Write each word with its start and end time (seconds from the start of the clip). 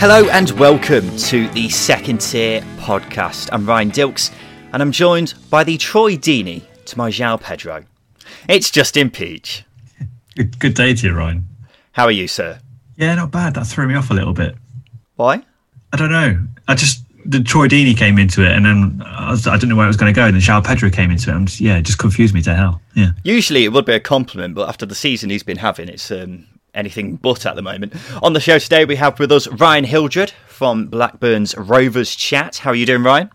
Hello 0.00 0.30
and 0.30 0.50
welcome 0.52 1.14
to 1.18 1.46
the 1.48 1.68
Second 1.68 2.22
Tier 2.22 2.62
podcast. 2.78 3.50
I'm 3.52 3.66
Ryan 3.66 3.90
Dilks 3.90 4.32
and 4.72 4.80
I'm 4.80 4.92
joined 4.92 5.34
by 5.50 5.62
the 5.62 5.76
Troy 5.76 6.16
Deeney 6.16 6.62
to 6.86 6.96
my 6.96 7.10
João 7.10 7.38
Pedro. 7.38 7.84
It's 8.48 8.70
Justin 8.70 9.10
Peach. 9.10 9.62
Good, 10.36 10.58
good 10.58 10.72
day 10.72 10.94
to 10.94 11.06
you, 11.06 11.14
Ryan. 11.14 11.46
How 11.92 12.06
are 12.06 12.10
you, 12.10 12.28
sir? 12.28 12.60
Yeah, 12.96 13.14
not 13.14 13.30
bad. 13.30 13.52
That 13.52 13.66
threw 13.66 13.86
me 13.86 13.94
off 13.94 14.10
a 14.10 14.14
little 14.14 14.32
bit. 14.32 14.54
Why? 15.16 15.42
I 15.92 15.98
don't 15.98 16.10
know. 16.10 16.46
I 16.66 16.74
just 16.76 17.04
the 17.26 17.42
Troy 17.42 17.68
Deeney 17.68 17.94
came 17.94 18.16
into 18.18 18.42
it, 18.42 18.52
and 18.52 18.64
then 18.64 19.02
I, 19.04 19.32
was, 19.32 19.46
I 19.46 19.56
didn't 19.56 19.68
know 19.68 19.76
where 19.76 19.84
it 19.84 19.88
was 19.88 19.98
going 19.98 20.14
to 20.14 20.18
go. 20.18 20.24
And 20.24 20.34
then 20.34 20.40
João 20.40 20.64
Pedro 20.64 20.88
came 20.88 21.10
into 21.10 21.28
it, 21.28 21.36
and 21.36 21.46
just, 21.46 21.60
yeah, 21.60 21.76
it 21.76 21.82
just 21.82 21.98
confused 21.98 22.32
me 22.32 22.40
to 22.40 22.54
hell. 22.54 22.80
Yeah. 22.94 23.10
Usually 23.22 23.64
it 23.64 23.74
would 23.74 23.84
be 23.84 23.92
a 23.92 24.00
compliment, 24.00 24.54
but 24.54 24.66
after 24.66 24.86
the 24.86 24.94
season 24.94 25.28
he's 25.28 25.42
been 25.42 25.58
having, 25.58 25.90
it's 25.90 26.10
um, 26.10 26.46
anything 26.74 27.16
but 27.16 27.46
at 27.46 27.56
the 27.56 27.62
moment. 27.62 27.94
On 28.22 28.32
the 28.32 28.40
show 28.40 28.58
today, 28.58 28.84
we 28.84 28.96
have 28.96 29.18
with 29.18 29.32
us 29.32 29.48
Ryan 29.48 29.84
Hildred 29.84 30.32
from 30.48 30.86
Blackburn's 30.86 31.56
Rovers 31.56 32.14
Chat. 32.14 32.58
How 32.58 32.70
are 32.70 32.76
you 32.76 32.86
doing, 32.86 33.02
Ryan? 33.02 33.30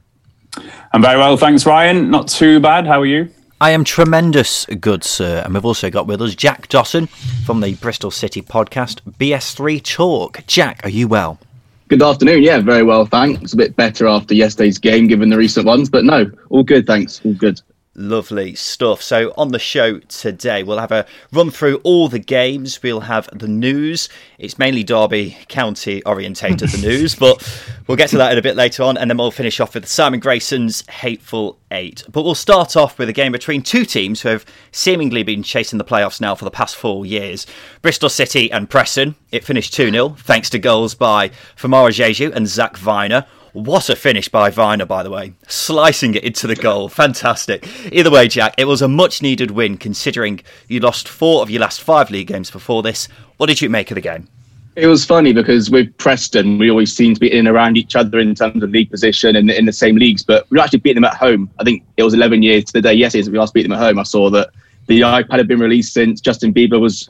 I'm 0.94 1.02
very 1.02 1.18
well, 1.18 1.38
thanks, 1.38 1.66
Ryan. 1.66 2.10
Not 2.10 2.28
too 2.28 2.60
bad. 2.60 2.88
How 2.88 3.02
are 3.02 3.06
you? 3.06 3.30
I 3.62 3.72
am 3.72 3.84
tremendous 3.84 4.66
good, 4.66 5.04
sir. 5.04 5.42
And 5.44 5.54
we've 5.54 5.66
also 5.66 5.90
got 5.90 6.08
with 6.08 6.22
us 6.22 6.36
Jack 6.36 6.68
Dawson 6.68 7.08
from 7.46 7.62
the 7.62 7.74
Bristol 7.76 8.12
City 8.12 8.42
podcast, 8.42 9.00
BS3 9.18 9.82
Talk. 9.84 10.46
Jack, 10.46 10.82
are 10.84 10.90
you 10.90 11.08
well? 11.08 11.40
Good 11.88 12.02
afternoon. 12.02 12.44
Yeah, 12.44 12.60
very 12.60 12.84
well, 12.84 13.06
thanks. 13.06 13.54
A 13.54 13.58
bit 13.58 13.76
better 13.76 14.08
after 14.08 14.34
yesterday's 14.34 14.78
game, 14.78 15.08
given 15.08 15.30
the 15.30 15.38
recent 15.38 15.66
ones, 15.66 15.90
but 15.90 16.04
no, 16.04 16.30
all 16.50 16.64
good, 16.64 16.88
thanks. 16.88 17.22
All 17.24 17.34
good. 17.34 17.62
Lovely 17.98 18.56
stuff. 18.56 19.02
So, 19.02 19.34
on 19.38 19.54
the 19.54 19.60
show 19.60 20.00
today, 20.00 20.64
we'll 20.64 20.80
have 20.80 20.92
a 20.92 21.06
run 21.32 21.50
through 21.50 21.78
all 21.84 22.10
the 22.10 22.20
games. 22.20 22.84
We'll 22.84 23.00
have 23.00 23.30
the 23.32 23.48
news. 23.48 24.10
It's 24.38 24.60
mainly 24.60 24.84
Derby 24.84 25.38
County 25.48 26.04
orientated, 26.04 26.68
the 26.68 26.78
news, 26.86 27.16
but 27.16 27.42
we'll 27.88 27.96
get 27.96 28.10
to 28.10 28.18
that 28.18 28.34
in 28.34 28.38
a 28.38 28.42
bit 28.42 28.58
later 28.58 28.84
on. 28.84 28.98
And 28.98 29.10
then 29.10 29.18
we'll 29.18 29.32
finish 29.32 29.62
off 29.62 29.76
with 29.76 29.88
Simon 29.88 30.20
Grayson's 30.20 30.86
Hateful 30.90 31.58
Eight. 31.72 32.04
But 32.12 32.24
we'll 32.24 32.36
start 32.36 32.76
off 32.76 33.00
with 33.00 33.08
a 33.08 33.14
game 33.14 33.32
between 33.32 33.62
two 33.62 33.86
teams 33.86 34.22
who 34.22 34.28
have 34.28 34.46
seemingly 34.74 35.24
been 35.24 35.42
chasing 35.42 35.78
the 35.78 35.86
playoffs 35.86 36.20
now 36.20 36.36
for 36.36 36.44
the 36.44 36.52
past 36.52 36.76
four 36.76 37.06
years 37.06 37.48
Bristol 37.82 38.10
City 38.10 38.52
and 38.52 38.70
Preston. 38.70 39.16
It 39.32 39.46
finished 39.46 39.74
2 39.74 39.92
0, 39.92 40.10
thanks 40.20 40.50
to 40.50 40.60
goals 40.60 40.96
by 40.96 41.30
Famara 41.56 41.92
Diédhiou 41.92 42.34
and 42.36 42.46
Zak 42.46 42.78
Vyner. 42.78 43.26
What 43.56 43.90
a 43.90 43.96
finish 43.96 44.28
by 44.28 44.52
Vyner, 44.52 44.86
by 44.86 45.02
the 45.02 45.10
way. 45.10 45.32
Slicing 45.48 46.14
it 46.14 46.26
into 46.26 46.46
the 46.46 46.58
goal. 46.58 46.90
Fantastic. 46.90 47.66
Either 47.90 48.12
way, 48.12 48.28
Jack, 48.28 48.54
it 48.58 48.66
was 48.66 48.82
a 48.82 48.90
much 48.90 49.22
needed 49.22 49.52
win 49.52 49.78
considering 49.78 50.42
you 50.68 50.82
lost 50.82 51.08
four 51.08 51.42
of 51.42 51.50
your 51.50 51.62
last 51.62 51.80
five 51.80 52.12
league 52.12 52.28
games 52.28 52.52
before 52.52 52.84
this. 52.84 53.08
What 53.38 53.46
did 53.46 53.62
you 53.62 53.70
make 53.70 53.90
of 53.92 53.96
the 53.96 54.02
game? 54.02 54.28
It 54.76 54.88
was 54.88 55.06
funny 55.06 55.32
because 55.32 55.72
with 55.72 55.98
Preston, 55.98 56.58
we 56.58 56.70
always 56.70 56.94
seem 56.94 57.14
to 57.14 57.20
be 57.20 57.32
in 57.32 57.48
and 57.48 57.56
around 57.56 57.78
each 57.78 57.96
other 57.96 58.20
in 58.20 58.36
terms 58.36 58.62
of 58.62 58.72
league 58.72 58.92
position 58.92 59.38
and 59.38 59.50
in 59.50 59.64
the 59.64 59.72
same 59.72 59.96
leagues, 59.96 60.22
but 60.22 60.46
we 60.52 60.60
actually 60.60 60.80
beat 60.80 60.96
them 60.96 61.06
at 61.06 61.16
home. 61.16 61.50
I 61.58 61.64
think 61.64 61.82
it 61.96 62.04
was 62.04 62.14
11 62.14 62.44
years 62.44 62.66
to 62.66 62.74
the 62.74 62.82
day 62.82 62.94
yesterday 62.94 63.32
we 63.32 63.40
last 63.40 63.54
beat 63.54 63.64
them 63.64 63.72
at 63.72 63.80
home. 63.80 64.00
I 64.00 64.04
saw 64.04 64.30
that 64.32 64.50
the 64.88 65.00
iPad 65.00 65.38
had 65.38 65.48
been 65.48 65.60
released 65.60 65.94
since 65.94 66.20
Justin 66.20 66.54
Bieber 66.54 66.82
was, 66.82 67.10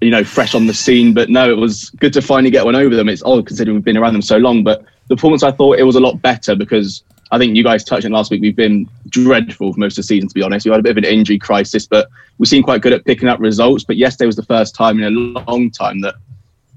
you 0.00 0.08
know, 0.08 0.24
fresh 0.24 0.54
on 0.54 0.66
the 0.66 0.72
scene. 0.72 1.12
But 1.12 1.28
no, 1.28 1.50
it 1.50 1.58
was 1.58 1.90
good 1.90 2.14
to 2.14 2.22
finally 2.22 2.50
get 2.50 2.64
one 2.64 2.74
over 2.74 2.96
them. 2.96 3.10
It's 3.10 3.22
odd 3.22 3.46
considering 3.46 3.74
we've 3.74 3.84
been 3.84 3.98
around 3.98 4.14
them 4.14 4.22
so 4.22 4.38
long, 4.38 4.64
but 4.64 4.86
the 5.08 5.16
performance 5.16 5.42
I 5.42 5.52
thought 5.52 5.78
it 5.78 5.84
was 5.84 5.96
a 5.96 6.00
lot 6.00 6.20
better 6.22 6.54
because 6.54 7.02
I 7.30 7.38
think 7.38 7.56
you 7.56 7.64
guys 7.64 7.84
touched 7.84 8.06
on 8.06 8.12
last 8.12 8.30
week. 8.30 8.42
We've 8.42 8.56
been 8.56 8.88
dreadful 9.08 9.72
for 9.72 9.78
most 9.78 9.94
of 9.94 9.96
the 9.96 10.02
season, 10.04 10.28
to 10.28 10.34
be 10.34 10.42
honest. 10.42 10.66
We 10.66 10.70
had 10.70 10.80
a 10.80 10.82
bit 10.82 10.92
of 10.92 10.98
an 10.98 11.04
injury 11.04 11.38
crisis, 11.38 11.86
but 11.86 12.08
we 12.38 12.46
seem 12.46 12.62
quite 12.62 12.80
good 12.80 12.92
at 12.92 13.04
picking 13.04 13.28
up 13.28 13.40
results. 13.40 13.84
But 13.84 13.96
yesterday 13.96 14.26
was 14.26 14.36
the 14.36 14.44
first 14.44 14.74
time 14.74 14.98
in 14.98 15.04
a 15.04 15.10
long 15.10 15.70
time 15.70 16.00
that 16.00 16.14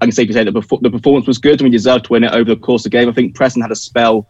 I 0.00 0.06
can 0.06 0.12
safely 0.12 0.34
say 0.34 0.44
that 0.44 0.52
the 0.52 0.90
performance 0.90 1.26
was 1.26 1.38
good 1.38 1.60
and 1.60 1.62
we 1.62 1.70
deserved 1.70 2.06
to 2.06 2.12
win 2.12 2.24
it 2.24 2.32
over 2.32 2.54
the 2.54 2.60
course 2.60 2.84
of 2.84 2.90
the 2.90 2.98
game. 2.98 3.08
I 3.08 3.12
think 3.12 3.34
Preston 3.34 3.62
had 3.62 3.72
a 3.72 3.76
spell, 3.76 4.28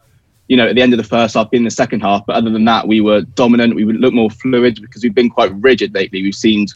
you 0.49 0.57
know, 0.57 0.69
at 0.69 0.75
the 0.75 0.83
end 0.83 0.93
of 0.93 0.97
the 0.97 1.05
first 1.05 1.35
half, 1.35 1.49
in 1.53 1.65
the 1.65 1.71
second 1.71 2.01
half. 2.01 2.25
But 2.27 2.37
other 2.37 2.51
than 2.51 2.65
that, 2.65 2.89
we 2.89 3.01
were 3.01 3.23
dominant. 3.23 3.75
We 3.75 3.85
would 3.85 3.97
look 3.97 4.15
more 4.15 4.31
fluid 4.31 4.81
because 4.81 5.03
we've 5.03 5.15
been 5.15 5.31
quite 5.31 5.55
rigid 5.55 5.95
lately. 5.95 6.23
We've 6.23 6.35
seen 6.35 6.67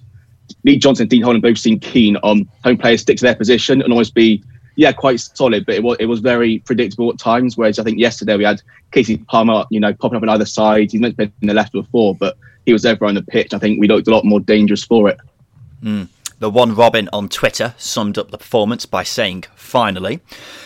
Lee 0.65 0.79
Johnson, 0.79 1.09
Dean 1.09 1.23
Holden 1.23 1.41
both 1.41 1.59
seem 1.59 1.81
keen 1.81 2.17
on 2.19 2.49
home 2.65 2.77
players 2.77 3.01
stick 3.01 3.17
to 3.19 3.25
their 3.25 3.35
position 3.35 3.83
and 3.83 3.93
always 3.93 4.11
be 4.11 4.43
yeah, 4.77 4.93
quite 4.93 5.21
solid, 5.21 5.67
but 5.67 5.75
it 5.75 5.83
was 5.83 5.97
it 6.01 6.07
was 6.07 6.21
very 6.21 6.61
predictable 6.61 7.11
at 7.11 7.19
times. 7.19 7.57
Whereas 7.57 7.79
I 7.79 7.85
think 7.85 7.99
yesterday 7.99 8.37
we 8.37 8.45
had 8.45 8.63
Kasey 8.93 9.27
Palmer, 9.27 9.65
you 9.71 9.81
know, 9.81 9.93
popping 9.93 10.17
up 10.17 10.23
on 10.23 10.29
either 10.29 10.47
side. 10.47 10.93
He's 10.93 11.01
not 11.01 11.17
been 11.17 11.33
in 11.41 11.49
the 11.49 11.55
left 11.55 11.73
before, 11.73 12.15
but 12.15 12.37
he 12.67 12.73
was 12.73 12.87
over 12.87 13.05
on 13.07 13.15
the 13.15 13.23
pitch. 13.23 13.53
I 13.53 13.59
think 13.59 13.81
we 13.81 13.89
looked 13.89 14.09
a 14.09 14.11
lot 14.11 14.25
more 14.25 14.41
dangerous 14.41 14.85
for 14.85 15.09
it. 15.09 15.19
Mm. 15.83 16.09
The 16.43 16.51
one 16.51 16.75
Robin 16.75 17.09
on 17.13 17.29
Twitter 17.29 17.73
summed 17.79 18.19
up 18.19 18.33
the 18.33 18.37
performance 18.37 18.85
by 18.85 19.05
saying, 19.05 19.45
finally. 19.55 20.23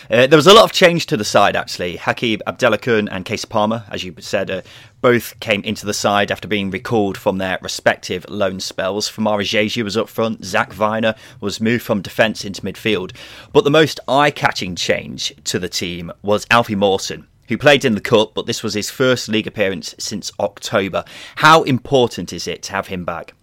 Uh, 0.09 0.25
there 0.25 0.35
was 0.35 0.47
a 0.47 0.53
lot 0.55 0.63
of 0.63 0.71
change 0.71 1.05
to 1.05 1.17
the 1.17 1.23
side, 1.23 1.55
actually. 1.55 1.97
Hakeeb 1.97 2.41
Adelakun 2.47 3.07
and 3.11 3.23
Kasey 3.23 3.47
Palmer, 3.47 3.83
as 3.91 4.03
you 4.03 4.15
said, 4.17 4.49
uh, 4.49 4.63
both 5.01 5.39
came 5.39 5.61
into 5.61 5.85
the 5.85 5.93
side 5.93 6.31
after 6.31 6.47
being 6.47 6.71
recalled 6.71 7.15
from 7.15 7.37
their 7.37 7.59
respective 7.61 8.25
loan 8.27 8.59
spells. 8.59 9.07
Famara 9.07 9.43
Diédhiou 9.43 9.83
was 9.83 9.95
up 9.95 10.09
front, 10.09 10.43
Zak 10.43 10.73
Vyner 10.73 11.15
was 11.39 11.61
moved 11.61 11.83
from 11.83 12.01
defence 12.01 12.43
into 12.43 12.63
midfield. 12.63 13.15
But 13.53 13.63
the 13.63 13.69
most 13.69 13.99
eye 14.07 14.31
catching 14.31 14.75
change 14.75 15.31
to 15.43 15.59
the 15.59 15.69
team 15.69 16.11
was 16.23 16.47
Alfie 16.49 16.73
Mawson 16.73 17.27
who 17.49 17.57
played 17.57 17.85
in 17.85 17.93
the 17.93 18.01
Cup, 18.01 18.33
but 18.33 18.45
this 18.45 18.61
was 18.61 18.73
his 18.73 18.89
first 18.89 19.29
league 19.29 19.47
appearance 19.47 19.95
since 19.97 20.31
October. 20.39 21.05
How 21.37 21.63
important 21.63 22.33
is 22.33 22.47
it 22.47 22.63
to 22.63 22.73
have 22.73 22.87
him 22.87 23.05
back? 23.05 23.35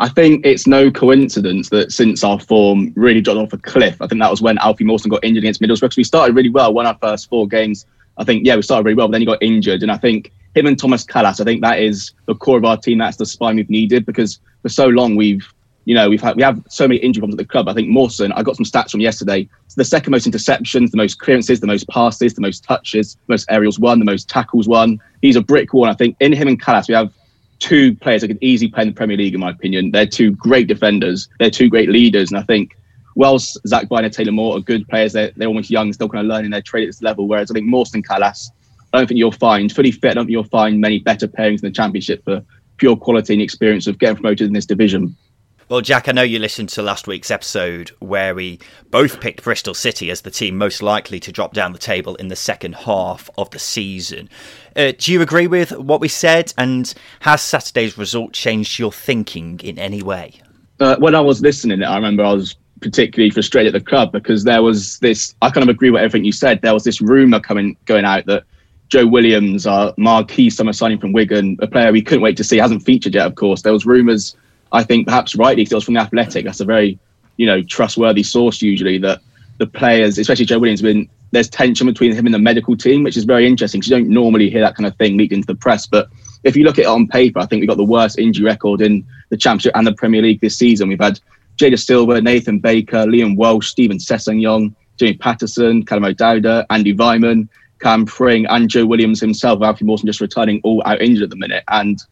I 0.00 0.08
think 0.08 0.46
it's 0.46 0.66
no 0.66 0.90
coincidence 0.90 1.68
that 1.68 1.92
since 1.92 2.24
our 2.24 2.40
form 2.40 2.90
really 2.96 3.20
dropped 3.20 3.38
off 3.38 3.52
a 3.52 3.58
cliff, 3.58 4.00
I 4.00 4.06
think 4.06 4.22
that 4.22 4.30
was 4.30 4.40
when 4.40 4.56
Alfie 4.56 4.82
Mawson 4.82 5.10
got 5.10 5.22
injured 5.22 5.44
against 5.44 5.60
Middlesbrough. 5.60 5.94
we 5.94 6.04
started 6.04 6.34
really 6.34 6.48
well, 6.48 6.72
won 6.72 6.86
our 6.86 6.96
first 7.02 7.28
four 7.28 7.46
games. 7.46 7.84
I 8.16 8.24
think, 8.24 8.46
yeah, 8.46 8.56
we 8.56 8.62
started 8.62 8.86
really 8.86 8.96
well, 8.96 9.08
but 9.08 9.12
then 9.12 9.20
he 9.20 9.26
got 9.26 9.42
injured. 9.42 9.82
And 9.82 9.92
I 9.92 9.98
think 9.98 10.32
him 10.54 10.64
and 10.64 10.78
Thomas 10.78 11.04
Kalas, 11.04 11.38
I 11.38 11.44
think 11.44 11.60
that 11.60 11.80
is 11.80 12.12
the 12.24 12.34
core 12.34 12.56
of 12.56 12.64
our 12.64 12.78
team. 12.78 12.96
That's 12.96 13.18
the 13.18 13.26
spine 13.26 13.56
we've 13.56 13.68
needed 13.68 14.06
because 14.06 14.40
for 14.62 14.70
so 14.70 14.86
long 14.86 15.16
we've, 15.16 15.46
you 15.84 15.94
know, 15.94 16.08
we've 16.08 16.22
had 16.22 16.34
we 16.34 16.42
have 16.44 16.62
so 16.70 16.88
many 16.88 16.98
injury 17.00 17.20
problems 17.20 17.34
at 17.34 17.46
the 17.46 17.52
club. 17.52 17.68
I 17.68 17.74
think 17.74 17.88
Mawson, 17.88 18.32
I 18.32 18.42
got 18.42 18.56
some 18.56 18.64
stats 18.64 18.92
from 18.92 19.00
yesterday. 19.00 19.46
It's 19.66 19.74
the 19.74 19.84
second 19.84 20.12
most 20.12 20.26
interceptions, 20.26 20.92
the 20.92 20.96
most 20.96 21.18
clearances, 21.18 21.60
the 21.60 21.66
most 21.66 21.86
passes, 21.88 22.32
the 22.32 22.40
most 22.40 22.64
touches, 22.64 23.16
the 23.26 23.34
most 23.34 23.46
aerials 23.50 23.78
won, 23.78 23.98
the 23.98 24.06
most 24.06 24.30
tackles 24.30 24.66
won. 24.66 24.98
He's 25.20 25.36
a 25.36 25.42
brick 25.42 25.74
wall. 25.74 25.90
I 25.90 25.94
think 25.94 26.16
in 26.20 26.32
him 26.32 26.48
and 26.48 26.60
Kalas, 26.60 26.88
we 26.88 26.94
have 26.94 27.12
two 27.60 27.94
players 27.96 28.22
that 28.22 28.28
could 28.28 28.38
easily 28.40 28.70
play 28.70 28.82
in 28.82 28.88
the 28.88 28.94
Premier 28.94 29.16
League, 29.16 29.34
in 29.34 29.40
my 29.40 29.50
opinion. 29.50 29.92
They're 29.92 30.06
two 30.06 30.32
great 30.32 30.66
defenders. 30.66 31.28
They're 31.38 31.50
two 31.50 31.68
great 31.68 31.88
leaders. 31.88 32.30
And 32.30 32.40
I 32.40 32.42
think, 32.42 32.76
whilst 33.14 33.58
Zak 33.66 33.88
Vyner, 33.88 34.10
Taylor 34.10 34.32
Moore 34.32 34.56
are 34.56 34.60
good 34.60 34.88
players, 34.88 35.12
they're, 35.12 35.30
they're 35.36 35.48
almost 35.48 35.70
young, 35.70 35.92
still 35.92 36.08
kind 36.08 36.26
of 36.26 36.30
learning 36.30 36.50
their 36.50 36.62
trade 36.62 36.84
at 36.84 36.88
this 36.88 37.02
level. 37.02 37.28
Whereas 37.28 37.50
I 37.50 37.54
think 37.54 37.66
Mawson 37.66 38.02
Kalas, 38.02 38.50
I 38.92 38.98
don't 38.98 39.06
think 39.06 39.18
you'll 39.18 39.30
find, 39.30 39.70
fully 39.70 39.92
fit, 39.92 40.12
I 40.12 40.14
don't 40.14 40.24
think 40.24 40.32
you'll 40.32 40.44
find 40.44 40.80
many 40.80 40.98
better 40.98 41.28
pairings 41.28 41.62
in 41.62 41.68
the 41.68 41.70
Championship 41.70 42.24
for 42.24 42.42
pure 42.78 42.96
quality 42.96 43.34
and 43.34 43.42
experience 43.42 43.86
of 43.86 43.98
getting 43.98 44.16
promoted 44.16 44.48
in 44.48 44.52
this 44.52 44.66
division. 44.66 45.14
Well, 45.70 45.82
Jack, 45.82 46.08
I 46.08 46.12
know 46.12 46.22
you 46.22 46.40
listened 46.40 46.68
to 46.70 46.82
last 46.82 47.06
week's 47.06 47.30
episode 47.30 47.90
where 48.00 48.34
we 48.34 48.58
both 48.90 49.20
picked 49.20 49.44
Bristol 49.44 49.72
City 49.72 50.10
as 50.10 50.22
the 50.22 50.30
team 50.32 50.58
most 50.58 50.82
likely 50.82 51.20
to 51.20 51.30
drop 51.30 51.54
down 51.54 51.72
the 51.72 51.78
table 51.78 52.16
in 52.16 52.26
the 52.26 52.34
second 52.34 52.74
half 52.74 53.30
of 53.38 53.50
the 53.50 53.60
season. 53.60 54.28
Uh, 54.74 54.90
do 54.98 55.12
you 55.12 55.22
agree 55.22 55.46
with 55.46 55.70
what 55.78 56.00
we 56.00 56.08
said? 56.08 56.52
And 56.58 56.92
has 57.20 57.40
Saturday's 57.40 57.96
result 57.96 58.32
changed 58.32 58.80
your 58.80 58.90
thinking 58.90 59.60
in 59.62 59.78
any 59.78 60.02
way? 60.02 60.34
Uh, 60.80 60.96
when 60.96 61.14
I 61.14 61.20
was 61.20 61.40
listening, 61.40 61.84
I 61.84 61.94
remember 61.94 62.24
I 62.24 62.32
was 62.32 62.56
particularly 62.80 63.30
frustrated 63.30 63.72
at 63.72 63.84
the 63.84 63.88
club 63.88 64.10
because 64.10 64.42
there 64.42 64.64
was 64.64 64.98
this. 64.98 65.36
I 65.40 65.50
kind 65.50 65.62
of 65.62 65.68
agree 65.68 65.90
with 65.90 66.02
everything 66.02 66.24
you 66.24 66.32
said. 66.32 66.62
There 66.62 66.74
was 66.74 66.82
this 66.82 67.00
rumor 67.00 67.38
coming 67.38 67.76
going 67.84 68.04
out 68.04 68.26
that 68.26 68.42
Joe 68.88 69.06
Williams, 69.06 69.68
our 69.68 69.94
marquee 69.96 70.50
summer 70.50 70.72
signing 70.72 70.98
from 70.98 71.12
Wigan, 71.12 71.58
a 71.62 71.68
player 71.68 71.92
we 71.92 72.02
couldn't 72.02 72.22
wait 72.22 72.36
to 72.38 72.42
see, 72.42 72.56
hasn't 72.56 72.82
featured 72.82 73.14
yet, 73.14 73.24
of 73.24 73.36
course. 73.36 73.62
There 73.62 73.72
was 73.72 73.86
rumours, 73.86 74.34
I 74.72 74.84
think 74.84 75.06
perhaps 75.06 75.34
rightly, 75.36 75.64
still 75.64 75.80
from 75.80 75.94
the 75.94 76.00
Athletic. 76.00 76.44
That's 76.44 76.60
a 76.60 76.64
very, 76.64 76.98
you 77.36 77.46
know, 77.46 77.62
trustworthy 77.62 78.22
source 78.22 78.62
usually 78.62 78.98
that 78.98 79.20
the 79.58 79.66
players, 79.66 80.18
especially 80.18 80.44
Joe 80.46 80.58
Williams, 80.58 80.82
been 80.82 81.08
there's 81.32 81.48
tension 81.48 81.86
between 81.86 82.12
him 82.12 82.26
and 82.26 82.34
the 82.34 82.38
medical 82.38 82.76
team, 82.76 83.04
which 83.04 83.16
is 83.16 83.24
very 83.24 83.46
interesting 83.46 83.80
because 83.80 83.90
you 83.90 83.96
don't 83.96 84.08
normally 84.08 84.50
hear 84.50 84.62
that 84.62 84.74
kind 84.74 84.86
of 84.86 84.96
thing 84.96 85.16
leaked 85.16 85.32
into 85.32 85.46
the 85.46 85.54
press. 85.54 85.86
But 85.86 86.08
if 86.42 86.56
you 86.56 86.64
look 86.64 86.78
at 86.78 86.84
it 86.84 86.88
on 86.88 87.06
paper, 87.06 87.38
I 87.38 87.46
think 87.46 87.60
we've 87.60 87.68
got 87.68 87.76
the 87.76 87.84
worst 87.84 88.18
injury 88.18 88.44
record 88.44 88.80
in 88.80 89.06
the 89.28 89.36
Championship 89.36 89.76
and 89.76 89.86
the 89.86 89.94
Premier 89.94 90.22
League 90.22 90.40
this 90.40 90.56
season. 90.56 90.88
We've 90.88 91.00
had 91.00 91.20
Jay 91.56 91.70
Dasilva, 91.70 92.22
Nathan 92.22 92.58
Baker, 92.58 93.04
Liam 93.06 93.36
Walsh, 93.36 93.68
Steven 93.68 93.98
Sessegnon, 93.98 94.74
Jimmy 94.96 95.14
Paterson, 95.14 95.84
Callum 95.84 96.04
O'Dowda, 96.04 96.66
Andy 96.70 96.94
Weimann, 96.94 97.48
Cam 97.80 98.06
Pring, 98.06 98.46
and 98.46 98.68
Joe 98.68 98.86
Williams 98.86 99.20
himself, 99.20 99.62
Alfie 99.62 99.84
Mawson 99.84 100.06
just 100.06 100.20
returning 100.20 100.60
all 100.64 100.82
out 100.84 101.00
injured 101.00 101.24
at 101.24 101.30
the 101.30 101.36
minute. 101.36 101.64
And 101.68 102.02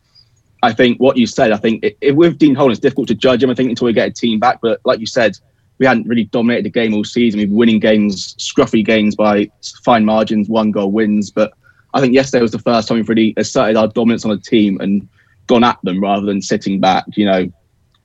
I 0.63 0.73
think 0.73 0.99
what 0.99 1.17
you 1.17 1.27
said, 1.27 1.53
I 1.53 1.57
think 1.57 1.85
it, 2.01 2.17
with 2.17 2.39
Dean 2.39 2.55
Holden, 2.55 2.73
it's 2.73 2.81
difficult 2.81 3.09
to 3.09 3.15
judge 3.15 3.43
him, 3.43 3.51
I 3.51 3.55
think, 3.55 3.71
until 3.71 3.87
we 3.87 3.93
get 3.93 4.09
a 4.09 4.13
team 4.13 4.41
back. 4.41 4.61
But 4.61 4.81
like 4.85 4.99
you 4.99 5.07
said, 5.07 5.39
we 5.79 5.87
hadn't 5.87 6.09
really 6.09 6.25
dominated 6.25 6.65
the 6.65 6.71
game 6.71 6.95
all 6.95 7.05
season. 7.05 7.39
We've 7.39 7.49
been 7.49 7.57
winning 7.57 7.79
games, 7.79 8.35
scruffy 8.37 8.85
games 8.85 9.15
by 9.15 9.51
fine 9.85 10.05
margins, 10.05 10.49
one 10.49 10.73
goal 10.73 10.91
wins. 10.91 11.31
But 11.31 11.53
I 11.95 12.01
think 12.01 12.13
yesterday 12.13 12.43
was 12.43 12.51
the 12.51 12.59
first 12.59 12.89
time 12.89 12.97
we've 12.97 13.09
really 13.09 13.35
asserted 13.37 13.77
our 13.77 13.89
dominance 13.89 14.25
on 14.25 14.33
a 14.33 14.39
team 14.39 14.81
and 14.81 15.09
gone 15.47 15.65
at 15.65 15.79
them 15.85 16.03
rather 16.03 16.27
than 16.27 16.43
sitting 16.43 16.81
back, 16.81 17.05
you 17.15 17.25
know, 17.25 17.51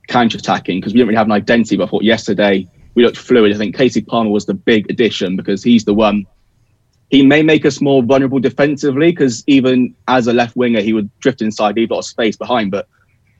counter 0.08 0.38
attacking 0.38 0.80
because 0.80 0.92
we 0.92 0.98
didn't 0.98 1.08
really 1.08 1.18
have 1.18 1.26
an 1.26 1.32
identity. 1.32 1.76
But 1.76 1.84
I 1.84 1.88
thought 1.88 2.04
yesterday 2.04 2.68
we 2.94 3.04
looked 3.04 3.16
fluid. 3.16 3.52
I 3.52 3.58
think 3.58 3.76
Kasey 3.76 4.06
Palmer 4.06 4.30
was 4.30 4.46
the 4.46 4.54
big 4.54 4.88
addition 4.90 5.36
because 5.36 5.62
he's 5.62 5.84
the 5.84 5.94
one. 5.94 6.26
He 7.10 7.24
may 7.24 7.42
make 7.42 7.64
us 7.64 7.80
more 7.80 8.02
vulnerable 8.02 8.40
defensively 8.40 9.12
because 9.12 9.44
even 9.46 9.94
as 10.08 10.26
a 10.26 10.32
left 10.32 10.56
winger, 10.56 10.80
he 10.80 10.92
would 10.92 11.10
drift 11.20 11.42
inside, 11.42 11.76
leave 11.76 11.90
a 11.90 11.94
lot 11.94 12.00
of 12.00 12.06
space 12.06 12.36
behind. 12.36 12.70
But 12.70 12.88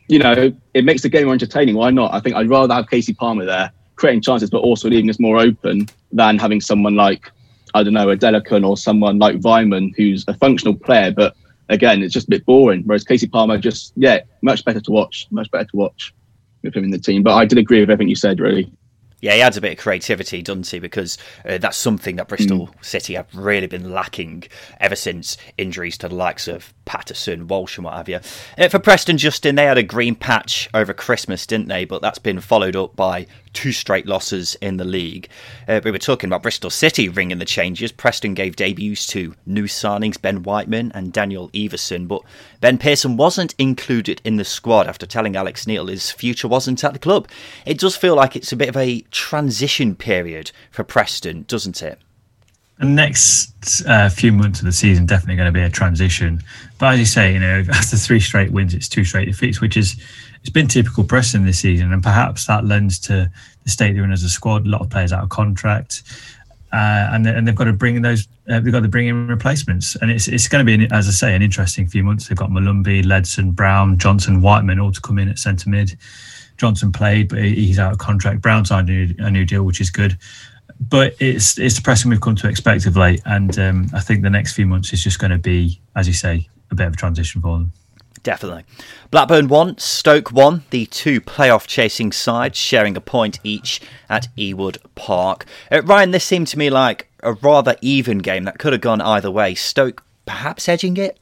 you 0.08 0.18
know, 0.18 0.52
it 0.74 0.84
makes 0.84 1.02
the 1.02 1.08
game 1.08 1.24
more 1.24 1.32
entertaining. 1.32 1.76
Why 1.76 1.90
not? 1.90 2.12
I 2.12 2.20
think 2.20 2.36
I'd 2.36 2.48
rather 2.48 2.74
have 2.74 2.86
Kasey 2.86 3.16
Palmer 3.16 3.44
there 3.44 3.72
creating 3.96 4.22
chances, 4.22 4.50
but 4.50 4.58
also 4.58 4.88
leaving 4.88 5.08
us 5.10 5.20
more 5.20 5.38
open 5.38 5.88
than 6.12 6.38
having 6.38 6.60
someone 6.60 6.94
like 6.94 7.30
I 7.74 7.82
don't 7.82 7.92
know, 7.92 8.08
a 8.10 8.16
Adelakun 8.16 8.66
or 8.66 8.76
someone 8.76 9.18
like 9.18 9.40
Weimann, 9.40 9.94
who's 9.96 10.24
a 10.28 10.34
functional 10.34 10.76
player, 10.76 11.10
but 11.10 11.34
again, 11.68 12.04
it's 12.04 12.14
just 12.14 12.28
a 12.28 12.30
bit 12.30 12.46
boring. 12.46 12.82
Whereas 12.84 13.02
Kasey 13.02 13.30
Palmer, 13.30 13.58
just 13.58 13.92
yeah, 13.96 14.20
much 14.42 14.64
better 14.64 14.80
to 14.80 14.90
watch, 14.92 15.26
much 15.32 15.50
better 15.50 15.64
to 15.64 15.76
watch 15.76 16.14
with 16.62 16.76
him 16.76 16.84
in 16.84 16.90
the 16.90 17.00
team. 17.00 17.24
But 17.24 17.34
I 17.34 17.44
did 17.44 17.58
agree 17.58 17.80
with 17.80 17.90
everything 17.90 18.08
you 18.08 18.14
said, 18.14 18.38
really. 18.38 18.70
Yeah, 19.24 19.36
he 19.36 19.40
adds 19.40 19.56
a 19.56 19.62
bit 19.62 19.72
of 19.72 19.78
creativity, 19.78 20.42
doesn't 20.42 20.66
he? 20.66 20.78
Because 20.78 21.16
uh, 21.48 21.56
that's 21.56 21.78
something 21.78 22.16
that 22.16 22.28
Bristol 22.28 22.66
mm. 22.66 22.84
City 22.84 23.14
have 23.14 23.26
really 23.34 23.66
been 23.66 23.90
lacking 23.90 24.44
ever 24.78 24.94
since 24.94 25.38
injuries 25.56 25.96
to 25.96 26.10
the 26.10 26.14
likes 26.14 26.46
of 26.46 26.74
Paterson, 26.84 27.48
Walsh, 27.48 27.78
and 27.78 27.86
what 27.86 27.94
have 27.94 28.06
you. 28.06 28.20
Uh, 28.58 28.68
for 28.68 28.78
Preston, 28.78 29.16
Justin, 29.16 29.54
they 29.54 29.64
had 29.64 29.78
a 29.78 29.82
green 29.82 30.14
patch 30.14 30.68
over 30.74 30.92
Christmas, 30.92 31.46
didn't 31.46 31.68
they? 31.68 31.86
But 31.86 32.02
that's 32.02 32.18
been 32.18 32.38
followed 32.38 32.76
up 32.76 32.96
by 32.96 33.26
two 33.54 33.72
straight 33.72 34.06
losses 34.06 34.56
in 34.60 34.76
the 34.76 34.84
league. 34.84 35.28
Uh, 35.66 35.80
we 35.82 35.90
were 35.90 35.98
talking 35.98 36.28
about 36.28 36.42
Bristol 36.42 36.70
City 36.70 37.08
ringing 37.08 37.38
the 37.38 37.44
changes. 37.44 37.92
Preston 37.92 38.34
gave 38.34 38.56
debuts 38.56 39.06
to 39.08 39.34
new 39.46 39.64
signings 39.64 40.20
Ben 40.20 40.42
Whiteman 40.42 40.92
and 40.94 41.12
Daniel 41.12 41.48
Iversen, 41.50 42.06
but 42.06 42.22
Ben 42.60 42.76
Pearson 42.76 43.16
wasn't 43.16 43.54
included 43.58 44.20
in 44.24 44.36
the 44.36 44.44
squad 44.44 44.86
after 44.86 45.06
telling 45.06 45.36
Alex 45.36 45.66
Neil 45.66 45.86
his 45.86 46.10
future 46.10 46.48
wasn't 46.48 46.84
at 46.84 46.92
the 46.92 46.98
club. 46.98 47.28
It 47.64 47.78
does 47.78 47.96
feel 47.96 48.16
like 48.16 48.36
it's 48.36 48.52
a 48.52 48.56
bit 48.56 48.68
of 48.68 48.76
a 48.76 49.00
transition 49.10 49.94
period 49.94 50.50
for 50.70 50.84
Preston, 50.84 51.44
doesn't 51.48 51.82
it? 51.82 51.98
The 52.78 52.86
next 52.86 53.84
uh, 53.86 54.08
few 54.08 54.32
months 54.32 54.58
of 54.58 54.66
the 54.66 54.72
season 54.72 55.06
definitely 55.06 55.36
going 55.36 55.46
to 55.46 55.52
be 55.52 55.62
a 55.62 55.70
transition. 55.70 56.42
But 56.78 56.94
as 56.94 56.98
you 56.98 57.06
say, 57.06 57.32
you 57.32 57.38
know, 57.38 57.64
after 57.72 57.96
three 57.96 58.18
straight 58.18 58.50
wins, 58.50 58.74
it's 58.74 58.88
two 58.88 59.04
straight 59.04 59.26
defeats, 59.26 59.60
which 59.60 59.76
is 59.76 59.96
it's 60.44 60.52
been 60.52 60.68
typical 60.68 61.04
Preston 61.04 61.46
this 61.46 61.60
season, 61.60 61.90
and 61.90 62.02
perhaps 62.02 62.46
that 62.46 62.66
lends 62.66 62.98
to 63.00 63.30
the 63.62 63.70
state 63.70 63.94
they're 63.94 64.04
in 64.04 64.12
as 64.12 64.24
a 64.24 64.28
squad. 64.28 64.66
A 64.66 64.68
lot 64.68 64.82
of 64.82 64.90
players 64.90 65.10
out 65.10 65.22
of 65.22 65.30
contract, 65.30 66.02
uh, 66.70 67.08
and 67.12 67.26
and 67.26 67.48
they've 67.48 67.54
got 67.54 67.64
to 67.64 67.72
bring 67.72 67.96
in 67.96 68.02
those. 68.02 68.28
Uh, 68.46 68.60
they've 68.60 68.70
got 68.70 68.82
to 68.82 68.88
bring 68.88 69.08
in 69.08 69.26
replacements, 69.26 69.96
and 69.96 70.10
it's 70.10 70.28
it's 70.28 70.46
going 70.46 70.64
to 70.64 70.78
be, 70.78 70.86
as 70.92 71.08
I 71.08 71.12
say, 71.12 71.34
an 71.34 71.40
interesting 71.40 71.86
few 71.86 72.04
months. 72.04 72.28
They've 72.28 72.36
got 72.36 72.50
Molumby, 72.50 73.06
Ledson, 73.06 73.52
Brown, 73.52 73.96
Johnson, 73.96 74.42
Whiteman 74.42 74.78
all 74.78 74.92
to 74.92 75.00
come 75.00 75.18
in 75.18 75.30
at 75.30 75.38
centre 75.38 75.70
mid. 75.70 75.96
Johnson 76.58 76.92
played, 76.92 77.30
but 77.30 77.38
he's 77.38 77.78
out 77.78 77.92
of 77.92 77.98
contract. 77.98 78.42
Brown 78.42 78.66
signed 78.66 78.90
a 78.90 78.92
new, 78.92 79.14
a 79.20 79.30
new 79.30 79.46
deal, 79.46 79.62
which 79.64 79.80
is 79.80 79.88
good. 79.88 80.18
But 80.78 81.14
it's 81.20 81.58
it's 81.58 81.80
we've 82.04 82.20
come 82.20 82.36
to 82.36 82.48
expect 82.48 82.84
of 82.84 82.98
late, 82.98 83.22
and 83.24 83.58
um, 83.58 83.88
I 83.94 84.00
think 84.00 84.22
the 84.22 84.30
next 84.30 84.52
few 84.52 84.66
months 84.66 84.92
is 84.92 85.02
just 85.02 85.18
going 85.18 85.30
to 85.30 85.38
be, 85.38 85.80
as 85.96 86.06
you 86.06 86.12
say, 86.12 86.50
a 86.70 86.74
bit 86.74 86.86
of 86.86 86.92
a 86.92 86.96
transition 86.96 87.40
for 87.40 87.58
them. 87.58 87.72
Definitely. 88.24 88.64
Blackburn 89.10 89.48
won, 89.48 89.76
Stoke 89.76 90.32
won, 90.32 90.64
the 90.70 90.86
two 90.86 91.20
playoff 91.20 91.66
chasing 91.66 92.10
sides 92.10 92.58
sharing 92.58 92.96
a 92.96 93.00
point 93.00 93.38
each 93.44 93.82
at 94.08 94.28
Ewood 94.36 94.78
Park. 94.94 95.44
Uh, 95.70 95.82
Ryan, 95.82 96.10
this 96.10 96.24
seemed 96.24 96.48
to 96.48 96.58
me 96.58 96.70
like 96.70 97.06
a 97.22 97.34
rather 97.34 97.76
even 97.82 98.18
game 98.18 98.44
that 98.44 98.58
could 98.58 98.72
have 98.72 98.80
gone 98.80 99.02
either 99.02 99.30
way. 99.30 99.54
Stoke 99.54 100.02
perhaps 100.24 100.70
edging 100.70 100.96
it? 100.96 101.18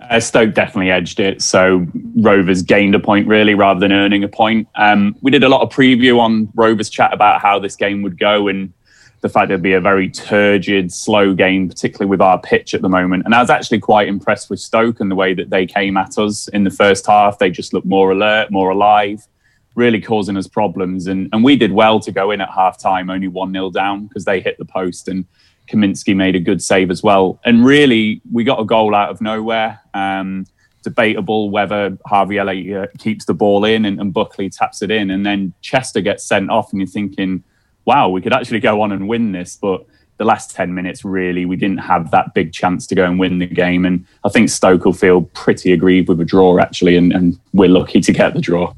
Uh, 0.00 0.18
Stoke 0.18 0.52
definitely 0.52 0.90
edged 0.90 1.20
it. 1.20 1.42
So 1.42 1.86
Rovers 2.16 2.62
gained 2.62 2.96
a 2.96 3.00
point 3.00 3.28
really 3.28 3.54
rather 3.54 3.78
than 3.78 3.92
earning 3.92 4.24
a 4.24 4.28
point. 4.28 4.66
Um, 4.74 5.14
we 5.22 5.30
did 5.30 5.44
a 5.44 5.48
lot 5.48 5.62
of 5.62 5.70
preview 5.70 6.18
on 6.18 6.48
Rovers 6.56 6.90
chat 6.90 7.14
about 7.14 7.40
how 7.40 7.60
this 7.60 7.76
game 7.76 8.02
would 8.02 8.18
go 8.18 8.48
and 8.48 8.72
the 9.20 9.28
fact 9.28 9.50
it'd 9.50 9.62
be 9.62 9.74
a 9.74 9.80
very 9.80 10.08
turgid, 10.08 10.92
slow 10.92 11.34
game, 11.34 11.68
particularly 11.68 12.08
with 12.08 12.20
our 12.20 12.40
pitch 12.40 12.72
at 12.72 12.80
the 12.80 12.88
moment. 12.88 13.24
And 13.26 13.34
I 13.34 13.40
was 13.40 13.50
actually 13.50 13.80
quite 13.80 14.08
impressed 14.08 14.48
with 14.48 14.60
Stoke 14.60 15.00
and 15.00 15.10
the 15.10 15.14
way 15.14 15.34
that 15.34 15.50
they 15.50 15.66
came 15.66 15.96
at 15.96 16.16
us 16.18 16.48
in 16.48 16.64
the 16.64 16.70
first 16.70 17.06
half. 17.06 17.38
They 17.38 17.50
just 17.50 17.74
looked 17.74 17.86
more 17.86 18.12
alert, 18.12 18.50
more 18.50 18.70
alive, 18.70 19.26
really 19.74 20.00
causing 20.00 20.38
us 20.38 20.48
problems. 20.48 21.06
And, 21.06 21.28
and 21.32 21.44
we 21.44 21.56
did 21.56 21.72
well 21.72 22.00
to 22.00 22.10
go 22.10 22.30
in 22.30 22.40
at 22.40 22.48
half 22.50 22.78
time, 22.78 23.10
only 23.10 23.28
1 23.28 23.52
0 23.52 23.70
down 23.70 24.06
because 24.06 24.24
they 24.24 24.40
hit 24.40 24.56
the 24.58 24.64
post 24.64 25.06
and 25.06 25.26
Kaminski 25.68 26.16
made 26.16 26.34
a 26.34 26.40
good 26.40 26.62
save 26.62 26.90
as 26.90 27.02
well. 27.02 27.38
And 27.44 27.64
really, 27.64 28.22
we 28.32 28.42
got 28.42 28.60
a 28.60 28.64
goal 28.64 28.94
out 28.94 29.10
of 29.10 29.20
nowhere. 29.20 29.80
Um, 29.92 30.46
debatable 30.82 31.50
whether 31.50 31.98
Harvey 32.06 32.38
Elliott 32.38 32.90
keeps 32.98 33.26
the 33.26 33.34
ball 33.34 33.66
in 33.66 33.84
and, 33.84 34.00
and 34.00 34.14
Buckley 34.14 34.48
taps 34.48 34.80
it 34.80 34.90
in. 34.90 35.10
And 35.10 35.26
then 35.26 35.52
Chester 35.60 36.00
gets 36.00 36.24
sent 36.24 36.50
off, 36.50 36.72
and 36.72 36.80
you're 36.80 36.88
thinking, 36.88 37.44
wow, 37.84 38.08
we 38.08 38.20
could 38.20 38.32
actually 38.32 38.60
go 38.60 38.80
on 38.82 38.92
and 38.92 39.08
win 39.08 39.32
this. 39.32 39.56
But 39.60 39.84
the 40.18 40.24
last 40.24 40.54
10 40.54 40.74
minutes, 40.74 41.04
really, 41.04 41.46
we 41.46 41.56
didn't 41.56 41.78
have 41.78 42.10
that 42.10 42.34
big 42.34 42.52
chance 42.52 42.86
to 42.88 42.94
go 42.94 43.04
and 43.04 43.18
win 43.18 43.38
the 43.38 43.46
game. 43.46 43.84
And 43.84 44.04
I 44.24 44.28
think 44.28 44.50
Stoke 44.50 44.84
will 44.84 44.92
feel 44.92 45.22
pretty 45.22 45.72
aggrieved 45.72 46.08
with 46.08 46.20
a 46.20 46.24
draw, 46.24 46.58
actually, 46.58 46.96
and, 46.96 47.12
and 47.12 47.38
we're 47.52 47.70
lucky 47.70 48.00
to 48.00 48.12
get 48.12 48.34
the 48.34 48.40
draw. 48.40 48.74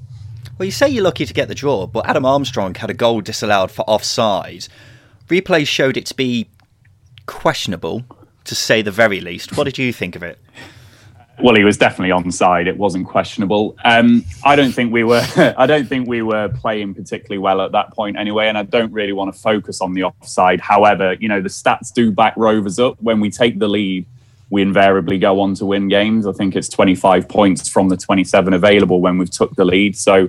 Well, 0.59 0.67
you 0.67 0.73
say 0.73 0.89
you're 0.89 1.03
lucky 1.03 1.27
to 1.27 1.35
get 1.35 1.49
the 1.49 1.55
draw, 1.55 1.87
but 1.87 2.09
Adam 2.09 2.25
Armstrong 2.25 2.75
had 2.75 2.91
a 2.91 2.95
goal 2.95 3.21
disallowed 3.21 3.73
for 3.73 3.83
offside. 3.83 4.69
Replays 5.29 5.67
showed 5.67 5.97
it 5.97 6.07
to 6.07 6.15
be 6.15 6.49
questionable, 7.27 8.05
to 8.45 8.55
say 8.55 8.83
the 8.83 8.91
very 8.91 9.21
least. 9.21 9.57
What 9.57 9.65
did 9.65 9.79
you 9.79 9.93
think 9.93 10.15
of 10.15 10.23
it? 10.23 10.39
Well, 11.41 11.55
he 11.55 11.65
was 11.65 11.77
definitely 11.77 12.11
onside. 12.11 12.67
It 12.67 12.77
wasn't 12.77 13.07
questionable. 13.07 13.77
Um, 13.85 14.25
I 14.45 14.55
don't 14.55 14.73
think 14.73 14.93
we 14.93 15.03
were. 15.03 15.27
I 15.57 15.67
don't 15.67 15.89
think 15.89 16.07
we 16.07 16.23
were 16.23 16.49
playing 16.49 16.95
particularly 16.95 17.39
well 17.39 17.63
at 17.63 17.73
that 17.73 17.93
point 17.93 18.17
anyway. 18.17 18.49
And 18.49 18.59
I 18.59 18.63
don't 18.65 18.93
really 18.93 19.13
want 19.13 19.35
to 19.35 19.41
focus 19.41 19.81
on 19.81 19.95
the 19.95 20.05
offside. 20.05 20.61
However, 20.61 21.15
you 21.15 21.29
know 21.29 21.41
the 21.41 21.49
stats 21.49 21.93
do 21.93 22.13
back 22.13 22.35
Rovers 22.37 22.79
up. 22.79 23.01
When 23.01 23.19
we 23.19 23.31
take 23.31 23.59
the 23.59 23.69
lead, 23.69 24.07
we 24.51 24.61
invariably 24.61 25.19
go 25.19 25.41
on 25.41 25.55
to 25.55 25.67
win 25.67 25.89
games. 25.89 26.27
I 26.27 26.33
think 26.33 26.55
it's 26.55 26.69
25 26.69 27.29
points 27.29 27.69
from 27.69 27.89
the 27.89 27.97
27 27.97 28.53
available 28.53 29.01
when 29.01 29.17
we've 29.17 29.31
took 29.31 29.55
the 29.57 29.65
lead. 29.65 29.97
So 29.97 30.29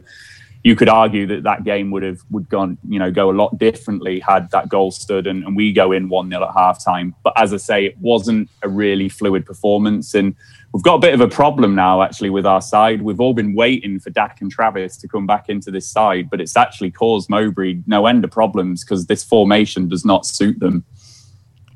you 0.63 0.77
could 0.77 0.87
argue 0.87 1.27
that 1.27 1.43
that 1.43 1.65
game 1.65 1.91
would 1.91 2.03
have 2.03 2.21
would 2.31 2.47
gone 2.47 2.77
you 2.87 2.97
know 2.97 3.11
go 3.11 3.29
a 3.29 3.33
lot 3.33 3.57
differently 3.57 4.21
had 4.21 4.49
that 4.51 4.69
goal 4.69 4.91
stood 4.91 5.27
and, 5.27 5.43
and 5.43 5.55
we 5.57 5.73
go 5.73 5.91
in 5.91 6.07
one 6.07 6.29
0 6.29 6.43
at 6.43 6.53
half 6.53 6.83
time. 6.83 7.13
But 7.23 7.33
as 7.35 7.53
I 7.53 7.57
say, 7.57 7.85
it 7.85 7.97
wasn't 7.99 8.49
a 8.61 8.69
really 8.69 9.09
fluid 9.09 9.45
performance 9.45 10.13
and 10.13 10.35
we've 10.73 10.83
got 10.83 10.95
a 10.95 10.99
bit 10.99 11.13
of 11.13 11.21
a 11.21 11.27
problem 11.27 11.75
now 11.75 12.01
actually 12.01 12.31
with 12.31 12.45
our 12.45 12.61
side. 12.61 13.01
We've 13.01 13.21
all 13.21 13.33
been 13.33 13.53
waiting 13.53 13.99
for 13.99 14.09
Dack 14.09 14.41
and 14.41 14.51
Travis 14.51 14.97
to 14.97 15.07
come 15.07 15.25
back 15.25 15.47
into 15.47 15.71
this 15.71 15.87
side, 15.87 16.29
but 16.29 16.41
it's 16.41 16.57
actually 16.57 16.91
caused 16.91 17.29
Mowbray 17.29 17.79
no 17.87 18.07
end 18.07 18.23
of 18.23 18.31
problems 18.31 18.83
because 18.83 19.05
this 19.05 19.23
formation 19.23 19.87
does 19.87 20.03
not 20.03 20.25
suit 20.25 20.59
them. 20.59 20.83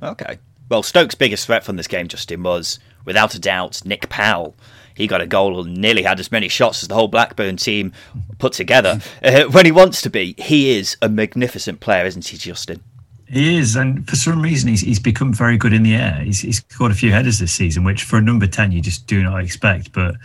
Okay. 0.02 0.40
Well, 0.70 0.84
Stoke's 0.84 1.16
biggest 1.16 1.46
threat 1.46 1.64
from 1.64 1.78
this 1.78 1.88
game, 1.88 2.08
Justin, 2.08 2.44
was 2.44 2.80
without 3.06 3.36
a 3.36 3.40
doubt 3.40 3.86
Nick 3.86 4.10
Powell. 4.10 4.56
He 4.96 5.08
got 5.08 5.22
a 5.22 5.28
goal 5.28 5.64
and 5.64 5.78
nearly 5.78 6.02
had 6.02 6.20
as 6.20 6.32
many 6.32 6.50
shots 6.50 6.82
as 6.82 6.90
the 6.90 6.96
whole 6.96 7.08
Blackburn 7.08 7.58
team 7.58 7.94
put 8.40 8.54
together. 8.54 9.00
Uh, 9.24 9.44
when 9.46 9.66
he 9.66 9.72
wants 9.72 10.02
to 10.02 10.10
be, 10.10 10.36
he 10.38 10.78
is 10.78 10.96
a 11.02 11.10
magnificent 11.10 11.80
player, 11.80 12.06
isn't 12.06 12.28
he, 12.28 12.38
Justin? 12.38 12.82
He 13.30 13.58
is, 13.58 13.76
and 13.76 14.08
for 14.08 14.16
some 14.16 14.42
reason, 14.42 14.70
he's, 14.70 14.82
he's 14.82 15.00
become 15.00 15.34
very 15.34 15.58
good 15.58 15.74
in 15.74 15.84
the 15.84 15.96
air. 15.96 16.22
He's, 16.24 16.40
he's 16.40 16.60
scored 16.70 16.92
a 16.92 16.96
few 16.96 17.12
headers 17.12 17.40
this 17.40 17.52
season, 17.52 17.84
which 17.84 18.04
for 18.04 18.18
a 18.18 18.22
number 18.22 18.48
10 18.48 18.72
you 18.72 18.82
just 18.82 19.06
do 19.06 19.22
not 19.22 19.44
expect. 19.44 19.92
But 19.92 20.16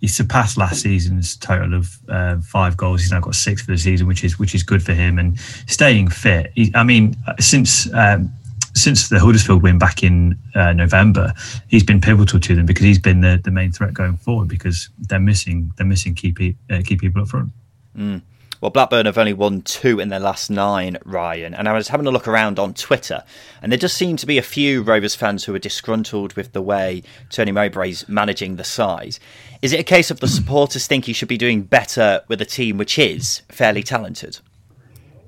he 0.00 0.06
surpassed 0.06 0.56
last 0.56 0.82
season's 0.82 1.36
total 1.36 1.74
of 1.74 1.98
uh, 2.08 2.36
five 2.40 2.76
goals. 2.76 3.00
He's 3.00 3.10
now 3.10 3.20
got 3.20 3.34
six 3.34 3.62
for 3.62 3.72
the 3.72 3.78
season, 3.78 4.06
which 4.06 4.22
is 4.22 4.38
which 4.38 4.54
is 4.54 4.62
good 4.62 4.82
for 4.82 4.92
him. 4.92 5.18
And 5.18 5.38
staying 5.66 6.08
fit, 6.08 6.52
he, 6.54 6.70
I 6.74 6.84
mean, 6.84 7.16
since 7.40 7.92
um, 7.92 8.30
since 8.74 9.08
the 9.08 9.18
Huddersfield 9.18 9.62
win 9.62 9.78
back 9.78 10.02
in 10.02 10.38
uh, 10.54 10.72
November, 10.74 11.32
he's 11.68 11.84
been 11.84 12.00
pivotal 12.00 12.38
to 12.40 12.54
them 12.54 12.66
because 12.66 12.84
he's 12.84 12.98
been 12.98 13.20
the, 13.20 13.40
the 13.42 13.50
main 13.50 13.72
threat 13.72 13.94
going 13.94 14.16
forward 14.16 14.48
because 14.48 14.90
they're 14.98 15.18
missing 15.18 15.72
they're 15.76 15.86
missing 15.86 16.14
key 16.14 16.32
pe- 16.32 16.56
uh, 16.70 16.82
key 16.84 16.96
people 16.96 17.22
up 17.22 17.28
front. 17.28 17.50
Mm. 17.96 18.22
Well, 18.64 18.70
Blackburn 18.70 19.04
have 19.04 19.18
only 19.18 19.34
won 19.34 19.60
two 19.60 20.00
in 20.00 20.08
their 20.08 20.18
last 20.18 20.48
nine, 20.48 20.96
Ryan. 21.04 21.52
And 21.52 21.68
I 21.68 21.74
was 21.74 21.88
having 21.88 22.06
a 22.06 22.10
look 22.10 22.26
around 22.26 22.58
on 22.58 22.72
Twitter, 22.72 23.22
and 23.60 23.70
there 23.70 23.78
just 23.78 23.94
seemed 23.94 24.20
to 24.20 24.26
be 24.26 24.38
a 24.38 24.42
few 24.42 24.80
Rovers 24.80 25.14
fans 25.14 25.44
who 25.44 25.54
are 25.54 25.58
disgruntled 25.58 26.32
with 26.32 26.54
the 26.54 26.62
way 26.62 27.02
Tony 27.28 27.52
Mowbray's 27.52 28.08
managing 28.08 28.56
the 28.56 28.64
side. 28.64 29.18
Is 29.60 29.74
it 29.74 29.80
a 29.80 29.84
case 29.84 30.10
of 30.10 30.20
the 30.20 30.28
supporters 30.28 30.86
think 30.86 31.04
he 31.04 31.12
should 31.12 31.28
be 31.28 31.36
doing 31.36 31.60
better 31.60 32.22
with 32.26 32.40
a 32.40 32.46
team 32.46 32.78
which 32.78 32.98
is 32.98 33.42
fairly 33.50 33.82
talented? 33.82 34.38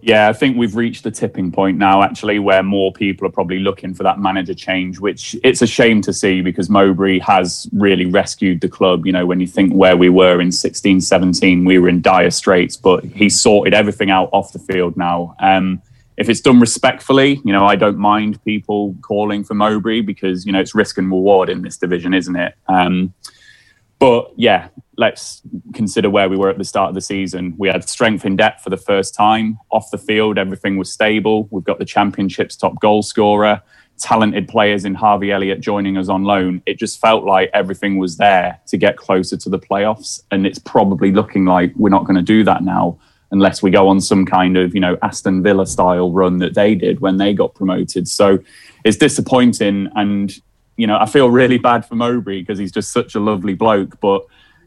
Yeah, 0.07 0.29
I 0.29 0.35
think 0.35 0.57
we've 0.57 0.77
reached 0.77 1.03
the 1.03 1.11
tipping 1.11 1.51
point 1.51 1.79
now, 1.79 2.01
actually, 2.01 2.39
where 2.39 2.63
more 2.63 2.93
people 2.93 3.27
are 3.27 3.31
probably 3.33 3.59
looking 3.59 3.93
for 3.93 4.05
that 4.05 4.21
manager 4.21 4.55
change, 4.55 5.01
which 5.01 5.35
it's 5.43 5.63
a 5.63 5.67
shame 5.67 6.01
to 6.03 6.13
see 6.13 6.43
because 6.43 6.71
Mowbray 6.71 7.19
has 7.19 7.69
really 7.73 8.07
rescued 8.07 8.61
the 8.61 8.69
club. 8.69 9.05
You 9.05 9.11
know, 9.11 9.27
when 9.27 9.41
you 9.41 9.49
think 9.49 9.73
where 9.73 9.97
we 9.97 10.09
were 10.09 10.41
in 10.41 10.53
16, 10.53 11.01
17, 11.01 11.65
we 11.65 11.81
were 11.81 11.89
in 11.89 12.03
dire 12.03 12.31
straits, 12.31 12.77
but 12.77 13.03
he's 13.03 13.41
sorted 13.41 13.75
everything 13.75 14.11
out 14.13 14.29
off 14.33 14.53
the 14.53 14.61
field 14.61 14.97
now. 14.97 15.35
Um, 15.41 15.83
if 16.17 16.29
it's 16.29 16.41
done 16.41 16.61
respectfully, 16.61 17.41
you 17.45 17.53
know, 17.53 17.67
I 17.67 17.75
don't 17.75 17.99
mind 17.99 18.41
people 18.45 18.95
calling 19.03 19.43
for 19.43 19.55
Mowbray 19.55 20.03
because, 20.03 20.47
you 20.47 20.53
know, 20.53 20.61
it's 20.61 20.73
risk 20.73 20.99
and 20.99 21.11
reward 21.11 21.49
in 21.49 21.63
this 21.63 21.79
division, 21.79 22.15
isn't 22.15 22.37
it? 22.37 22.55
Um, 22.69 23.13
but 23.99 24.31
yeah, 24.37 24.69
let's 24.97 25.43
consider 25.75 26.09
where 26.09 26.29
we 26.29 26.37
were 26.37 26.49
at 26.49 26.59
the 26.59 26.65
start 26.65 26.89
of 26.89 26.95
the 26.95 27.01
season. 27.01 27.55
We 27.59 27.69
had 27.69 27.89
strength 27.89 28.25
in 28.25 28.37
depth 28.37 28.63
for 28.63 28.71
the 28.71 28.77
first 28.77 29.15
time. 29.15 29.59
Off 29.71 29.91
the 29.91 29.99
field, 29.99 30.39
everything 30.39 30.77
was 30.77 30.93
stable. 30.93 31.49
We've 31.51 31.65
got 31.65 31.79
the 31.79 31.85
championship's 31.85 32.57
top 32.57 32.81
goal 32.81 33.03
scorer, 33.03 33.63
talented 33.99 34.49
players 34.49 34.85
in 34.85 34.95
Harvey 34.95 35.33
Elliott 35.33 35.61
joining 35.61 35.99
us 35.99 36.09
on 36.09 36.25
loan. 36.25 36.63
It 36.67 36.79
just 36.79 37.01
felt 37.01 37.25
like 37.25 37.51
everything 37.53 37.99
was 37.99 38.17
there 38.17 38.59
to 38.69 38.77
get 38.77 38.97
closer 38.97 39.37
to 39.37 39.49
the 39.49 39.59
playoffs. 39.59 40.23
And 40.31 40.47
it's 40.47 40.59
probably 40.59 41.13
looking 41.13 41.45
like 41.45 41.73
we're 41.77 41.91
not 41.91 42.05
going 42.05 42.17
to 42.17 42.23
do 42.23 42.45
that 42.45 42.63
now 42.63 42.99
unless 43.33 43.63
we 43.63 43.71
go 43.71 43.89
on 43.89 44.01
some 44.01 44.25
kind 44.25 44.57
of, 44.57 44.73
you 44.75 44.81
know, 44.81 44.97
Aston 45.03 45.43
Villa 45.43 45.67
style 45.67 46.13
run 46.13 46.39
that 46.39 46.55
they 46.55 46.75
did 46.75 47.01
when 47.01 47.17
they 47.17 47.35
got 47.35 47.55
promoted. 47.55 48.07
So 48.07 48.39
it's 48.85 48.97
disappointing. 48.97 49.91
And 49.97 50.33
you 50.77 50.87
know, 50.87 50.99
I 50.99 51.07
feel 51.07 51.31
really 51.31 51.59
bad 51.59 51.87
for 51.87 51.95
Mowbray 51.95 52.41
because 52.41 52.59
he's 52.59 52.73
just 52.73 52.93
such 52.93 53.15
a 53.15 53.21
lovely 53.21 53.55
bloke. 53.55 53.99
But 54.01 54.27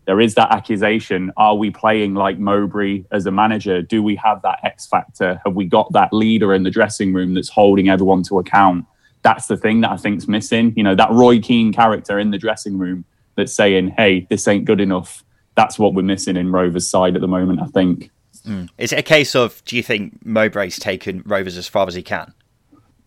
there 0.10 0.20
is 0.20 0.34
that 0.34 0.52
accusation: 0.52 1.32
Are 1.38 1.54
we 1.54 1.70
playing 1.70 2.16
like 2.16 2.40
Mowbray 2.40 3.04
as 3.12 3.28
a 3.28 3.32
manager? 3.32 3.84
Do 3.84 4.02
we 4.02 4.16
have 4.16 4.42
that 4.42 4.58
X 4.64 4.88
factor? 4.88 5.40
Have 5.46 5.54
we 5.54 5.66
got 5.66 5.94
that 5.94 6.12
leader 6.12 6.52
in 6.56 6.64
the 6.64 6.72
dressing 6.72 7.14
room 7.14 7.36
that's 7.36 7.50
holding 7.50 7.90
everyone 7.90 8.24
to 8.24 8.40
account? 8.40 8.86
That's 9.22 9.46
the 9.46 9.56
thing 9.56 9.82
that 9.82 9.92
I 9.92 9.98
think's 9.98 10.28
missing. 10.28 10.74
You 10.76 10.82
know, 10.82 10.96
that 10.96 11.12
Roy 11.12 11.40
Keane 11.40 11.72
character 11.72 12.18
in 12.18 12.32
the 12.32 12.40
dressing 12.40 12.80
room 12.80 13.06
that's 13.36 13.54
saying, 13.54 13.90
"Hey, 13.90 14.26
this 14.32 14.48
ain't 14.48 14.66
good 14.66 14.82
enough." 14.82 15.24
That's 15.54 15.78
what 15.78 15.94
we're 15.94 16.02
missing 16.02 16.38
in 16.38 16.52
Rovers' 16.52 16.88
side 16.88 17.14
at 17.14 17.22
the 17.22 17.28
moment. 17.28 17.62
I 17.62 17.68
think. 17.68 18.10
Mm. 18.48 18.68
Is 18.80 18.92
it 18.92 18.98
a 18.98 19.04
case 19.04 19.36
of 19.36 19.64
do 19.66 19.78
you 19.78 19.84
think 19.84 20.26
Mowbray's 20.26 20.80
taken 20.80 21.22
Rovers 21.24 21.56
as 21.56 21.68
far 21.68 21.88
as 21.88 21.94
he 21.94 22.02
can? 22.02 22.34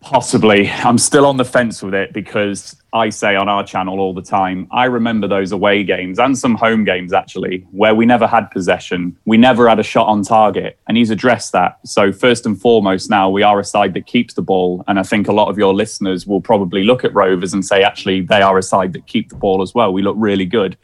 Possibly. 0.03 0.69
I'm 0.69 0.97
still 0.97 1.25
on 1.25 1.37
the 1.37 1.45
fence 1.45 1.81
with 1.81 1.93
it 1.93 2.11
because 2.11 2.75
I 2.91 3.07
say 3.07 3.37
on 3.37 3.47
our 3.47 3.63
channel 3.63 4.01
all 4.01 4.13
the 4.13 4.21
time, 4.21 4.67
I 4.69 4.83
remember 4.83 5.29
those 5.29 5.53
away 5.53 5.85
games 5.85 6.19
and 6.19 6.37
some 6.37 6.55
home 6.55 6.83
games 6.83 7.13
actually, 7.13 7.65
where 7.71 7.95
we 7.95 8.05
never 8.05 8.27
had 8.27 8.51
possession. 8.51 9.15
We 9.23 9.37
never 9.37 9.69
had 9.69 9.79
a 9.79 9.83
shot 9.83 10.07
on 10.07 10.23
target. 10.23 10.77
And 10.89 10.97
he's 10.97 11.09
addressed 11.09 11.53
that. 11.53 11.79
So, 11.85 12.11
first 12.11 12.45
and 12.45 12.59
foremost, 12.59 13.09
now 13.09 13.29
we 13.29 13.43
are 13.43 13.61
a 13.61 13.63
side 13.63 13.93
that 13.93 14.05
keeps 14.05 14.33
the 14.33 14.41
ball. 14.41 14.83
And 14.89 14.99
I 14.99 15.03
think 15.03 15.29
a 15.29 15.33
lot 15.33 15.47
of 15.47 15.57
your 15.57 15.73
listeners 15.73 16.27
will 16.27 16.41
probably 16.41 16.83
look 16.83 17.05
at 17.05 17.13
Rovers 17.13 17.53
and 17.53 17.65
say, 17.65 17.81
actually, 17.81 18.21
they 18.21 18.41
are 18.41 18.57
a 18.57 18.63
side 18.63 18.91
that 18.93 19.07
keep 19.07 19.29
the 19.29 19.35
ball 19.35 19.61
as 19.61 19.73
well. 19.73 19.93
We 19.93 20.01
look 20.01 20.17
really 20.19 20.45
good. 20.45 20.77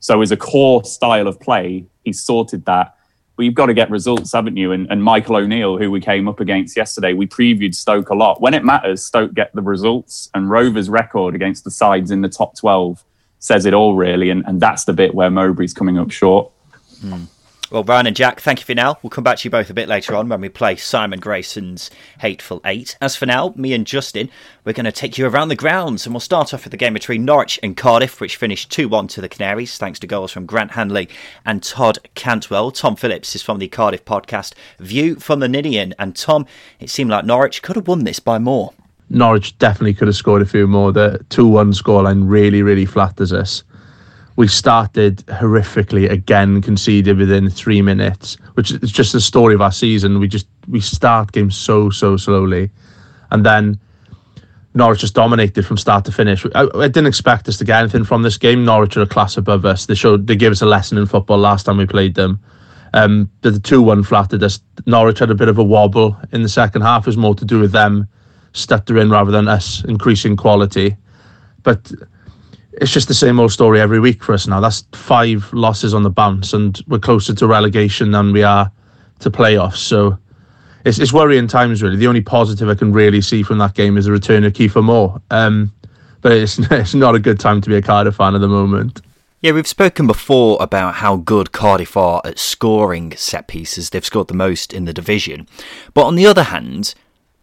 So, 0.00 0.20
as 0.20 0.32
a 0.32 0.36
core 0.36 0.84
style 0.84 1.28
of 1.28 1.40
play, 1.40 1.86
he's 2.04 2.22
sorted 2.22 2.66
that 2.66 2.95
but 3.36 3.44
you've 3.44 3.54
got 3.54 3.66
to 3.66 3.74
get 3.74 3.90
results, 3.90 4.32
haven't 4.32 4.56
you? 4.56 4.72
And, 4.72 4.90
and 4.90 5.02
Michael 5.02 5.36
O'Neill, 5.36 5.76
who 5.76 5.90
we 5.90 6.00
came 6.00 6.26
up 6.26 6.40
against 6.40 6.76
yesterday, 6.76 7.12
we 7.12 7.26
previewed 7.26 7.74
Stoke 7.74 8.08
a 8.08 8.14
lot. 8.14 8.40
When 8.40 8.54
it 8.54 8.64
matters, 8.64 9.04
Stoke 9.04 9.34
get 9.34 9.54
the 9.54 9.62
results, 9.62 10.30
and 10.34 10.50
Rovers' 10.50 10.88
record 10.88 11.34
against 11.34 11.64
the 11.64 11.70
sides 11.70 12.10
in 12.10 12.22
the 12.22 12.28
top 12.28 12.56
12 12.56 13.04
says 13.38 13.66
it 13.66 13.74
all, 13.74 13.94
really. 13.94 14.30
And, 14.30 14.42
and 14.46 14.60
that's 14.60 14.84
the 14.84 14.94
bit 14.94 15.14
where 15.14 15.30
Mowbray's 15.30 15.74
coming 15.74 15.98
up 15.98 16.10
short. 16.10 16.50
Mm. 17.02 17.26
Well, 17.68 17.82
Ryan 17.82 18.06
and 18.06 18.14
Jack, 18.14 18.40
thank 18.40 18.60
you 18.60 18.64
for 18.64 18.74
now. 18.74 18.96
We'll 19.02 19.10
come 19.10 19.24
back 19.24 19.38
to 19.38 19.44
you 19.44 19.50
both 19.50 19.70
a 19.70 19.74
bit 19.74 19.88
later 19.88 20.14
on 20.14 20.28
when 20.28 20.40
we 20.40 20.48
play 20.48 20.76
Simon 20.76 21.18
Grayson's 21.18 21.90
Hateful 22.20 22.60
Eight. 22.64 22.96
As 23.00 23.16
for 23.16 23.26
now, 23.26 23.54
me 23.56 23.72
and 23.72 23.84
Justin, 23.84 24.30
we're 24.64 24.72
going 24.72 24.84
to 24.84 24.92
take 24.92 25.18
you 25.18 25.26
around 25.26 25.48
the 25.48 25.56
grounds 25.56 26.06
and 26.06 26.14
we'll 26.14 26.20
start 26.20 26.54
off 26.54 26.62
with 26.62 26.70
the 26.70 26.76
game 26.76 26.92
between 26.92 27.24
Norwich 27.24 27.58
and 27.64 27.76
Cardiff, 27.76 28.20
which 28.20 28.36
finished 28.36 28.70
2 28.70 28.88
1 28.88 29.08
to 29.08 29.20
the 29.20 29.28
Canaries, 29.28 29.78
thanks 29.78 29.98
to 29.98 30.06
goals 30.06 30.30
from 30.30 30.46
Grant 30.46 30.70
Hanley 30.70 31.08
and 31.44 31.60
Todd 31.60 31.98
Cantwell. 32.14 32.70
Tom 32.70 32.94
Phillips 32.94 33.34
is 33.34 33.42
from 33.42 33.58
the 33.58 33.66
Cardiff 33.66 34.04
podcast 34.04 34.54
View 34.78 35.16
from 35.16 35.40
the 35.40 35.48
Ninian. 35.48 35.92
And 35.98 36.14
Tom, 36.14 36.46
it 36.78 36.88
seemed 36.88 37.10
like 37.10 37.24
Norwich 37.24 37.62
could 37.62 37.74
have 37.74 37.88
won 37.88 38.04
this 38.04 38.20
by 38.20 38.38
more. 38.38 38.74
Norwich 39.10 39.58
definitely 39.58 39.94
could 39.94 40.06
have 40.06 40.16
scored 40.16 40.42
a 40.42 40.46
few 40.46 40.68
more. 40.68 40.92
The 40.92 41.24
2 41.30 41.48
1 41.48 41.72
scoreline 41.72 42.28
really, 42.28 42.62
really 42.62 42.86
flatters 42.86 43.32
us 43.32 43.64
we 44.36 44.46
started 44.46 45.18
horrifically 45.26 46.10
again, 46.10 46.60
conceded 46.60 47.16
within 47.16 47.48
three 47.48 47.82
minutes, 47.82 48.36
which 48.54 48.70
is 48.70 48.92
just 48.92 49.12
the 49.12 49.20
story 49.20 49.54
of 49.54 49.62
our 49.62 49.72
season. 49.72 50.20
We 50.20 50.28
just 50.28 50.46
we 50.68 50.80
start 50.80 51.32
games 51.32 51.56
so 51.56 51.90
so 51.90 52.16
slowly, 52.16 52.70
and 53.30 53.44
then 53.44 53.80
Norwich 54.74 55.00
just 55.00 55.14
dominated 55.14 55.64
from 55.64 55.78
start 55.78 56.04
to 56.04 56.12
finish. 56.12 56.44
I, 56.54 56.68
I, 56.74 56.88
didn't 56.88 57.06
expect 57.06 57.48
us 57.48 57.56
to 57.58 57.64
get 57.64 57.80
anything 57.80 58.04
from 58.04 58.22
this 58.22 58.36
game. 58.36 58.64
Norwich 58.64 58.96
are 58.98 59.02
a 59.02 59.06
class 59.06 59.38
above 59.38 59.64
us. 59.64 59.86
They 59.86 59.94
showed 59.94 60.26
they 60.26 60.36
gave 60.36 60.52
us 60.52 60.60
a 60.60 60.66
lesson 60.66 60.98
in 60.98 61.06
football 61.06 61.38
last 61.38 61.64
time 61.64 61.78
we 61.78 61.86
played 61.86 62.14
them. 62.14 62.38
Um, 62.92 63.30
the 63.40 63.58
two 63.58 63.80
one 63.80 64.02
flattered 64.02 64.42
us. 64.42 64.60
Norwich 64.84 65.18
had 65.18 65.30
a 65.30 65.34
bit 65.34 65.48
of 65.48 65.58
a 65.58 65.64
wobble 65.64 66.16
in 66.32 66.42
the 66.42 66.48
second 66.48 66.82
half. 66.82 67.04
It 67.04 67.06
was 67.06 67.16
more 67.16 67.34
to 67.34 67.44
do 67.44 67.58
with 67.58 67.72
them 67.72 68.06
stuttering 68.52 69.08
rather 69.08 69.30
than 69.30 69.48
us 69.48 69.82
increasing 69.84 70.36
quality, 70.36 70.96
but 71.62 71.90
it's 72.80 72.92
just 72.92 73.08
the 73.08 73.14
same 73.14 73.40
old 73.40 73.52
story 73.52 73.80
every 73.80 74.00
week 74.00 74.22
for 74.22 74.32
us 74.32 74.46
now. 74.46 74.60
That's 74.60 74.84
five 74.92 75.50
losses 75.52 75.94
on 75.94 76.02
the 76.02 76.10
bounce, 76.10 76.52
and 76.52 76.80
we're 76.88 76.98
closer 76.98 77.34
to 77.34 77.46
relegation 77.46 78.10
than 78.10 78.32
we 78.32 78.42
are 78.42 78.70
to 79.20 79.30
playoffs. 79.30 79.76
So 79.76 80.18
it's, 80.84 80.98
it's 80.98 81.12
worrying 81.12 81.48
times, 81.48 81.82
really. 81.82 81.96
The 81.96 82.06
only 82.06 82.20
positive 82.20 82.68
I 82.68 82.74
can 82.74 82.92
really 82.92 83.20
see 83.20 83.42
from 83.42 83.58
that 83.58 83.74
game 83.74 83.96
is 83.96 84.04
the 84.04 84.12
return 84.12 84.44
of 84.44 84.52
Kiefer 84.52 84.84
Moore. 84.84 85.20
Um, 85.30 85.72
but 86.20 86.32
it's, 86.32 86.58
it's 86.70 86.94
not 86.94 87.14
a 87.14 87.18
good 87.18 87.40
time 87.40 87.60
to 87.62 87.68
be 87.68 87.76
a 87.76 87.82
Cardiff 87.82 88.16
fan 88.16 88.34
at 88.34 88.40
the 88.40 88.48
moment. 88.48 89.00
Yeah, 89.40 89.52
we've 89.52 89.66
spoken 89.66 90.06
before 90.06 90.58
about 90.60 90.96
how 90.96 91.16
good 91.16 91.52
Cardiff 91.52 91.96
are 91.96 92.20
at 92.24 92.38
scoring 92.38 93.14
set 93.16 93.48
pieces. 93.48 93.90
They've 93.90 94.04
scored 94.04 94.28
the 94.28 94.34
most 94.34 94.72
in 94.72 94.86
the 94.86 94.92
division. 94.92 95.46
But 95.94 96.06
on 96.06 96.14
the 96.14 96.26
other 96.26 96.42
hand, 96.42 96.94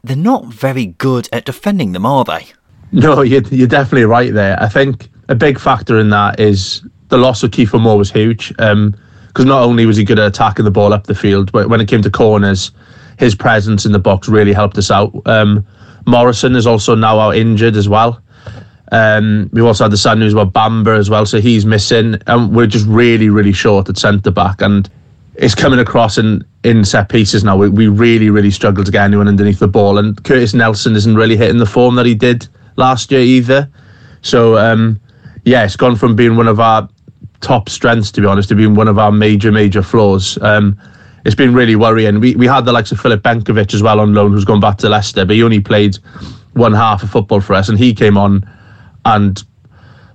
they're 0.04 0.16
not 0.16 0.46
very 0.48 0.86
good 0.86 1.30
at 1.32 1.46
defending 1.46 1.94
them, 1.94 2.06
are 2.06 2.26
they? 2.26 2.48
No, 2.92 3.22
you're, 3.22 3.42
you're 3.44 3.68
definitely 3.68 4.06
right 4.06 4.34
there. 4.34 4.62
I 4.62 4.68
think 4.68 5.10
a 5.30 5.36
big 5.36 5.60
factor 5.60 6.00
in 6.00 6.10
that 6.10 6.40
is 6.40 6.82
the 7.10 7.18
loss 7.18 7.44
of 7.44 7.52
Kiefer 7.52 7.80
Moore 7.80 7.98
was 7.98 8.12
huge. 8.12 8.50
Because 8.50 8.72
um, 8.72 8.96
not 9.38 9.64
only 9.64 9.86
was 9.86 9.98
he 9.98 10.04
good 10.04 10.20
at 10.20 10.28
attacking 10.28 10.66
the 10.66 10.72
ball 10.72 10.94
up 10.94 11.08
the 11.08 11.16
field, 11.16 11.52
but 11.52 11.70
when 11.70 11.82
it 11.82 11.88
came 11.88 12.02
to 12.02 12.10
corners, 12.10 12.72
his 13.18 13.36
presence 13.36 13.86
in 13.86 13.92
the 13.92 14.00
box 14.00 14.28
really 14.28 14.54
helped 14.54 14.78
us 14.78 14.92
out. 14.92 15.14
Um, 15.26 15.66
Morrison 16.06 16.56
is 16.56 16.68
also 16.68 16.96
now 16.96 17.20
out 17.20 17.36
injured 17.36 17.76
as 17.76 17.88
well. 17.88 18.22
Um, 18.92 19.50
we've 19.54 19.66
also 19.66 19.86
had 19.86 19.92
the 19.92 19.98
sad 19.98 20.20
news 20.20 20.34
about 20.34 20.54
Bamba 20.54 20.98
as 20.98 21.10
well, 21.10 21.26
so 21.26 21.40
he's 21.40 21.66
missing, 21.66 22.18
and 22.28 22.54
we're 22.56 22.68
just 22.68 22.86
really, 22.86 23.30
really 23.30 23.54
short 23.54 23.90
at 23.90 23.98
centre 23.98 24.30
back. 24.30 24.62
And 24.62 24.90
it's 25.36 25.56
coming 25.56 25.80
across 25.80 26.18
in, 26.18 26.46
in 26.64 26.86
set 26.86 27.10
pieces 27.10 27.44
now. 27.44 27.58
We, 27.58 27.70
we 27.70 27.88
really, 27.88 28.30
really 28.30 28.52
struggle 28.52 28.84
to 28.84 28.92
get 28.92 29.04
anyone 29.04 29.28
underneath 29.28 29.60
the 29.60 29.68
ball, 29.68 29.98
and 29.98 30.22
Curtis 30.24 30.54
Nelson 30.54 30.96
isn't 30.96 31.16
really 31.16 31.38
hitting 31.38 31.58
the 31.58 31.66
form 31.66 31.96
that 31.96 32.06
he 32.06 32.14
did 32.14 32.48
last 32.76 33.12
year 33.12 33.22
either. 33.22 33.70
So 34.22 34.58
um, 34.58 35.00
yeah, 35.46 35.64
it's 35.64 35.76
gone 35.76 35.96
from 35.96 36.16
being 36.16 36.36
one 36.36 36.48
of 36.48 36.60
our 36.60 36.88
top 37.42 37.70
strengths, 37.70 38.12
to 38.12 38.22
be 38.22 38.28
honest, 38.28 38.50
to 38.50 38.56
being 38.56 38.76
one 38.76 38.88
of 38.88 38.98
our 38.98 39.12
major, 39.12 39.52
major 39.52 39.84
flaws. 39.84 40.38
Um, 40.42 40.80
it's 41.26 41.36
been 41.36 41.54
really 41.54 41.76
worrying. 41.76 42.20
We 42.20 42.36
we 42.36 42.48
had 42.48 42.66
the 42.66 42.74
likes 42.74 42.92
of 42.92 43.00
Filip 43.00 43.22
Benkovic 43.22 43.74
as 43.74 43.82
well 43.82 44.00
on 44.00 44.14
loan, 44.14 44.32
who's 44.32 44.46
gone 44.46 44.60
back 44.60 44.78
to 44.80 44.90
Leicester, 44.90 45.26
but 45.26 45.36
he 45.36 45.44
only 45.44 45.60
played 45.60 45.98
one 46.54 46.74
half 46.74 47.04
of 47.04 47.10
football 47.10 47.42
for 47.42 47.54
us, 47.54 47.70
and 47.70 47.78
he 47.78 47.94
came 47.94 48.18
on 48.18 48.48
and 49.06 49.44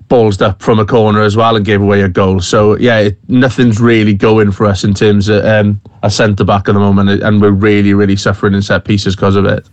ballsed 0.09 0.41
up 0.41 0.63
from 0.63 0.79
a 0.79 0.87
corner 0.87 1.23
as 1.23 1.37
well 1.37 1.57
and 1.57 1.65
gave 1.65 1.83
away 1.83 2.01
a 2.01 2.09
goal. 2.09 2.41
So 2.41 2.77
yeah, 2.79 2.99
it, 3.01 3.19
nothing's 3.29 3.81
really 3.81 4.15
going 4.15 4.53
for 4.53 4.67
us 4.67 4.85
in 4.85 4.95
terms 4.95 5.29
of 5.29 5.45
um, 5.45 5.81
a 6.03 6.11
centre 6.11 6.45
back 6.45 6.69
at 6.69 6.73
the 6.73 6.81
moment, 6.81 7.23
and 7.23 7.41
we're 7.41 7.51
really, 7.51 7.95
really 7.95 8.17
suffering 8.17 8.55
in 8.55 8.63
set 8.63 8.85
pieces 8.85 9.15
because 9.17 9.37
of 9.37 9.45
it. 9.45 9.67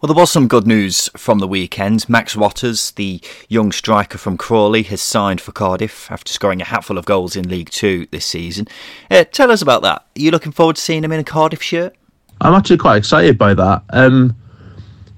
Well, 0.00 0.06
there 0.06 0.20
was 0.20 0.30
some 0.30 0.46
good 0.46 0.64
news 0.64 1.10
from 1.16 1.40
the 1.40 1.48
weekend. 1.48 2.08
Max 2.08 2.36
Watters, 2.36 2.92
the 2.92 3.20
young 3.48 3.72
striker 3.72 4.16
from 4.16 4.36
Crawley, 4.36 4.84
has 4.84 5.02
signed 5.02 5.40
for 5.40 5.50
Cardiff 5.50 6.08
after 6.08 6.32
scoring 6.32 6.62
a 6.62 6.66
hatful 6.66 6.98
of 6.98 7.04
goals 7.04 7.34
in 7.34 7.48
League 7.48 7.70
Two 7.70 8.06
this 8.12 8.24
season. 8.24 8.68
Uh, 9.10 9.24
tell 9.24 9.50
us 9.50 9.60
about 9.60 9.82
that. 9.82 10.02
Are 10.02 10.20
you 10.20 10.30
looking 10.30 10.52
forward 10.52 10.76
to 10.76 10.82
seeing 10.82 11.02
him 11.02 11.10
in 11.10 11.18
a 11.18 11.24
Cardiff 11.24 11.60
shirt? 11.60 11.96
I'm 12.40 12.54
actually 12.54 12.76
quite 12.76 12.98
excited 12.98 13.36
by 13.36 13.54
that. 13.54 13.82
Um, 13.90 14.36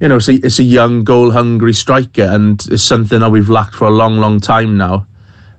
you 0.00 0.08
know, 0.08 0.16
it's 0.16 0.28
a, 0.28 0.36
it's 0.36 0.60
a 0.60 0.62
young, 0.62 1.04
goal 1.04 1.30
hungry 1.30 1.74
striker, 1.74 2.22
and 2.22 2.66
it's 2.70 2.82
something 2.82 3.20
that 3.20 3.30
we've 3.30 3.50
lacked 3.50 3.74
for 3.74 3.86
a 3.86 3.90
long, 3.90 4.16
long 4.16 4.40
time 4.40 4.78
now. 4.78 5.06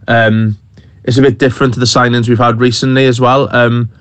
Um, 0.08 0.58
it's 1.04 1.20
a 1.20 1.22
bit 1.22 1.38
different 1.38 1.76
to 1.76 1.80
the 1.80 1.86
signings 1.86 2.28
we've 2.28 2.40
had 2.40 2.60
recently 2.60 3.06
as 3.06 3.22
well. 3.22 3.56
Um, 3.56 3.92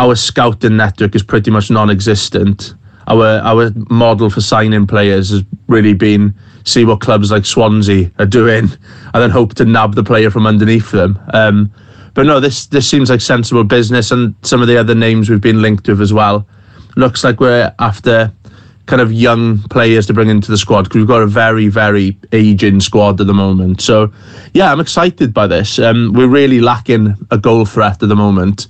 our 0.00 0.16
scouting 0.16 0.76
network 0.76 1.14
is 1.14 1.22
pretty 1.22 1.52
much 1.52 1.70
non-existent. 1.70 2.74
Our 3.08 3.40
our 3.44 3.70
model 3.90 4.30
for 4.30 4.40
signing 4.40 4.86
players 4.86 5.30
has 5.30 5.42
really 5.68 5.94
been 5.94 6.34
see 6.64 6.84
what 6.84 7.00
clubs 7.00 7.30
like 7.30 7.46
Swansea 7.46 8.10
are 8.18 8.26
doing, 8.26 8.64
and 8.64 9.22
then 9.22 9.30
hope 9.30 9.54
to 9.54 9.64
nab 9.64 9.94
the 9.94 10.04
player 10.04 10.30
from 10.30 10.46
underneath 10.46 10.90
them. 10.90 11.18
Um, 11.32 11.72
but 12.14 12.26
no, 12.26 12.40
this 12.40 12.66
this 12.66 12.88
seems 12.88 13.10
like 13.10 13.20
sensible 13.20 13.64
business, 13.64 14.10
and 14.10 14.34
some 14.42 14.62
of 14.62 14.68
the 14.68 14.76
other 14.76 14.94
names 14.94 15.30
we've 15.30 15.40
been 15.40 15.62
linked 15.62 15.88
with 15.88 16.00
as 16.00 16.12
well. 16.12 16.46
Looks 16.96 17.22
like 17.24 17.40
we're 17.40 17.74
after 17.78 18.32
kind 18.86 19.02
of 19.02 19.12
young 19.12 19.58
players 19.68 20.06
to 20.06 20.14
bring 20.14 20.28
into 20.28 20.50
the 20.50 20.56
squad 20.56 20.84
because 20.84 20.98
we've 20.98 21.08
got 21.08 21.20
a 21.20 21.26
very 21.26 21.68
very 21.68 22.16
aging 22.32 22.80
squad 22.80 23.20
at 23.20 23.26
the 23.26 23.34
moment. 23.34 23.80
So 23.80 24.12
yeah, 24.54 24.72
I'm 24.72 24.80
excited 24.80 25.34
by 25.34 25.46
this. 25.46 25.78
Um, 25.78 26.12
we're 26.14 26.28
really 26.28 26.60
lacking 26.60 27.14
a 27.30 27.38
goal 27.38 27.66
threat 27.66 28.02
at 28.02 28.08
the 28.08 28.16
moment. 28.16 28.68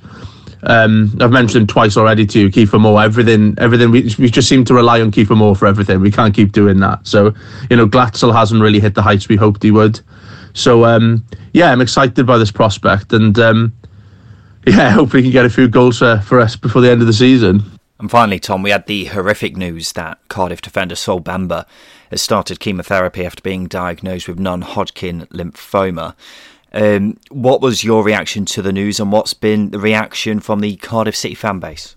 Um, 0.63 1.17
I've 1.21 1.31
mentioned 1.31 1.63
him 1.63 1.67
twice 1.67 1.97
already 1.97 2.27
to 2.27 2.41
you, 2.41 2.49
Kiefer 2.49 2.81
Moore. 2.81 3.03
Everything, 3.03 3.55
everything. 3.59 3.91
We, 3.91 4.15
we 4.19 4.31
just 4.31 4.49
seem 4.49 4.65
to 4.65 4.75
rely 4.75 5.01
on 5.01 5.11
Kiefer 5.11 5.37
Moore 5.37 5.55
for 5.55 5.67
everything. 5.67 6.01
We 6.01 6.11
can't 6.11 6.35
keep 6.35 6.53
doing 6.53 6.81
that. 6.81 7.07
So, 7.07 7.35
you 7.71 7.77
know, 7.77 7.87
Glatzel 7.87 8.35
hasn't 8.35 8.61
really 8.63 8.81
hit 8.81 8.95
the 8.95 9.03
heights 9.03 9.29
we 9.29 9.37
hoped 9.37 9.63
he 9.63 9.71
would. 9.71 10.01
So, 10.55 10.85
um, 10.85 11.25
yeah, 11.53 11.71
I'm 11.71 11.81
excited 11.81 12.27
by 12.27 12.39
this 12.39 12.51
prospect, 12.51 13.13
and 13.13 13.39
um, 13.39 13.73
yeah, 14.67 14.91
hopefully, 14.91 15.23
he 15.23 15.29
can 15.29 15.33
get 15.33 15.45
a 15.45 15.51
few 15.51 15.69
goals 15.69 15.99
for, 15.99 16.19
for 16.21 16.41
us 16.41 16.57
before 16.57 16.83
the 16.83 16.91
end 16.91 17.03
of 17.03 17.07
the 17.07 17.13
season. 17.13 17.63
And 17.99 18.11
finally, 18.11 18.39
Tom, 18.39 18.63
we 18.63 18.71
had 18.71 18.87
the 18.87 19.07
horrific 19.07 19.57
news 19.57 19.93
that 19.93 20.19
Cardiff 20.29 20.61
defender 20.61 20.95
Sol 20.95 21.21
Bamba 21.21 21.67
has 22.11 22.21
started 22.21 22.61
chemotherapy 22.61 23.25
after 23.25 23.41
being 23.41 23.67
diagnosed 23.67 24.29
with 24.29 24.39
non-Hodgkin 24.39 25.27
lymphoma. 25.27 26.15
Um, 26.77 27.19
what 27.31 27.63
was 27.63 27.83
your 27.83 28.05
reaction 28.05 28.45
to 28.47 28.63
the 28.63 28.73
news, 28.73 29.01
and 29.01 29.11
what's 29.11 29.33
been 29.33 29.71
the 29.71 29.79
reaction 29.79 30.41
from 30.41 30.61
the 30.61 30.77
Cardiff 30.77 31.17
City 31.17 31.35
fan 31.35 31.59
base? 31.59 31.95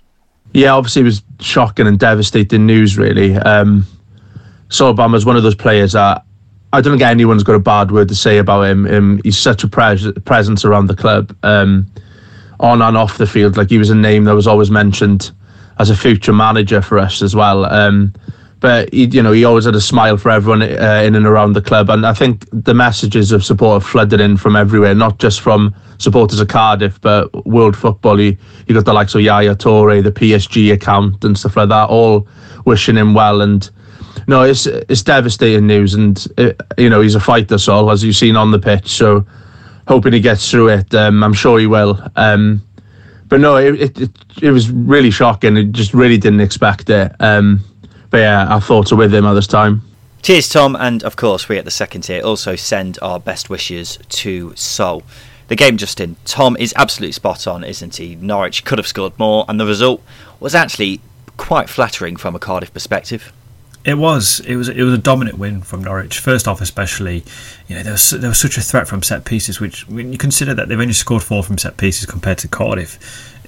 Yeah, 0.54 0.72
obviously 0.72 1.02
it 1.02 1.06
was 1.06 1.22
shocking 1.42 1.86
and 1.86 2.00
devastating 2.00 2.66
news. 2.66 2.98
Really, 2.98 3.36
um, 3.36 3.86
Sol 4.70 4.94
one 4.94 5.36
of 5.36 5.44
those 5.44 5.56
players 5.56 5.92
that 5.92 6.24
I 6.72 6.82
don't 6.82 6.94
think 6.94 7.02
anyone's 7.02 7.44
got 7.44 7.56
a 7.56 7.60
bad 7.60 7.92
word 7.92 8.08
to 8.10 8.16
say 8.16 8.38
about 8.38 8.64
him. 8.64 8.86
Um, 8.88 9.22
he's 9.24 9.38
such 9.38 9.64
a 9.64 9.68
pres- 9.68 10.12
presence 10.26 10.64
around 10.64 10.88
the 10.88 10.96
club, 10.96 11.36
um, 11.44 11.86
on 12.60 12.82
and 12.82 12.96
off 12.96 13.18
the 13.18 13.28
field. 13.28 13.58
Like 13.58 13.70
he 13.70 13.78
was 13.78 13.90
a 13.90 13.96
name 13.96 14.24
that 14.26 14.36
was 14.36 14.48
always 14.48 14.72
mentioned 14.72 15.32
as 15.80 15.90
a 15.90 15.96
future 15.96 16.34
manager 16.34 16.82
for 16.82 17.00
us 17.00 17.22
as 17.22 17.36
well. 17.36 17.66
Um, 17.66 18.14
but 18.60 18.92
he, 18.94 19.06
you 19.06 19.22
know, 19.22 19.32
he 19.32 19.46
always 19.46 19.66
had 19.66 19.76
a 19.76 19.82
smile 19.82 20.18
for 20.18 20.30
everyone 20.30 20.62
uh, 20.62 21.02
in 21.06 21.16
and 21.16 21.26
around 21.26 21.54
the 21.54 21.62
club, 21.62 21.90
and 21.90 22.06
I 22.06 22.14
think 22.14 22.46
the 22.52 22.74
messages 22.74 23.32
of 23.32 23.44
support 23.44 23.82
have 23.82 23.90
flooded 23.90 24.20
in 24.20 24.38
from 24.38 24.56
everywhere, 24.56 24.94
not 24.94 25.20
just 25.20 25.42
from 25.42 25.74
supporters 25.98 26.40
of 26.40 26.48
Cardiff, 26.48 27.00
but 27.02 27.46
world 27.46 27.78
football. 27.78 28.20
You, 28.20 28.38
you 28.68 28.76
got 28.76 28.86
the 28.86 28.94
likes 28.94 29.16
of 29.16 29.22
Yaya 29.22 29.56
Toure, 29.56 30.04
the 30.04 30.12
PSG 30.12 30.74
account, 30.74 31.24
and 31.24 31.38
stuff 31.38 31.58
like 31.58 31.70
that, 31.70 31.90
all 31.90 32.28
wishing 32.66 32.96
him 32.96 33.14
well. 33.14 33.42
And 33.42 33.70
no, 34.28 34.44
it's 34.44 34.66
it's 34.66 35.04
devastating 35.04 35.68
news, 35.68 35.94
and 35.94 36.26
it, 36.38 36.60
you 36.78 36.90
know 36.90 37.02
he's 37.02 37.16
a 37.16 37.20
fighter, 37.20 37.58
Sol, 37.58 37.92
as 37.92 38.04
you've 38.04 38.16
seen 38.16 38.36
on 38.36 38.52
the 38.52 38.60
pitch. 38.60 38.90
So 38.90 39.26
hoping 39.88 40.14
he 40.14 40.20
gets 40.20 40.50
through 40.50 40.70
it. 40.70 40.94
Um, 40.94 41.24
I'm 41.24 41.34
sure 41.34 41.60
he 41.60 41.68
will. 41.68 42.02
Um, 42.16 42.62
but 43.30 43.40
no, 43.40 43.58
it, 43.58 44.00
it 44.00 44.10
it 44.42 44.52
was 44.52 44.70
really 44.70 45.12
shocking. 45.12 45.56
It 45.56 45.72
just 45.72 45.94
really 45.94 46.18
didn't 46.18 46.42
expect 46.42 46.90
it. 46.90 47.14
Um, 47.20 47.64
but 48.10 48.20
yeah, 48.20 48.46
our 48.48 48.62
thoughts 48.62 48.92
are 48.92 48.96
with 48.96 49.14
him 49.14 49.26
at 49.26 49.34
this 49.34 49.48
time. 49.48 49.82
Cheers, 50.22 50.50
Tom, 50.50 50.76
and 50.76 51.04
of 51.04 51.16
course, 51.16 51.48
we 51.48 51.58
at 51.58 51.66
the 51.66 51.72
second 51.72 52.02
tier 52.02 52.22
also 52.22 52.56
send 52.56 53.00
our 53.02 53.20
best 53.20 53.50
wishes 53.50 53.98
to 54.10 54.54
Sol. 54.56 55.04
The 55.48 55.56
game 55.56 55.78
just 55.78 56.00
in. 56.00 56.18
Tom 56.26 56.58
is 56.58 56.74
absolutely 56.76 57.14
spot 57.14 57.48
on, 57.48 57.64
isn't 57.64 57.96
he? 57.96 58.16
Norwich 58.16 58.66
could 58.66 58.78
have 58.78 58.88
scored 58.88 59.18
more, 59.18 59.46
and 59.48 59.60
the 59.60 59.66
result 59.66 60.04
was 60.40 60.54
actually 60.54 61.02
quite 61.38 61.70
flattering 61.70 62.18
from 62.18 62.36
a 62.36 62.40
Cardiff 62.40 62.74
perspective. 62.74 63.32
It 63.86 63.96
was. 63.98 64.42
It 64.42 64.58
was. 64.58 64.68
It 64.68 64.84
was 64.84 64.94
a 64.94 64.98
dominant 64.98 65.38
win 65.38 65.62
from 65.62 65.84
Norwich. 65.84 66.20
First 66.20 66.48
off, 66.48 66.60
especially, 66.60 67.24
you 67.68 67.76
know, 67.76 67.84
there 67.84 67.94
was 67.94 68.10
there 68.10 68.30
was 68.30 68.38
such 68.38 68.58
a 68.58 68.62
threat 68.62 68.88
from 68.88 69.02
set 69.02 69.24
pieces. 69.24 69.62
Which, 69.62 69.88
when 69.88 70.12
you 70.12 70.18
consider 70.18 70.54
that 70.54 70.68
they've 70.68 70.80
only 70.80 70.94
scored 70.94 71.24
four 71.24 71.44
from 71.44 71.58
set 71.58 71.78
pieces 71.78 72.06
compared 72.06 72.40
to 72.40 72.50
Cardiff, 72.50 73.00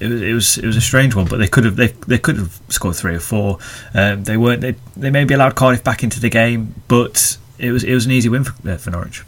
it 0.02 0.10
was 0.10 0.22
it 0.22 0.34
was 0.34 0.58
it 0.58 0.66
was 0.66 0.78
a 0.78 0.82
strange 0.82 1.16
one. 1.16 1.28
But 1.28 1.38
they 1.38 1.48
could 1.48 1.64
have 1.66 1.76
they 1.76 1.88
they 2.08 2.18
could 2.18 2.38
have 2.38 2.60
scored 2.70 2.96
three 2.96 3.16
or 3.16 3.20
four. 3.20 3.60
Um, 3.94 4.24
they 4.24 4.38
weren't. 4.38 4.62
They 4.62 4.76
they 4.98 5.12
maybe 5.12 5.34
allowed 5.34 5.56
Cardiff 5.56 5.84
back 5.84 6.04
into 6.04 6.20
the 6.20 6.30
game, 6.30 6.76
but 6.88 7.38
it 7.60 7.72
was 7.72 7.84
it 7.84 7.94
was 7.94 8.06
an 8.06 8.12
easy 8.12 8.30
win 8.30 8.44
for, 8.44 8.70
uh, 8.70 8.78
for 8.78 8.90
Norwich. 8.90 9.24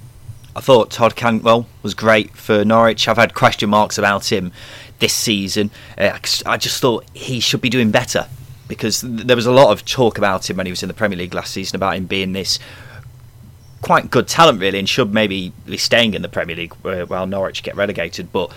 I 0.56 0.62
thought 0.62 0.92
Todd 0.92 1.16
Cantwell 1.16 1.68
was 1.82 1.94
great 1.94 2.32
for 2.36 2.64
Norwich. 2.64 3.08
I've 3.08 3.18
had 3.18 3.34
question 3.34 3.70
marks 3.70 3.98
about 3.98 4.32
him 4.32 4.52
this 5.00 5.14
season. 5.14 5.72
Uh, 5.98 6.18
I 6.46 6.58
just 6.58 6.82
thought 6.82 7.06
he 7.14 7.40
should 7.40 7.62
be 7.62 7.70
doing 7.70 7.92
better 7.92 8.28
because 8.68 9.02
there 9.02 9.36
was 9.36 9.46
a 9.46 9.52
lot 9.52 9.72
of 9.72 9.86
talk 9.86 10.18
about 10.18 10.50
him 10.50 10.58
when 10.58 10.66
he 10.66 10.72
was 10.72 10.84
in 10.84 10.88
the 10.88 10.94
Premier 10.94 11.18
League 11.18 11.34
last 11.34 11.54
season 11.54 11.76
about 11.76 11.96
him 11.96 12.06
being 12.06 12.34
this 12.34 12.60
quite 13.82 14.10
good 14.10 14.28
talent 14.28 14.62
really 14.62 14.80
and 14.80 14.88
should 14.88 15.14
maybe 15.14 15.52
be 15.66 15.76
staying 15.76 16.14
in 16.14 16.22
the 16.22 16.30
Premier 16.30 16.56
League 16.56 16.74
uh, 16.86 17.06
while 17.06 17.28
Norwich 17.28 17.64
get 17.64 17.76
relegated 17.76 18.32
but 18.32 18.50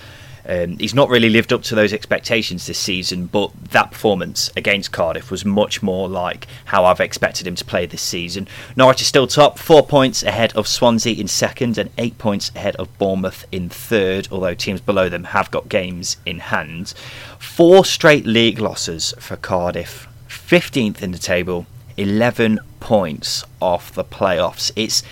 um, 0.48 0.78
he's 0.78 0.94
not 0.94 1.08
really 1.08 1.28
lived 1.28 1.52
up 1.52 1.62
to 1.64 1.74
those 1.74 1.92
expectations 1.92 2.66
this 2.66 2.78
season, 2.78 3.26
but 3.26 3.50
that 3.70 3.90
performance 3.90 4.50
against 4.56 4.92
Cardiff 4.92 5.30
was 5.30 5.44
much 5.44 5.82
more 5.82 6.08
like 6.08 6.46
how 6.66 6.84
I've 6.84 7.00
expected 7.00 7.46
him 7.46 7.56
to 7.56 7.64
play 7.64 7.86
this 7.86 8.02
season. 8.02 8.46
Norwich 8.76 9.00
is 9.00 9.08
still 9.08 9.26
top, 9.26 9.58
four 9.58 9.84
points 9.84 10.22
ahead 10.22 10.54
of 10.54 10.68
Swansea 10.68 11.18
in 11.18 11.28
second, 11.28 11.78
and 11.78 11.90
eight 11.98 12.18
points 12.18 12.52
ahead 12.54 12.76
of 12.76 12.96
Bournemouth 12.98 13.44
in 13.50 13.68
third, 13.68 14.28
although 14.30 14.54
teams 14.54 14.80
below 14.80 15.08
them 15.08 15.24
have 15.24 15.50
got 15.50 15.68
games 15.68 16.16
in 16.24 16.38
hand. 16.38 16.94
Four 17.38 17.84
straight 17.84 18.26
league 18.26 18.60
losses 18.60 19.14
for 19.18 19.36
Cardiff, 19.36 20.06
15th 20.28 21.02
in 21.02 21.10
the 21.10 21.18
table, 21.18 21.66
11 21.96 22.60
points 22.78 23.44
off 23.60 23.92
the 23.92 24.04
playoffs. 24.04 24.70
It's 24.76 25.02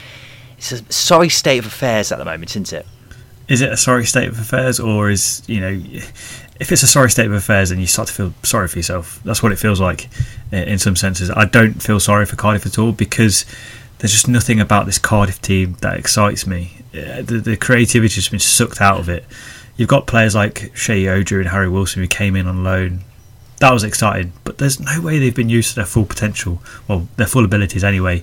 it's 0.57 0.73
a 0.73 0.93
sorry 0.93 1.29
state 1.29 1.59
of 1.59 1.67
affairs 1.67 2.13
at 2.13 2.19
the 2.19 2.25
moment, 2.25 2.53
isn't 2.53 2.73
it? 2.73 2.87
Is 3.49 3.61
it 3.61 3.71
a 3.71 3.77
sorry 3.77 4.07
state 4.07 4.29
of 4.29 4.39
affairs 4.39 4.81
or 4.81 5.11
is 5.11 5.43
you 5.47 5.61
know 5.61 5.81
if 6.61 6.71
it's 6.73 6.83
a 6.83 6.87
sorry 6.87 7.11
state 7.11 7.27
of 7.27 7.33
affairs 7.33 7.71
and 7.71 7.81
you 7.81 7.87
start 7.87 8.09
to 8.09 8.15
feel 8.15 8.33
sorry 8.43 8.69
for 8.69 8.79
yourself 8.79 9.21
that's 9.25 9.43
what 9.43 9.53
it 9.53 9.57
feels 9.57 9.81
like 9.81 10.09
in 10.63 10.79
some 10.79 10.97
senses. 10.97 11.31
I 11.31 11.45
don't 11.45 11.83
feel 11.83 12.01
sorry 12.01 12.27
for 12.27 12.37
cardiff 12.37 12.67
at 12.67 12.79
all 12.79 12.93
because 12.93 13.45
there's 13.99 14.13
just 14.13 14.29
nothing 14.29 14.61
about 14.61 14.87
this 14.87 14.99
cardiff 14.99 15.41
team 15.41 15.77
that 15.81 15.99
excites 15.99 16.47
me. 16.47 16.73
Uh, 16.93 17.23
the, 17.23 17.41
the 17.43 17.57
creativity 17.57 18.15
has 18.15 18.29
been 18.29 18.39
sucked 18.39 18.81
out 18.81 19.01
of 19.01 19.09
it. 19.09 19.25
You've 19.77 19.89
got 19.89 20.07
players 20.07 20.35
like 20.35 20.73
Sheyi 20.75 21.09
Ojo 21.09 21.39
and 21.39 21.49
Harry 21.49 21.69
Wilson 21.69 22.03
who 22.03 22.09
came 22.09 22.37
in 22.37 22.47
on 22.47 22.63
loan. 22.63 23.01
That 23.61 23.73
was 23.73 23.85
exciting 23.85 24.33
but 24.45 24.59
there's 24.59 24.81
no 24.81 25.01
way 25.01 25.19
they've 25.19 25.35
been 25.35 25.49
used 25.49 25.71
to 25.71 25.77
their 25.77 25.87
full 25.87 26.05
potential. 26.05 26.61
Well 26.89 27.09
their 27.17 27.27
full 27.27 27.45
abilities 27.45 27.85
anyway. 27.85 28.23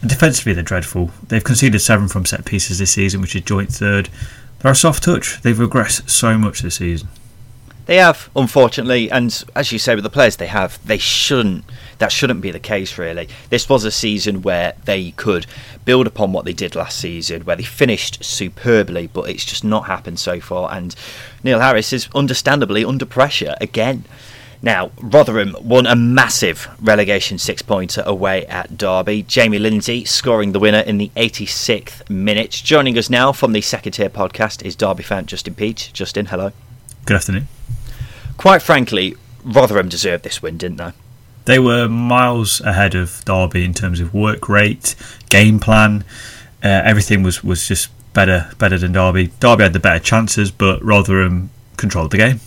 And 0.00 0.10
defensively 0.10 0.52
they're 0.52 0.62
dreadful. 0.62 1.10
They've 1.28 1.44
conceded 1.44 1.80
seven 1.80 2.08
from 2.08 2.26
set 2.26 2.44
pieces 2.44 2.78
this 2.78 2.92
season 2.92 3.20
which 3.20 3.34
is 3.34 3.42
joint 3.42 3.70
third 3.70 4.08
they're 4.60 4.72
a 4.72 4.76
soft 4.76 5.02
touch. 5.02 5.40
They've 5.42 5.56
regressed 5.56 6.08
so 6.10 6.38
much 6.38 6.60
this 6.60 6.76
season. 6.76 7.08
They 7.86 7.96
have, 7.96 8.30
unfortunately, 8.34 9.08
and 9.12 9.44
as 9.54 9.70
you 9.70 9.78
say, 9.78 9.94
with 9.94 10.02
the 10.02 10.10
players 10.10 10.36
they 10.36 10.48
have, 10.48 10.84
they 10.84 10.98
shouldn't. 10.98 11.64
That 11.98 12.10
shouldn't 12.10 12.40
be 12.40 12.50
the 12.50 12.58
case, 12.58 12.98
really. 12.98 13.28
This 13.48 13.68
was 13.68 13.84
a 13.84 13.92
season 13.92 14.42
where 14.42 14.74
they 14.86 15.12
could 15.12 15.46
build 15.84 16.08
upon 16.08 16.32
what 16.32 16.44
they 16.44 16.52
did 16.52 16.74
last 16.74 16.98
season, 16.98 17.44
where 17.44 17.54
they 17.54 17.62
finished 17.62 18.24
superbly, 18.24 19.06
but 19.06 19.30
it's 19.30 19.44
just 19.44 19.62
not 19.62 19.86
happened 19.86 20.18
so 20.18 20.40
far. 20.40 20.72
And 20.74 20.96
Neil 21.44 21.60
Harris 21.60 21.92
is 21.92 22.08
understandably 22.12 22.84
under 22.84 23.06
pressure 23.06 23.54
again. 23.60 24.04
Now, 24.62 24.90
Rotherham 25.00 25.56
won 25.60 25.86
a 25.86 25.94
massive 25.94 26.68
relegation 26.80 27.38
six 27.38 27.62
pointer 27.62 28.02
away 28.06 28.46
at 28.46 28.76
Derby. 28.76 29.22
Jamie 29.22 29.58
Lindsay 29.58 30.04
scoring 30.04 30.52
the 30.52 30.58
winner 30.58 30.80
in 30.80 30.98
the 30.98 31.10
86th 31.16 32.08
minute. 32.08 32.50
Joining 32.50 32.96
us 32.98 33.10
now 33.10 33.32
from 33.32 33.52
the 33.52 33.60
second 33.60 33.92
tier 33.92 34.08
podcast 34.08 34.64
is 34.64 34.74
Derby 34.74 35.02
fan 35.02 35.26
Justin 35.26 35.54
Peach. 35.54 35.92
Justin, 35.92 36.26
hello. 36.26 36.52
Good 37.04 37.16
afternoon. 37.16 37.48
Quite 38.36 38.62
frankly, 38.62 39.16
Rotherham 39.44 39.88
deserved 39.88 40.24
this 40.24 40.42
win, 40.42 40.58
didn't 40.58 40.78
they? 40.78 40.92
They 41.44 41.58
were 41.60 41.88
miles 41.88 42.60
ahead 42.60 42.94
of 42.94 43.24
Derby 43.24 43.64
in 43.64 43.72
terms 43.72 44.00
of 44.00 44.12
work 44.12 44.48
rate, 44.48 44.96
game 45.28 45.60
plan. 45.60 46.04
Uh, 46.62 46.82
everything 46.84 47.22
was, 47.22 47.44
was 47.44 47.68
just 47.68 47.90
better 48.12 48.50
better 48.58 48.78
than 48.78 48.92
Derby. 48.92 49.30
Derby 49.38 49.62
had 49.62 49.72
the 49.72 49.78
better 49.78 50.00
chances, 50.00 50.50
but 50.50 50.82
Rotherham 50.82 51.50
controlled 51.76 52.10
the 52.10 52.16
game. 52.16 52.40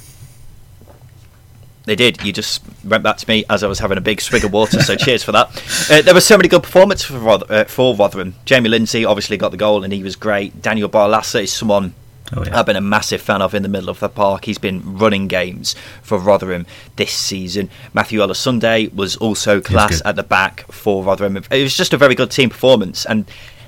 They 1.89 1.95
did. 1.95 2.23
You 2.23 2.31
just 2.31 2.61
went 2.85 3.01
back 3.01 3.17
to 3.17 3.27
me 3.27 3.45
as 3.49 3.63
I 3.63 3.67
was 3.67 3.79
having 3.79 3.97
a 3.97 4.01
big 4.01 4.21
swig 4.21 4.45
of 4.45 4.53
water, 4.53 4.79
so 4.79 4.95
cheers 4.95 5.23
for 5.23 5.31
that. 5.31 5.47
Uh, 5.89 6.03
there 6.03 6.13
were 6.13 6.21
so 6.21 6.37
many 6.37 6.47
good 6.47 6.61
performances 6.61 7.07
for, 7.07 7.17
Roth- 7.17 7.49
uh, 7.49 7.63
for 7.63 7.95
Rotherham. 7.95 8.35
Jamie 8.45 8.69
Lindsay 8.69 9.03
obviously 9.05 9.37
got 9.37 9.49
the 9.49 9.57
goal 9.57 9.83
and 9.83 9.91
he 9.91 10.03
was 10.03 10.15
great. 10.15 10.61
Daniel 10.61 10.87
Barlaser 10.87 11.41
is 11.41 11.51
someone 11.51 11.95
Oh, 12.31 12.43
yeah. 12.45 12.59
I've 12.59 12.67
been 12.67 12.75
a 12.75 12.81
massive 12.81 13.21
fan 13.21 13.41
of 13.41 13.55
in 13.55 13.63
the 13.63 13.69
middle 13.69 13.89
of 13.89 13.99
the 14.01 14.07
park. 14.07 14.45
He's 14.45 14.59
been 14.59 14.99
running 14.99 15.27
games 15.27 15.75
for 16.03 16.19
Rotherham 16.19 16.67
this 16.95 17.11
season. 17.11 17.71
Matthew 17.91 18.19
Olosunde 18.19 18.93
was 18.93 19.15
also 19.15 19.59
class 19.59 19.99
at 20.05 20.15
the 20.15 20.21
back 20.21 20.71
for 20.71 21.03
Rotherham. 21.03 21.37
It 21.37 21.63
was 21.63 21.75
just 21.75 21.91
a 21.91 21.97
very 21.97 22.13
good 22.13 22.29
team 22.29 22.51
performance, 22.51 23.03
and 23.03 23.25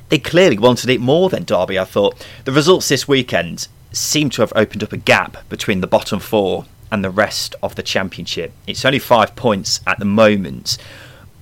they 0.10 0.20
clearly 0.20 0.60
wanted 0.60 0.92
it 0.92 1.02
more 1.02 1.28
than 1.28 1.44
Derby. 1.44 1.80
I 1.80 1.86
thought 1.86 2.24
the 2.46 2.52
results 2.52 2.88
this 2.88 3.08
weekend 3.08 3.68
seem 3.94 4.30
to 4.30 4.44
have 4.44 4.54
opened 4.56 4.84
up 4.84 4.94
a 4.94 4.98
gap 4.98 5.38
between 5.50 5.82
the 5.82 5.88
bottom 5.88 6.20
four 6.20 6.66
and 6.92 7.04
the 7.04 7.10
rest 7.10 7.56
of 7.64 7.76
the 7.76 7.84
championship. 7.84 8.52
It's 8.68 8.86
only 8.86 9.00
five 9.00 9.36
points 9.36 9.80
at 9.88 10.00
the 10.00 10.06
moment. 10.06 10.78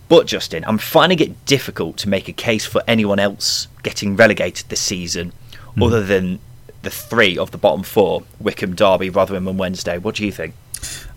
But 0.07 0.27
Justin, 0.27 0.63
I'm 0.65 0.77
finding 0.77 1.19
it 1.19 1.45
difficult 1.45 1.97
to 1.97 2.09
make 2.09 2.27
a 2.27 2.33
case 2.33 2.65
for 2.65 2.81
anyone 2.87 3.19
else 3.19 3.67
getting 3.83 4.15
relegated 4.15 4.69
this 4.69 4.81
season, 4.81 5.33
mm. 5.75 5.85
other 5.85 6.03
than 6.03 6.39
the 6.81 6.89
three 6.89 7.37
of 7.37 7.51
the 7.51 7.57
bottom 7.57 7.83
four: 7.83 8.23
Wycombe, 8.39 8.75
Derby, 8.75 9.09
Rotherham, 9.09 9.47
and 9.47 9.59
Wednesday. 9.59 9.97
What 9.97 10.15
do 10.15 10.25
you 10.25 10.31
think? 10.31 10.55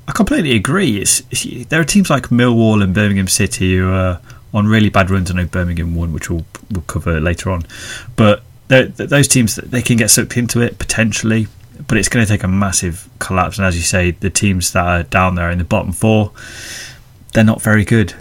I 0.08 0.12
completely 0.12 0.56
agree. 0.56 0.98
It's, 0.98 1.22
it's, 1.30 1.66
there 1.66 1.80
are 1.80 1.84
teams 1.84 2.10
like 2.10 2.24
Millwall 2.24 2.82
and 2.82 2.92
Birmingham 2.92 3.28
City 3.28 3.76
who 3.76 3.90
are 3.90 4.20
on 4.52 4.66
really 4.66 4.90
bad 4.90 5.10
runs. 5.10 5.30
I 5.30 5.34
know 5.34 5.46
Birmingham 5.46 5.94
won, 5.94 6.12
which 6.12 6.28
we'll, 6.28 6.44
we'll 6.70 6.82
cover 6.82 7.20
later 7.20 7.50
on. 7.50 7.64
But 8.16 8.42
those 8.68 9.28
teams 9.28 9.56
they 9.56 9.82
can 9.82 9.96
get 9.96 10.10
sucked 10.10 10.36
into 10.36 10.60
it 10.60 10.78
potentially, 10.78 11.46
but 11.86 11.98
it's 11.98 12.08
going 12.08 12.24
to 12.24 12.30
take 12.30 12.42
a 12.42 12.48
massive 12.48 13.08
collapse. 13.18 13.58
And 13.58 13.66
as 13.66 13.76
you 13.76 13.82
say, 13.82 14.12
the 14.12 14.30
teams 14.30 14.72
that 14.72 14.84
are 14.84 15.02
down 15.02 15.34
there 15.34 15.50
in 15.50 15.58
the 15.58 15.64
bottom 15.64 15.92
four, 15.92 16.32
they're 17.32 17.44
not 17.44 17.62
very 17.62 17.84
good. 17.84 18.14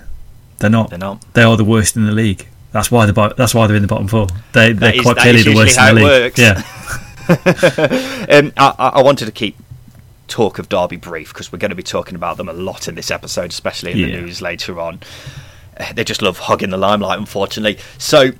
They're 0.59 0.69
not. 0.69 0.89
They're 0.89 0.99
not. 0.99 1.25
They 1.33 1.43
are 1.43 1.57
the 1.57 1.65
worst 1.65 1.95
in 1.95 2.05
the 2.05 2.11
league. 2.11 2.47
That's 2.71 2.89
why 2.89 3.05
the 3.05 3.33
that's 3.35 3.53
why 3.53 3.67
they're 3.67 3.75
in 3.75 3.81
the 3.81 3.87
bottom 3.87 4.07
four. 4.07 4.27
They 4.53 4.73
they're 4.73 4.95
is, 4.95 5.01
quite 5.01 5.17
clearly 5.17 5.43
the 5.43 5.55
worst 5.55 5.77
in 5.77 5.85
the 5.85 5.93
league. 5.93 6.03
Works. 6.03 6.39
Yeah. 6.39 6.63
um, 8.29 8.53
I, 8.57 8.91
I, 8.95 9.01
wanted 9.01 9.25
to 9.25 9.31
keep 9.31 9.55
talk 10.27 10.59
of 10.59 10.69
Derby 10.69 10.97
brief 10.97 11.29
because 11.29 11.51
we're 11.51 11.59
going 11.59 11.69
to 11.69 11.75
be 11.75 11.83
talking 11.83 12.15
about 12.15 12.37
them 12.37 12.49
a 12.49 12.53
lot 12.53 12.87
in 12.87 12.95
this 12.95 13.11
episode, 13.11 13.51
especially 13.51 13.91
in 13.91 13.97
yeah. 13.97 14.05
the 14.07 14.21
news 14.21 14.41
later 14.41 14.79
on. 14.79 14.99
They 15.93 16.03
just 16.03 16.21
love 16.21 16.39
hugging 16.39 16.69
the 16.69 16.77
limelight, 16.77 17.19
unfortunately. 17.19 17.79
So, 17.97 18.31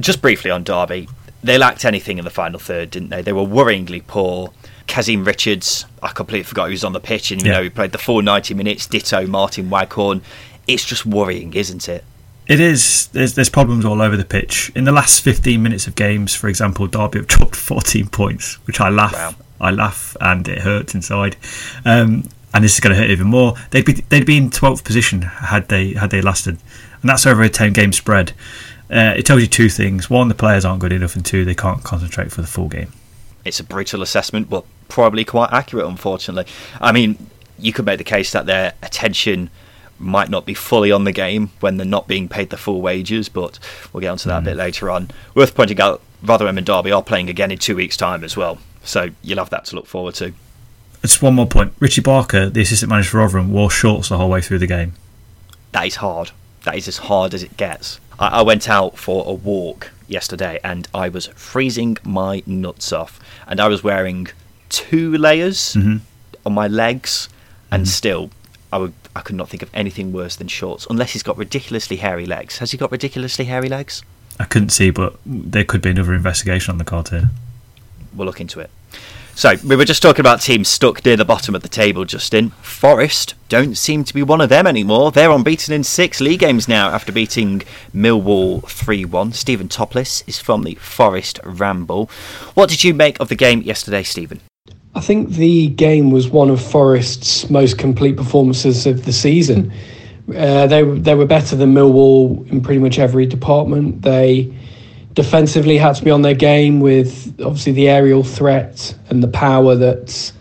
just 0.00 0.22
briefly 0.22 0.50
on 0.50 0.64
Derby, 0.64 1.08
they 1.42 1.58
lacked 1.58 1.84
anything 1.84 2.18
in 2.18 2.24
the 2.24 2.30
final 2.30 2.58
third, 2.58 2.90
didn't 2.90 3.10
they? 3.10 3.22
They 3.22 3.32
were 3.32 3.42
worryingly 3.42 4.06
poor. 4.06 4.52
Kazim 4.86 5.24
Richards, 5.24 5.84
I 6.02 6.08
completely 6.08 6.44
forgot 6.44 6.66
he 6.66 6.72
was 6.72 6.84
on 6.84 6.92
the 6.92 7.00
pitch, 7.00 7.30
and 7.30 7.42
you 7.42 7.48
yeah. 7.50 7.58
know 7.58 7.62
he 7.64 7.70
played 7.70 7.92
the 7.92 7.98
full 7.98 8.22
ninety 8.22 8.54
minutes. 8.54 8.86
Ditto 8.86 9.26
Martin 9.26 9.70
Waghorn. 9.70 10.22
It's 10.66 10.84
just 10.84 11.06
worrying, 11.06 11.54
isn't 11.54 11.88
it? 11.88 12.04
It 12.46 12.60
is. 12.60 13.08
There's 13.08 13.34
there's 13.34 13.48
problems 13.48 13.84
all 13.84 14.00
over 14.00 14.16
the 14.16 14.24
pitch. 14.24 14.70
In 14.74 14.84
the 14.84 14.92
last 14.92 15.22
15 15.22 15.62
minutes 15.62 15.86
of 15.86 15.96
games, 15.96 16.34
for 16.34 16.48
example, 16.48 16.86
Derby 16.86 17.18
have 17.18 17.26
dropped 17.26 17.56
14 17.56 18.08
points, 18.08 18.54
which 18.66 18.80
I 18.80 18.88
laugh. 18.88 19.12
Wow. 19.12 19.34
I 19.60 19.70
laugh 19.70 20.16
and 20.20 20.46
it 20.46 20.58
hurts 20.58 20.94
inside. 20.94 21.36
Um, 21.84 22.28
and 22.52 22.64
this 22.64 22.74
is 22.74 22.80
going 22.80 22.94
to 22.94 23.00
hurt 23.00 23.10
even 23.10 23.26
more. 23.26 23.54
They'd 23.70 23.84
be 23.84 23.94
they'd 24.08 24.26
be 24.26 24.36
in 24.36 24.50
12th 24.50 24.84
position 24.84 25.22
had 25.22 25.68
they 25.68 25.92
had 25.94 26.10
they 26.10 26.22
lasted, 26.22 26.58
and 27.00 27.10
that's 27.10 27.26
over 27.26 27.42
a 27.42 27.48
10 27.48 27.72
game 27.72 27.92
spread. 27.92 28.32
Uh, 28.90 29.14
it 29.16 29.26
tells 29.26 29.40
you 29.40 29.46
two 29.46 29.68
things: 29.68 30.08
one, 30.08 30.28
the 30.28 30.34
players 30.34 30.64
aren't 30.64 30.80
good 30.80 30.92
enough, 30.92 31.16
and 31.16 31.24
two, 31.24 31.44
they 31.44 31.54
can't 31.54 31.82
concentrate 31.82 32.30
for 32.30 32.40
the 32.40 32.46
full 32.46 32.68
game. 32.68 32.92
It's 33.44 33.60
a 33.60 33.64
brutal 33.64 34.02
assessment, 34.02 34.48
but 34.50 34.64
probably 34.88 35.24
quite 35.24 35.52
accurate. 35.52 35.86
Unfortunately, 35.86 36.50
I 36.80 36.92
mean, 36.92 37.28
you 37.58 37.72
could 37.72 37.86
make 37.86 37.98
the 37.98 38.04
case 38.04 38.32
that 38.32 38.46
their 38.46 38.74
attention 38.82 39.50
might 39.98 40.28
not 40.28 40.44
be 40.44 40.54
fully 40.54 40.92
on 40.92 41.04
the 41.04 41.12
game 41.12 41.50
when 41.60 41.76
they're 41.76 41.86
not 41.86 42.06
being 42.06 42.28
paid 42.28 42.50
the 42.50 42.56
full 42.56 42.80
wages, 42.80 43.28
but 43.28 43.58
we'll 43.92 44.00
get 44.00 44.08
onto 44.08 44.28
that 44.28 44.40
mm. 44.40 44.42
a 44.42 44.44
bit 44.44 44.54
mm. 44.54 44.58
later 44.58 44.90
on. 44.90 45.10
Worth 45.34 45.54
pointing 45.54 45.80
out, 45.80 46.02
Rotherham 46.22 46.58
and 46.58 46.66
Derby 46.66 46.92
are 46.92 47.02
playing 47.02 47.28
again 47.28 47.50
in 47.50 47.58
two 47.58 47.76
weeks' 47.76 47.96
time 47.96 48.22
as 48.22 48.36
well, 48.36 48.58
so 48.84 49.10
you'll 49.22 49.38
have 49.38 49.50
that 49.50 49.64
to 49.66 49.76
look 49.76 49.86
forward 49.86 50.14
to. 50.16 50.32
Just 51.02 51.22
one 51.22 51.34
more 51.34 51.46
point. 51.46 51.72
Richie 51.78 52.00
Barker, 52.00 52.48
the 52.48 52.62
assistant 52.62 52.90
manager 52.90 53.10
for 53.10 53.18
Rotherham, 53.18 53.52
wore 53.52 53.70
shorts 53.70 54.08
the 54.08 54.18
whole 54.18 54.28
way 54.28 54.40
through 54.40 54.58
the 54.58 54.66
game. 54.66 54.94
That 55.72 55.86
is 55.86 55.96
hard. 55.96 56.32
That 56.64 56.76
is 56.76 56.88
as 56.88 56.98
hard 56.98 57.32
as 57.32 57.42
it 57.42 57.56
gets. 57.56 58.00
I, 58.18 58.40
I 58.40 58.42
went 58.42 58.68
out 58.68 58.98
for 58.98 59.24
a 59.26 59.32
walk 59.32 59.90
yesterday 60.08 60.58
and 60.62 60.88
I 60.94 61.08
was 61.08 61.26
freezing 61.28 61.96
my 62.04 62.42
nuts 62.46 62.92
off, 62.92 63.20
and 63.46 63.60
I 63.60 63.68
was 63.68 63.82
wearing 63.82 64.28
two 64.68 65.16
layers 65.16 65.74
mm-hmm. 65.74 65.98
on 66.44 66.52
my 66.52 66.68
legs, 66.68 67.28
and 67.70 67.82
mm-hmm. 67.82 67.88
still 67.88 68.30
I 68.72 68.78
would 68.78 68.94
I 69.14 69.20
could 69.20 69.36
not 69.36 69.48
think 69.48 69.62
of 69.62 69.70
anything 69.72 70.12
worse 70.12 70.36
than 70.36 70.48
shorts, 70.48 70.86
unless 70.90 71.12
he's 71.12 71.22
got 71.22 71.38
ridiculously 71.38 71.96
hairy 71.96 72.26
legs. 72.26 72.58
Has 72.58 72.72
he 72.72 72.78
got 72.78 72.90
ridiculously 72.92 73.46
hairy 73.46 73.68
legs? 73.68 74.02
I 74.38 74.44
couldn't 74.44 74.68
see, 74.70 74.90
but 74.90 75.16
there 75.24 75.64
could 75.64 75.80
be 75.80 75.90
another 75.90 76.12
investigation 76.14 76.72
on 76.72 76.78
the 76.78 76.84
card 76.84 77.08
here. 77.08 77.30
We'll 78.14 78.26
look 78.26 78.40
into 78.40 78.60
it. 78.60 78.70
So, 79.36 79.54
we 79.66 79.76
were 79.76 79.84
just 79.84 80.00
talking 80.00 80.22
about 80.22 80.40
teams 80.40 80.66
stuck 80.66 81.04
near 81.04 81.18
the 81.18 81.24
bottom 81.26 81.54
of 81.54 81.60
the 81.60 81.68
table, 81.68 82.06
Justin. 82.06 82.52
Forest 82.62 83.34
don't 83.50 83.76
seem 83.76 84.02
to 84.04 84.14
be 84.14 84.22
one 84.22 84.40
of 84.40 84.48
them 84.48 84.66
anymore. 84.66 85.12
They're 85.12 85.30
unbeaten 85.30 85.74
in 85.74 85.84
six 85.84 86.22
league 86.22 86.40
games 86.40 86.68
now 86.68 86.88
after 86.88 87.12
beating 87.12 87.60
Millwall 87.94 88.66
3 88.66 89.04
1. 89.04 89.32
Stephen 89.32 89.68
Topless 89.68 90.24
is 90.26 90.38
from 90.38 90.64
the 90.64 90.74
Forest 90.76 91.38
Ramble. 91.44 92.08
What 92.54 92.70
did 92.70 92.82
you 92.82 92.94
make 92.94 93.20
of 93.20 93.28
the 93.28 93.34
game 93.34 93.60
yesterday, 93.60 94.04
Stephen? 94.04 94.40
I 94.94 95.00
think 95.00 95.28
the 95.28 95.68
game 95.68 96.10
was 96.10 96.30
one 96.30 96.48
of 96.48 96.58
Forest's 96.58 97.50
most 97.50 97.76
complete 97.76 98.16
performances 98.16 98.86
of 98.86 99.04
the 99.04 99.12
season. 99.12 99.70
Uh, 100.34 100.66
they 100.66 100.82
they 100.82 101.14
were 101.14 101.26
better 101.26 101.56
than 101.56 101.74
Millwall 101.74 102.50
in 102.50 102.62
pretty 102.62 102.80
much 102.80 102.98
every 102.98 103.26
department. 103.26 104.00
They 104.00 104.50
defensively 105.16 105.78
had 105.78 105.96
to 105.96 106.04
be 106.04 106.10
on 106.10 106.22
their 106.22 106.34
game 106.34 106.78
with 106.78 107.34
obviously 107.40 107.72
the 107.72 107.88
aerial 107.88 108.22
threat 108.22 108.94
and 109.16 109.22
the 109.22 109.28
power 109.28 109.74
that 109.74 110.32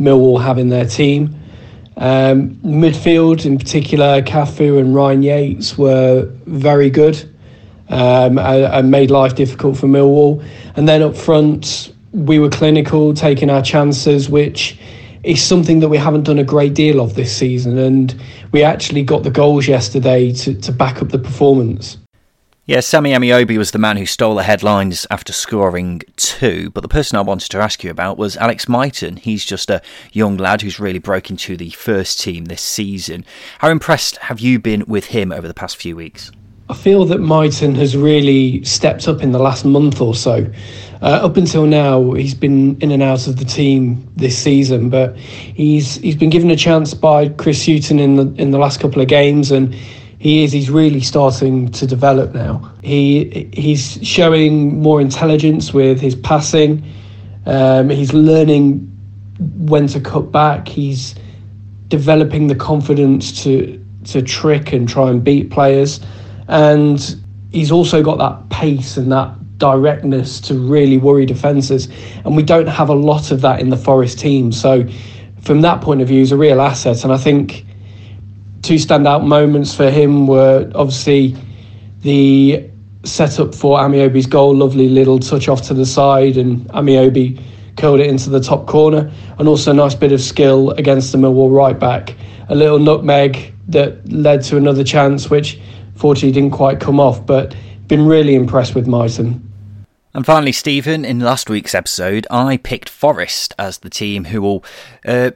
Millwall 0.00 0.42
have 0.42 0.58
in 0.58 0.68
their 0.68 0.84
team. 0.84 1.40
Um, 1.98 2.56
midfield, 2.56 3.46
in 3.46 3.58
particular, 3.58 4.22
Cafu 4.22 4.80
and 4.80 4.92
Ryan 4.92 5.22
Yates 5.22 5.78
were 5.78 6.28
very 6.46 6.90
good 6.90 7.22
um, 7.90 8.38
and, 8.38 8.64
and 8.64 8.90
made 8.90 9.12
life 9.12 9.36
difficult 9.36 9.76
for 9.76 9.86
Millwall. 9.86 10.44
And 10.74 10.88
then 10.88 11.00
up 11.00 11.16
front, 11.16 11.94
we 12.10 12.40
were 12.40 12.50
clinical, 12.50 13.14
taking 13.14 13.50
our 13.50 13.62
chances, 13.62 14.28
which 14.28 14.76
is 15.22 15.40
something 15.40 15.78
that 15.78 15.88
we 15.88 15.96
haven't 15.96 16.24
done 16.24 16.40
a 16.40 16.44
great 16.44 16.74
deal 16.74 17.00
of 17.00 17.14
this 17.14 17.34
season. 17.34 17.78
And 17.78 18.20
we 18.50 18.64
actually 18.64 19.04
got 19.04 19.22
the 19.22 19.30
goals 19.30 19.68
yesterday 19.68 20.32
to, 20.32 20.54
to 20.54 20.72
back 20.72 21.00
up 21.00 21.10
the 21.10 21.20
performance. 21.20 21.98
Yeah, 22.66 22.80
Sammy 22.80 23.10
Ameobi 23.10 23.58
was 23.58 23.72
the 23.72 23.78
man 23.78 23.98
who 23.98 24.06
stole 24.06 24.36
the 24.36 24.42
headlines 24.42 25.06
after 25.10 25.34
scoring 25.34 26.00
two, 26.16 26.70
but 26.70 26.80
the 26.80 26.88
person 26.88 27.18
I 27.18 27.20
wanted 27.20 27.50
to 27.50 27.58
ask 27.58 27.84
you 27.84 27.90
about 27.90 28.16
was 28.16 28.38
Alex 28.38 28.70
Mighten. 28.70 29.18
He's 29.18 29.44
just 29.44 29.68
a 29.68 29.82
young 30.14 30.38
lad 30.38 30.62
who's 30.62 30.80
really 30.80 30.98
broke 30.98 31.28
into 31.28 31.58
the 31.58 31.68
first 31.68 32.22
team 32.22 32.46
this 32.46 32.62
season. 32.62 33.26
How 33.58 33.68
impressed 33.68 34.16
have 34.16 34.40
you 34.40 34.58
been 34.58 34.82
with 34.86 35.04
him 35.04 35.30
over 35.30 35.46
the 35.46 35.52
past 35.52 35.76
few 35.76 35.94
weeks? 35.94 36.30
I 36.70 36.72
feel 36.72 37.04
that 37.04 37.18
Mighten 37.18 37.74
has 37.74 37.98
really 37.98 38.64
stepped 38.64 39.08
up 39.08 39.22
in 39.22 39.32
the 39.32 39.38
last 39.38 39.66
month 39.66 40.00
or 40.00 40.14
so. 40.14 40.50
Uh, 41.02 41.20
up 41.22 41.36
until 41.36 41.66
now, 41.66 42.12
he's 42.12 42.32
been 42.32 42.80
in 42.80 42.90
and 42.90 43.02
out 43.02 43.26
of 43.26 43.36
the 43.36 43.44
team 43.44 44.10
this 44.16 44.38
season, 44.38 44.88
but 44.88 45.14
he's 45.18 45.96
he's 45.96 46.16
been 46.16 46.30
given 46.30 46.50
a 46.50 46.56
chance 46.56 46.94
by 46.94 47.28
Chris 47.28 47.66
Hughton 47.66 47.98
in 47.98 48.16
the 48.16 48.34
in 48.40 48.52
the 48.52 48.58
last 48.58 48.80
couple 48.80 49.02
of 49.02 49.08
games, 49.08 49.50
and 49.50 49.76
he 50.24 50.42
is 50.42 50.52
he's 50.52 50.70
really 50.70 51.02
starting 51.02 51.70
to 51.72 51.86
develop 51.86 52.32
now. 52.34 52.72
He 52.82 53.50
he's 53.52 53.98
showing 54.02 54.80
more 54.80 54.98
intelligence 54.98 55.74
with 55.74 56.00
his 56.00 56.14
passing. 56.14 56.82
Um, 57.44 57.90
he's 57.90 58.14
learning 58.14 58.90
when 59.38 59.86
to 59.88 60.00
cut 60.00 60.32
back. 60.32 60.66
He's 60.66 61.14
developing 61.88 62.46
the 62.46 62.54
confidence 62.54 63.44
to 63.44 63.78
to 64.04 64.22
trick 64.22 64.72
and 64.72 64.88
try 64.88 65.10
and 65.10 65.22
beat 65.22 65.50
players, 65.50 66.00
and 66.48 67.22
he's 67.52 67.70
also 67.70 68.02
got 68.02 68.16
that 68.16 68.48
pace 68.48 68.96
and 68.96 69.12
that 69.12 69.58
directness 69.58 70.40
to 70.40 70.54
really 70.54 70.96
worry 70.96 71.26
defences. 71.26 71.86
And 72.24 72.34
we 72.34 72.42
don't 72.42 72.66
have 72.66 72.88
a 72.88 72.94
lot 72.94 73.30
of 73.30 73.42
that 73.42 73.60
in 73.60 73.68
the 73.68 73.76
Forest 73.76 74.20
team. 74.20 74.52
So, 74.52 74.88
from 75.42 75.60
that 75.60 75.82
point 75.82 76.00
of 76.00 76.08
view, 76.08 76.20
he's 76.20 76.32
a 76.32 76.38
real 76.38 76.62
asset. 76.62 77.04
And 77.04 77.12
I 77.12 77.18
think 77.18 77.66
two 78.64 78.76
standout 78.76 79.24
moments 79.24 79.74
for 79.74 79.90
him 79.90 80.26
were 80.26 80.70
obviously 80.74 81.36
the 82.00 82.68
setup 83.04 83.54
for 83.54 83.78
Ameobi's 83.78 84.26
goal, 84.26 84.54
lovely 84.54 84.88
little 84.88 85.18
touch 85.18 85.48
off 85.48 85.62
to 85.62 85.74
the 85.74 85.84
side, 85.84 86.36
and 86.36 86.66
Ameobi 86.70 87.40
curled 87.76 88.00
it 88.00 88.06
into 88.06 88.30
the 88.30 88.40
top 88.40 88.66
corner. 88.66 89.10
And 89.38 89.46
also 89.46 89.70
a 89.70 89.74
nice 89.74 89.94
bit 89.94 90.12
of 90.12 90.20
skill 90.20 90.70
against 90.72 91.12
the 91.12 91.18
Millwall 91.18 91.54
right 91.54 91.78
back. 91.78 92.14
A 92.48 92.54
little 92.54 92.78
nutmeg 92.78 93.52
that 93.68 94.10
led 94.10 94.42
to 94.44 94.56
another 94.56 94.84
chance, 94.84 95.28
which 95.28 95.60
fortunately 95.94 96.32
didn't 96.32 96.52
quite 96.52 96.80
come 96.80 96.98
off. 96.98 97.24
But 97.24 97.54
been 97.88 98.06
really 98.06 98.34
impressed 98.34 98.74
with 98.74 98.86
Mighten. 98.86 99.50
And 100.14 100.24
finally, 100.24 100.52
Stephen, 100.52 101.04
in 101.04 101.18
last 101.18 101.50
week's 101.50 101.74
episode, 101.74 102.26
I 102.30 102.56
picked 102.56 102.88
Forest 102.88 103.52
as 103.58 103.78
the 103.78 103.90
team 103.90 104.26
who 104.26 104.40
will 104.40 104.64
uh, 105.04 105.32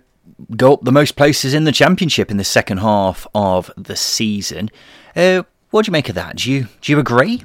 go 0.56 0.74
up 0.74 0.82
the 0.82 0.92
most 0.92 1.16
places 1.16 1.54
in 1.54 1.64
the 1.64 1.72
championship 1.72 2.30
in 2.30 2.36
the 2.36 2.44
second 2.44 2.78
half 2.78 3.26
of 3.34 3.70
the 3.76 3.96
season. 3.96 4.70
Uh, 5.14 5.42
what 5.70 5.84
do 5.84 5.90
you 5.90 5.92
make 5.92 6.08
of 6.08 6.14
that? 6.14 6.36
Do 6.36 6.50
you 6.50 6.66
do 6.80 6.92
you 6.92 6.98
agree? 6.98 7.42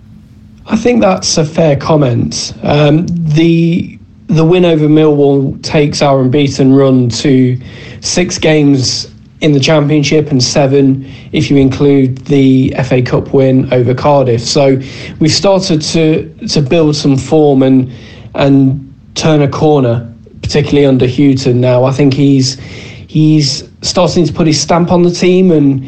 I 0.65 0.78
think 0.78 1.02
that's 1.02 1.38
a 1.38 1.46
fair 1.46 1.76
comment. 1.76 2.54
Um, 2.63 3.06
the 3.08 4.00
the 4.28 4.46
win 4.46 4.65
over 4.65 4.88
Millwall 4.88 5.62
takes 5.62 6.02
our 6.02 6.22
unbeaten 6.22 6.74
run 6.74 7.10
to 7.10 7.60
six 8.02 8.38
games 8.38 9.13
in 9.41 9.52
the 9.52 9.60
Championship 9.60 10.32
and 10.32 10.41
seven 10.41 11.06
if 11.34 11.52
you 11.52 11.58
include 11.58 12.17
the 12.19 12.74
FA 12.86 13.02
Cup 13.02 13.34
win 13.34 13.72
over 13.74 13.93
Cardiff. 13.93 14.41
So 14.41 14.82
we've 15.19 15.32
started 15.32 15.82
to 15.82 16.34
to 16.48 16.62
build 16.62 16.96
some 16.96 17.17
form 17.17 17.62
and 17.62 17.91
and 18.36 18.89
turn 19.15 19.41
a 19.41 19.48
corner, 19.50 20.12
particularly 20.43 20.86
under 20.86 21.08
Hughton. 21.08 21.60
Now 21.60 21.86
I 21.86 21.91
think 21.91 22.13
he's 22.13 22.60
he's 22.60 23.67
starting 23.82 24.25
to 24.25 24.34
put 24.34 24.45
his 24.45 24.62
stamp 24.62 24.91
on 24.91 25.01
the 25.03 25.12
team 25.12 25.51
and 25.51 25.84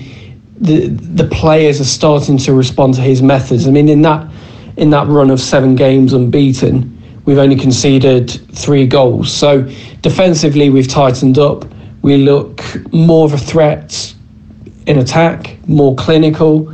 the 0.59 0.87
the 0.87 1.27
players 1.27 1.79
are 1.79 1.85
starting 1.85 2.37
to 2.39 2.53
respond 2.53 2.95
to 2.95 3.01
his 3.01 3.21
methods. 3.21 3.67
I 3.67 3.71
mean 3.71 3.89
in 3.89 4.01
that 4.01 4.27
in 4.77 4.89
that 4.89 5.07
run 5.07 5.29
of 5.29 5.39
seven 5.39 5.75
games 5.75 6.13
unbeaten 6.13 6.95
we've 7.25 7.39
only 7.39 7.55
conceded 7.55 8.29
three 8.53 8.87
goals. 8.87 9.33
So 9.33 9.63
defensively, 10.01 10.69
we've 10.69 10.87
tightened 10.87 11.37
up. 11.37 11.65
We 12.01 12.17
look 12.17 12.61
more 12.93 13.25
of 13.25 13.33
a 13.33 13.37
threat 13.37 14.13
in 14.85 14.99
attack, 14.99 15.57
more 15.67 15.95
clinical, 15.95 16.73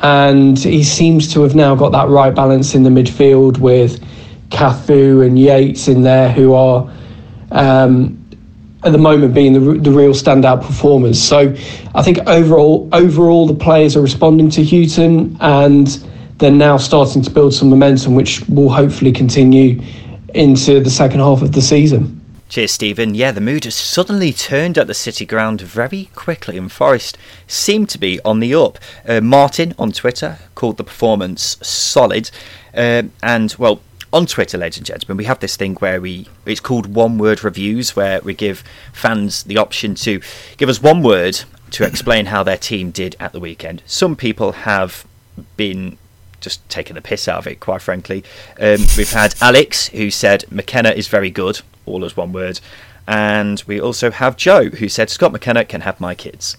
and 0.00 0.58
he 0.58 0.82
seems 0.82 1.32
to 1.32 1.42
have 1.42 1.54
now 1.54 1.74
got 1.74 1.92
that 1.92 2.08
right 2.08 2.34
balance 2.34 2.74
in 2.74 2.82
the 2.82 2.90
midfield 2.90 3.58
with 3.58 4.04
Cafu 4.50 5.24
and 5.24 5.38
Yates 5.38 5.88
in 5.88 6.02
there, 6.02 6.30
who 6.32 6.52
are 6.54 6.90
um, 7.54 8.20
at 8.84 8.92
the 8.92 8.98
moment 8.98 9.32
being 9.32 9.54
the, 9.54 9.60
the 9.80 9.90
real 9.90 10.12
standout 10.12 10.62
performers. 10.64 11.20
So 11.20 11.54
I 11.94 12.02
think 12.02 12.18
overall, 12.26 12.88
overall 12.92 13.46
the 13.46 13.54
players 13.54 13.96
are 13.96 14.02
responding 14.02 14.50
to 14.50 14.62
Hughton 14.62 15.36
and 15.40 15.88
they're 16.38 16.50
now 16.50 16.76
starting 16.76 17.22
to 17.22 17.30
build 17.30 17.54
some 17.54 17.70
momentum, 17.70 18.14
which 18.14 18.46
will 18.48 18.68
hopefully 18.68 19.12
continue 19.12 19.80
into 20.34 20.80
the 20.80 20.90
second 20.90 21.20
half 21.20 21.42
of 21.42 21.52
the 21.52 21.62
season. 21.62 22.20
Cheers, 22.48 22.72
Stephen. 22.72 23.14
Yeah, 23.14 23.32
the 23.32 23.40
mood 23.40 23.64
has 23.64 23.74
suddenly 23.74 24.32
turned 24.32 24.76
at 24.76 24.86
the 24.86 24.94
City 24.94 25.24
ground 25.24 25.60
very 25.60 26.10
quickly, 26.14 26.58
and 26.58 26.70
Forest 26.70 27.16
seem 27.46 27.86
to 27.86 27.98
be 27.98 28.20
on 28.24 28.40
the 28.40 28.54
up. 28.54 28.78
Uh, 29.08 29.20
Martin 29.20 29.74
on 29.78 29.92
Twitter 29.92 30.38
called 30.54 30.76
the 30.76 30.84
performance 30.84 31.56
solid, 31.62 32.30
uh, 32.74 33.04
and 33.22 33.56
well, 33.58 33.80
on 34.14 34.26
Twitter, 34.26 34.56
ladies 34.56 34.78
and 34.78 34.86
gentlemen, 34.86 35.16
we 35.16 35.24
have 35.24 35.40
this 35.40 35.56
thing 35.56 35.74
where 35.74 36.00
we 36.00 36.28
it's 36.46 36.60
called 36.60 36.94
one 36.94 37.18
word 37.18 37.42
reviews, 37.42 37.96
where 37.96 38.20
we 38.20 38.32
give 38.32 38.62
fans 38.92 39.42
the 39.42 39.58
option 39.58 39.96
to 39.96 40.20
give 40.56 40.68
us 40.68 40.80
one 40.80 41.02
word 41.02 41.40
to 41.72 41.84
explain 41.90 42.26
how 42.26 42.44
their 42.44 42.56
team 42.56 42.92
did 42.92 43.16
at 43.18 43.32
the 43.32 43.40
weekend. 43.40 43.82
Some 43.86 44.14
people 44.14 44.52
have 44.52 45.04
been 45.56 45.98
just 46.40 46.66
taking 46.68 46.94
the 46.94 47.02
piss 47.02 47.26
out 47.26 47.38
of 47.38 47.46
it, 47.48 47.58
quite 47.58 47.82
frankly. 47.82 48.22
Um, 48.60 48.78
we've 48.96 49.12
had 49.12 49.34
Alex, 49.40 49.88
who 49.88 50.10
said 50.10 50.44
McKenna 50.48 50.90
is 50.90 51.08
very 51.08 51.30
good, 51.30 51.60
all 51.84 52.04
as 52.04 52.16
one 52.16 52.32
word. 52.32 52.60
And 53.08 53.62
we 53.66 53.80
also 53.80 54.12
have 54.12 54.36
Joe, 54.36 54.68
who 54.68 54.88
said 54.88 55.10
Scott 55.10 55.32
McKenna 55.32 55.64
can 55.64 55.80
have 55.80 56.00
my 56.00 56.14
kids. 56.14 56.56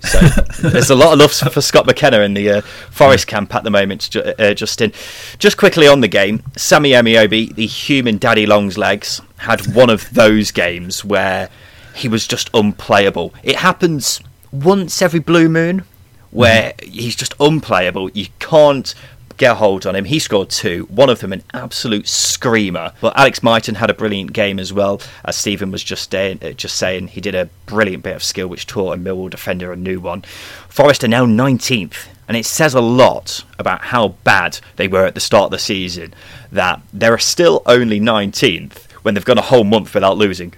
So 0.00 0.68
there's 0.68 0.90
a 0.90 0.94
lot 0.94 1.12
of 1.12 1.18
love 1.18 1.32
for 1.32 1.60
Scott 1.60 1.86
McKenna 1.86 2.20
in 2.20 2.34
the 2.34 2.50
uh, 2.50 2.60
Forest 2.90 3.26
camp 3.26 3.54
at 3.54 3.64
the 3.64 3.70
moment, 3.70 4.14
uh, 4.16 4.54
Justin. 4.54 4.92
Just 5.38 5.56
quickly 5.56 5.86
on 5.86 6.00
the 6.00 6.08
game, 6.08 6.42
Sammy 6.56 6.90
Ameobi, 6.90 7.54
the 7.54 7.66
human 7.66 8.18
daddy 8.18 8.46
long's 8.46 8.78
legs, 8.78 9.20
had 9.38 9.74
one 9.74 9.90
of 9.90 10.10
those 10.14 10.50
games 10.50 11.04
where 11.04 11.48
he 11.94 12.08
was 12.08 12.26
just 12.26 12.50
unplayable. 12.54 13.32
It 13.42 13.56
happens 13.56 14.20
once 14.52 15.00
every 15.02 15.20
blue 15.20 15.48
moon, 15.48 15.84
where 16.30 16.72
mm-hmm. 16.72 16.90
he's 16.90 17.16
just 17.16 17.34
unplayable. 17.40 18.10
You 18.10 18.26
can't 18.38 18.94
get 19.36 19.52
a 19.52 19.54
hold 19.56 19.86
on 19.86 19.96
him. 19.96 20.04
He 20.04 20.18
scored 20.18 20.50
two, 20.50 20.86
one 20.90 21.10
of 21.10 21.20
them 21.20 21.32
an 21.32 21.42
absolute 21.52 22.08
screamer. 22.08 22.92
But 23.00 23.16
Alex 23.18 23.42
Mighten 23.42 23.76
had 23.76 23.90
a 23.90 23.94
brilliant 23.94 24.32
game 24.32 24.58
as 24.58 24.72
well, 24.72 25.00
as 25.24 25.36
Stephen 25.36 25.70
was 25.70 25.82
just, 25.82 26.14
uh, 26.14 26.34
just 26.34 26.76
saying. 26.76 27.08
He 27.08 27.20
did 27.20 27.34
a 27.34 27.48
brilliant 27.66 28.02
bit 28.02 28.16
of 28.16 28.22
skill 28.22 28.48
which 28.48 28.66
taught 28.66 28.96
a 28.96 29.00
Millwall 29.00 29.30
defender 29.30 29.72
a 29.72 29.76
new 29.76 30.00
one. 30.00 30.22
Forest 30.68 31.04
are 31.04 31.08
now 31.08 31.26
19th, 31.26 32.06
and 32.28 32.36
it 32.36 32.46
says 32.46 32.74
a 32.74 32.80
lot 32.80 33.44
about 33.58 33.82
how 33.86 34.08
bad 34.24 34.58
they 34.76 34.88
were 34.88 35.06
at 35.06 35.14
the 35.14 35.20
start 35.20 35.46
of 35.46 35.50
the 35.50 35.58
season 35.58 36.14
that 36.50 36.80
they're 36.92 37.18
still 37.18 37.62
only 37.66 38.00
19th 38.00 38.90
when 39.02 39.14
they've 39.14 39.24
gone 39.24 39.38
a 39.38 39.42
whole 39.42 39.64
month 39.64 39.94
without 39.94 40.16
losing. 40.16 40.54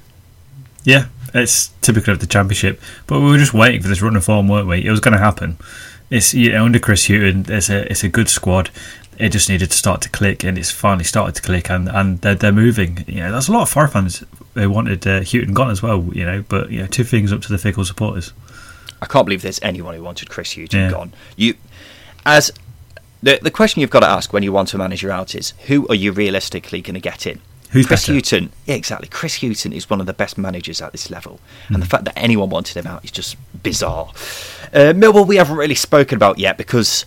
Yeah, 0.85 1.07
it's 1.35 1.69
typical 1.81 2.13
of 2.13 2.21
the 2.21 2.27
championship. 2.27 2.81
But 3.07 3.21
we 3.21 3.31
were 3.31 3.39
just 3.39 3.55
waiting 3.55 3.83
for 3.83 3.89
this 3.89 4.01
run 4.01 4.17
of 4.17 4.25
form, 4.25 4.49
weren't 4.49 4.69
we? 4.69 4.85
It 4.85 4.91
was 4.91 5.01
going 5.01 5.13
to 5.17 5.23
happen. 5.23 5.59
It's 6.11 6.35
you 6.35 6.57
under 6.57 6.79
Chris 6.79 7.07
Hughton, 7.07 7.47
it's 7.49 7.69
a 7.69 7.91
it's 7.91 8.05
a 8.05 8.09
good 8.09 8.29
squad. 8.29 8.71
It 9.19 9.31
just 9.31 9.49
needed 9.49 9.71
to 9.71 9.77
start 9.77 10.03
to 10.03 10.11
click, 10.11 10.45
and 10.45 10.59
it's 10.59 10.71
finally 10.71 11.05
started 11.05 11.35
to 11.37 11.43
click, 11.43 11.71
and, 11.71 11.89
and 11.89 12.21
they're, 12.21 12.35
they're 12.35 12.53
moving. 12.53 13.03
You 13.07 13.21
know, 13.21 13.33
there's 13.33 13.49
a 13.49 13.53
lot 13.53 13.63
of 13.63 13.71
Forest 13.71 13.93
fans 13.95 14.25
they 14.53 14.67
wanted 14.67 15.07
uh, 15.07 15.21
Hughton 15.23 15.55
gone 15.55 15.71
as 15.71 15.83
well. 15.83 16.07
You 16.13 16.27
know, 16.27 16.45
but 16.49 16.71
you 16.71 16.81
know, 16.81 16.87
two 16.87 17.05
things 17.05 17.33
up 17.33 17.41
to 17.43 17.49
the 17.49 17.59
fickle 17.59 17.85
supporters. 17.85 18.33
I 19.01 19.07
can't 19.07 19.27
believe 19.27 19.43
there's 19.43 19.61
anyone 19.63 19.95
who 19.95 20.03
wanted 20.03 20.29
Chris 20.29 20.53
Hughton 20.53 20.81
yeah. 20.81 20.91
gone. 20.91 21.13
You, 21.37 21.55
as 22.27 22.53
the 23.23 23.39
the 23.43 23.51
question 23.51 23.81
you've 23.81 23.91
got 23.91 24.01
to 24.01 24.09
ask 24.09 24.33
when 24.33 24.43
you 24.43 24.53
want 24.53 24.69
to 24.69 24.79
manage 24.79 25.03
your 25.03 25.13
out 25.13 25.35
is 25.35 25.55
who 25.67 25.89
are 25.89 25.95
you 25.95 26.13
realistically 26.13 26.83
going 26.83 26.95
to 26.95 27.01
get 27.01 27.27
in? 27.27 27.41
Who's 27.71 27.87
Chris 27.87 28.07
better? 28.07 28.15
Hughton? 28.15 28.53
Yeah, 28.67 28.75
exactly. 28.75 29.09
Chris 29.09 29.37
Hughton 29.37 29.73
is 29.73 29.91
one 29.91 30.01
of 30.01 30.07
the 30.07 30.13
best 30.13 30.39
managers 30.39 30.81
at 30.81 30.93
this 30.93 31.11
level, 31.11 31.41
mm. 31.69 31.75
and 31.75 31.83
the 31.83 31.87
hmm. 31.87 31.91
fact 31.91 32.05
that 32.05 32.19
anyone 32.19 32.51
wanted 32.51 32.77
him 32.77 32.87
out 32.87 33.05
is 33.05 33.11
just 33.11 33.37
bizarre. 33.63 34.09
Uh, 34.73 34.93
Millwall, 34.95 35.27
we 35.27 35.37
haven't 35.37 35.57
really 35.57 35.75
spoken 35.75 36.17
about 36.17 36.39
yet 36.39 36.57
because 36.57 37.05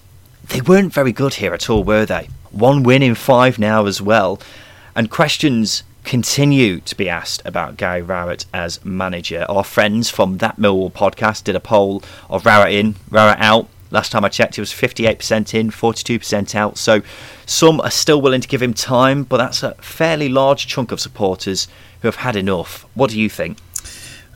they 0.49 0.61
weren't 0.61 0.93
very 0.93 1.11
good 1.11 1.35
here 1.35 1.53
at 1.53 1.69
all, 1.69 1.83
were 1.83 2.05
they? 2.05 2.29
One 2.51 2.83
win 2.83 3.03
in 3.03 3.15
five 3.15 3.59
now 3.59 3.85
as 3.85 4.01
well, 4.01 4.39
and 4.95 5.09
questions 5.09 5.83
continue 6.03 6.79
to 6.79 6.95
be 6.95 7.07
asked 7.07 7.41
about 7.45 7.77
Gary 7.77 8.01
Rowett 8.01 8.45
as 8.53 8.83
manager. 8.83 9.45
Our 9.47 9.63
friends 9.63 10.09
from 10.09 10.37
that 10.37 10.57
Millwall 10.57 10.91
podcast 10.91 11.43
did 11.43 11.55
a 11.55 11.59
poll 11.59 12.01
of 12.29 12.45
Rowett 12.45 12.73
in, 12.73 12.95
Rowett 13.09 13.39
out. 13.39 13.67
Last 13.91 14.11
time 14.11 14.23
I 14.23 14.29
checked, 14.29 14.55
he 14.55 14.61
was 14.61 14.71
58% 14.71 15.53
in, 15.53 15.71
42% 15.71 16.55
out. 16.55 16.77
So 16.77 17.01
some 17.45 17.81
are 17.81 17.89
still 17.89 18.21
willing 18.21 18.41
to 18.41 18.47
give 18.47 18.61
him 18.61 18.73
time, 18.73 19.23
but 19.23 19.37
that's 19.37 19.63
a 19.63 19.73
fairly 19.75 20.29
large 20.29 20.67
chunk 20.67 20.91
of 20.91 20.99
supporters 20.99 21.67
who 22.01 22.07
have 22.07 22.17
had 22.17 22.35
enough. 22.35 22.85
What 22.93 23.09
do 23.09 23.19
you 23.19 23.29
think? 23.29 23.57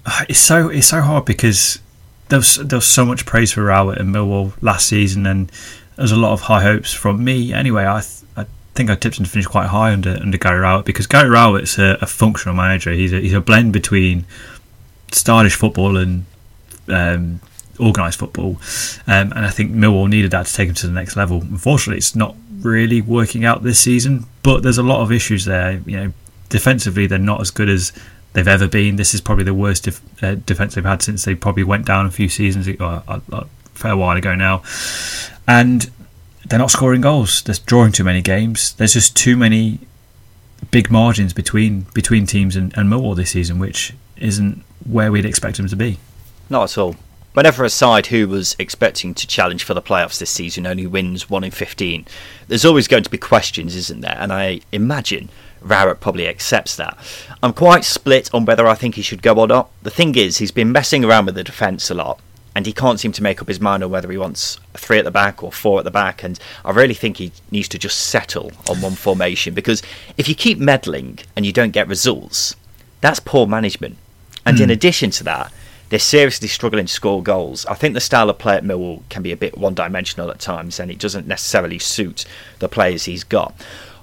It's 0.27 0.39
so 0.39 0.67
it's 0.67 0.87
so 0.87 1.01
hard 1.01 1.23
because 1.23 1.79
there 2.27 2.39
was 2.39 2.55
there 2.57 2.77
was 2.77 2.85
so 2.85 3.05
much 3.05 3.25
praise 3.25 3.53
for 3.53 3.63
Rowett 3.63 3.99
and 3.99 4.13
Millwall 4.13 4.53
last 4.61 4.87
season, 4.87 5.25
and 5.25 5.49
there's 5.95 6.11
a 6.11 6.17
lot 6.17 6.33
of 6.33 6.41
high 6.41 6.61
hopes 6.61 6.91
from 6.93 7.23
me. 7.23 7.53
Anyway, 7.53 7.85
I 7.85 8.01
th- 8.01 8.23
I 8.35 8.45
think 8.75 8.89
I 8.89 8.95
tipped 8.95 9.17
him 9.17 9.23
to 9.23 9.31
finish 9.31 9.45
quite 9.45 9.67
high 9.67 9.93
under 9.93 10.17
under 10.21 10.37
Gary 10.37 10.59
Rowett 10.59 10.85
because 10.85 11.07
Gary 11.07 11.29
Rowett's 11.29 11.77
a, 11.77 11.97
a 12.01 12.05
functional 12.05 12.55
manager. 12.55 12.91
He's 12.91 13.13
a, 13.13 13.19
he's 13.21 13.33
a 13.33 13.39
blend 13.39 13.71
between 13.71 14.25
stylish 15.11 15.55
football 15.55 15.95
and 15.95 16.25
um, 16.89 17.39
organised 17.79 18.19
football. 18.19 18.57
Um, 19.07 19.31
and 19.33 19.45
I 19.45 19.49
think 19.49 19.71
Millwall 19.71 20.09
needed 20.09 20.31
that 20.31 20.45
to 20.45 20.53
take 20.53 20.69
him 20.69 20.75
to 20.75 20.87
the 20.87 20.93
next 20.93 21.15
level. 21.15 21.41
Unfortunately, 21.41 21.97
it's 21.97 22.15
not 22.15 22.35
really 22.61 23.01
working 23.01 23.45
out 23.45 23.63
this 23.63 23.79
season, 23.79 24.25
but 24.41 24.63
there's 24.63 24.77
a 24.77 24.83
lot 24.83 25.01
of 25.01 25.11
issues 25.11 25.45
there. 25.45 25.81
You 25.85 25.97
know, 25.97 26.13
defensively, 26.49 27.07
they're 27.07 27.19
not 27.19 27.41
as 27.41 27.51
good 27.51 27.69
as 27.69 27.91
they've 28.33 28.47
ever 28.47 28.67
been. 28.67 28.95
This 28.95 29.13
is 29.13 29.21
probably 29.21 29.43
the 29.43 29.53
worst 29.53 29.83
def- 29.83 30.23
uh, 30.23 30.35
defense 30.35 30.75
they've 30.75 30.85
had 30.85 31.01
since 31.01 31.25
they 31.25 31.35
probably 31.35 31.63
went 31.63 31.85
down 31.85 32.05
a 32.05 32.11
few 32.11 32.29
seasons 32.29 32.67
ago, 32.67 33.03
a, 33.07 33.21
a 33.31 33.47
fair 33.73 33.95
while 33.95 34.17
ago 34.17 34.35
now. 34.35 34.63
And 35.47 35.89
they're 36.45 36.59
not 36.59 36.71
scoring 36.71 37.01
goals. 37.01 37.41
They're 37.43 37.55
drawing 37.65 37.91
too 37.91 38.03
many 38.03 38.21
games. 38.21 38.73
There's 38.73 38.93
just 38.93 39.15
too 39.15 39.37
many 39.37 39.79
big 40.71 40.89
margins 40.89 41.33
between 41.33 41.85
between 41.93 42.25
teams 42.25 42.55
and, 42.55 42.75
and 42.77 42.89
Millwall 42.89 43.15
this 43.15 43.31
season, 43.31 43.59
which 43.59 43.93
isn't 44.17 44.63
where 44.85 45.11
we'd 45.11 45.25
expect 45.25 45.57
them 45.57 45.67
to 45.67 45.75
be. 45.75 45.99
Not 46.49 46.71
at 46.71 46.77
all. 46.77 46.95
Whenever 47.33 47.63
a 47.63 47.69
side 47.69 48.07
who 48.07 48.27
was 48.27 48.55
expecting 48.59 49.15
to 49.15 49.25
challenge 49.25 49.63
for 49.63 49.73
the 49.73 49.81
playoffs 49.81 50.19
this 50.19 50.29
season 50.29 50.67
only 50.67 50.85
wins 50.85 51.29
1 51.31 51.43
in 51.43 51.51
15, 51.51 52.05
there's 52.47 52.65
always 52.65 52.87
going 52.87 53.03
to 53.03 53.09
be 53.09 53.17
questions, 53.17 53.75
isn't 53.75 54.01
there? 54.01 54.17
And 54.19 54.31
I 54.31 54.61
imagine 54.71 55.29
Rowett 55.61 55.99
probably 55.99 56.27
accepts 56.27 56.75
that. 56.75 56.95
I'm 57.41 57.53
quite 57.53 57.85
split 57.85 58.29
on 58.33 58.45
whether 58.45 58.67
I 58.67 58.75
think 58.75 58.95
he 58.95 59.01
should 59.01 59.23
go 59.23 59.33
or 59.33 59.47
not. 59.47 59.71
The 59.81 59.89
thing 59.89 60.15
is, 60.15 60.37
he's 60.37 60.51
been 60.51 60.71
messing 60.71 61.03
around 61.03 61.25
with 61.25 61.33
the 61.33 61.43
defence 61.43 61.89
a 61.89 61.95
lot, 61.95 62.19
and 62.55 62.67
he 62.67 62.73
can't 62.73 62.99
seem 62.99 63.11
to 63.13 63.23
make 63.23 63.41
up 63.41 63.47
his 63.47 63.59
mind 63.59 63.83
on 63.83 63.89
whether 63.89 64.11
he 64.11 64.17
wants 64.17 64.59
three 64.75 64.99
at 64.99 65.05
the 65.05 65.09
back 65.11 65.41
or 65.41 65.51
four 65.51 65.79
at 65.79 65.85
the 65.85 65.91
back. 65.91 66.21
And 66.21 66.39
I 66.63 66.69
really 66.69 66.93
think 66.93 67.17
he 67.17 67.31
needs 67.49 67.67
to 67.69 67.79
just 67.79 67.97
settle 67.97 68.51
on 68.69 68.79
one 68.81 68.93
formation 68.93 69.55
because 69.55 69.81
if 70.17 70.29
you 70.29 70.35
keep 70.35 70.59
meddling 70.59 71.19
and 71.35 71.47
you 71.47 71.51
don't 71.51 71.71
get 71.71 71.87
results, 71.87 72.55
that's 73.01 73.19
poor 73.19 73.47
management. 73.47 73.97
And 74.45 74.57
mm. 74.57 74.61
in 74.61 74.69
hmm. 74.69 74.73
addition 74.73 75.09
to 75.11 75.23
that, 75.23 75.51
they're 75.93 75.99
seriously 75.99 76.47
struggling 76.47 76.87
to 76.87 76.91
score 76.91 77.21
goals. 77.21 77.67
I 77.67 77.75
think 77.75 77.93
the 77.93 77.99
style 77.99 78.27
of 78.27 78.39
play 78.39 78.55
at 78.55 78.63
Millwall 78.63 79.03
can 79.09 79.21
be 79.21 79.31
a 79.31 79.37
bit 79.37 79.59
one 79.59 79.75
dimensional 79.75 80.31
at 80.31 80.39
times 80.39 80.79
and 80.79 80.89
it 80.89 80.97
doesn't 80.97 81.27
necessarily 81.27 81.77
suit 81.77 82.25
the 82.57 82.67
players 82.67 83.05
he's 83.05 83.23
got. 83.23 83.53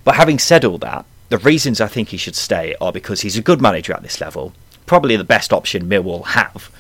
But 0.05 0.15
having 0.15 0.39
said 0.39 0.65
all 0.65 0.79
that, 0.79 1.05
the 1.31 1.39
reasons 1.39 1.81
I 1.81 1.89
think 1.89 2.11
he 2.11 2.17
should 2.17 2.37
stay 2.37 2.77
are 2.81 2.93
because 2.93 3.23
he's 3.23 3.37
a 3.37 3.43
good 3.43 3.61
manager 3.61 3.93
at 3.93 4.05
this 4.05 4.21
level, 4.21 4.53
probably 4.87 5.17
the 5.17 5.25
best 5.25 5.53
option 5.53 5.89
Millwall 5.89 6.27
have, 6.27 6.71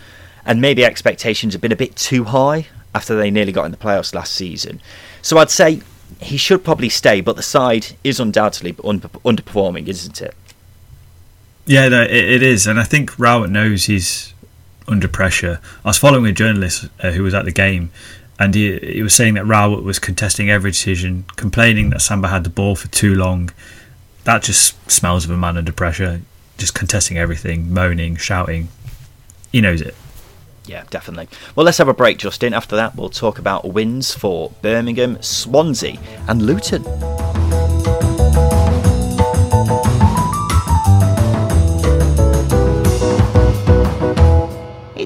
and 0.47 0.61
maybe 0.61 0.85
expectations 0.85 1.55
have 1.55 1.61
been 1.61 1.73
a 1.73 1.77
bit 1.77 1.97
too 1.97 2.23
high 2.23 2.69
after 2.95 3.17
they 3.17 3.33
nearly 3.33 3.51
got 3.51 3.65
in 3.65 3.73
the 3.73 3.77
playoffs 3.77 4.15
last 4.15 4.33
season. 4.33 4.81
So 5.23 5.39
I'd 5.39 5.51
say 5.51 5.83
he 6.21 6.37
should 6.37 6.63
probably 6.63 6.89
stay, 6.89 7.21
but 7.21 7.35
the 7.35 7.43
side 7.43 7.97
is 8.05 8.21
undoubtedly 8.21 8.75
underperforming, 8.75 9.89
isn't 9.89 10.23
it? 10.23 10.37
Yeah, 11.67 11.87
it 11.87 12.45
is, 12.45 12.69
and 12.69 12.79
I 12.79 12.85
think 12.85 13.19
Rowett 13.19 13.51
knows 13.51 13.87
he's 13.87 14.35
under 14.91 15.09
pressure. 15.09 15.61
I 15.85 15.89
was 15.89 15.99
following 15.99 16.27
a 16.27 16.33
journalist 16.33 16.89
uh, 17.03 17.13
who 17.13 17.23
was 17.23 17.35
at 17.35 17.45
the 17.45 17.53
game, 17.53 17.91
and 18.39 18.55
he, 18.55 18.79
he 18.79 19.03
was 19.03 19.15
saying 19.15 19.35
that 19.35 19.47
Rowett 19.47 19.85
was 19.85 19.99
contesting 19.99 20.51
every 20.51 20.73
decision, 20.73 21.25
complaining 21.37 21.91
that 21.91 22.03
Samba 22.03 22.29
had 22.29 22.45
the 22.45 22.51
ball 22.51 22.75
for 22.75 22.89
too 22.89 23.15
long. 23.15 23.51
That 24.25 24.43
just 24.43 24.91
smells 24.91 25.25
of 25.25 25.31
a 25.31 25.37
man 25.37 25.57
under 25.57 25.73
pressure, 25.73 26.23
just 26.59 26.75
contesting 26.75 27.17
everything, 27.17 27.73
moaning, 27.73 28.17
shouting. 28.17 28.69
He 29.53 29.61
knows 29.61 29.81
it. 29.81 29.95
Yeah, 30.67 30.85
definitely. 30.91 31.29
Well, 31.57 31.65
let's 31.65 31.79
have 31.79 31.89
a 31.89 31.95
break, 31.95 32.19
Justin. 32.19 32.55
After 32.55 32.77
that, 32.77 32.95
we'll 32.95 33.09
talk 33.11 33.39
about 33.39 33.73
wins 33.73 34.15
for 34.15 34.53
Birmingham, 34.63 35.21
Swansea, 35.23 35.99
and 36.29 36.43
Luton. 36.43 36.85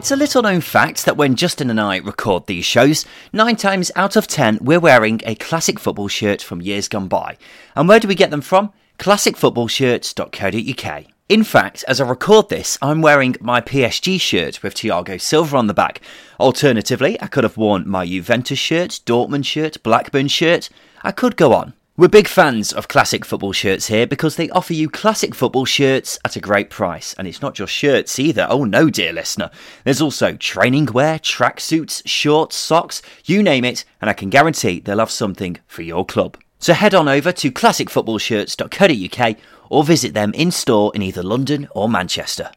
It's 0.05 0.11
a 0.11 0.17
little 0.17 0.43
known 0.43 0.61
fact 0.61 1.07
that 1.07 1.17
when 1.17 1.35
Justin 1.35 1.71
and 1.71 1.81
I 1.81 1.97
record 1.97 2.47
these 2.47 2.67
shows, 2.67 3.07
nine 3.33 3.57
times 3.57 3.91
out 3.97 4.17
of 4.17 4.27
ten 4.27 4.59
we're 4.61 4.79
wearing 4.79 5.23
a 5.25 5.35
classic 5.35 5.81
football 5.81 6.09
shirt 6.09 6.43
from 6.43 6.61
years 6.61 6.89
gone 6.89 7.09
by. 7.09 7.39
And 7.75 7.89
where 7.89 8.01
do 8.01 8.07
we 8.07 8.15
get 8.15 8.31
them 8.31 8.43
from? 8.43 8.71
classicfootballshirts.co.uk. 8.99 11.05
In 11.31 11.43
fact, 11.43 11.87
as 11.89 12.03
I 12.03 12.07
record 12.07 12.51
this, 12.51 12.77
I'm 12.83 13.01
wearing 13.01 13.37
my 13.41 13.63
PSG 13.63 14.21
shirt 14.21 14.63
with 14.63 14.75
Thiago 14.75 15.19
Silva 15.19 15.57
on 15.57 15.69
the 15.69 15.73
back. 15.73 16.03
Alternatively, 16.39 17.17
I 17.23 17.27
could 17.27 17.45
have 17.45 17.57
worn 17.57 17.89
my 17.89 18.05
Juventus 18.05 18.59
shirt, 18.59 19.01
Dortmund 19.07 19.47
shirt, 19.47 19.83
Blackburn 19.83 20.29
shirt. 20.29 20.69
I 21.03 21.13
could 21.13 21.39
go 21.39 21.55
on. 21.55 21.73
We're 21.97 22.09
big 22.09 22.27
fans 22.27 22.73
of 22.73 22.89
classic 22.89 23.25
football 23.25 23.53
shirts 23.53 23.87
here 23.87 24.05
because 24.05 24.35
they 24.35 24.51
offer 24.51 24.73
you 24.73 24.91
classic 24.91 25.33
football 25.33 25.65
shirts 25.65 26.19
at 26.25 26.35
a 26.35 26.41
great 26.41 26.69
price. 26.69 27.15
And 27.17 27.29
it's 27.29 27.41
not 27.41 27.55
just 27.55 27.73
shirts 27.73 28.19
either. 28.19 28.49
Oh 28.51 28.65
no, 28.65 28.91
dear 28.91 29.13
listener. 29.13 29.49
There's 29.85 30.01
also 30.01 30.35
training 30.35 30.87
wear, 30.87 31.21
tracksuits, 31.21 32.03
shorts, 32.05 32.57
socks, 32.57 33.01
you 33.27 33.45
name 33.45 33.65
it, 33.65 33.85
and 34.01 34.11
I 34.11 34.13
can 34.13 34.29
guarantee 34.29 34.81
they'll 34.81 34.99
have 34.99 35.13
something 35.13 35.59
for 35.69 35.83
your 35.83 36.05
club. 36.05 36.37
So 36.59 36.73
head 36.73 36.97
on 36.97 37.07
over 37.07 37.31
to 37.31 37.53
classicfootballshirts.co.uk 37.53 39.37
or 39.71 39.85
visit 39.85 40.15
them 40.15 40.35
in 40.35 40.51
store 40.51 40.91
in 40.97 41.03
either 41.03 41.23
London 41.23 41.69
or 41.77 41.89
Manchester. 41.89 42.51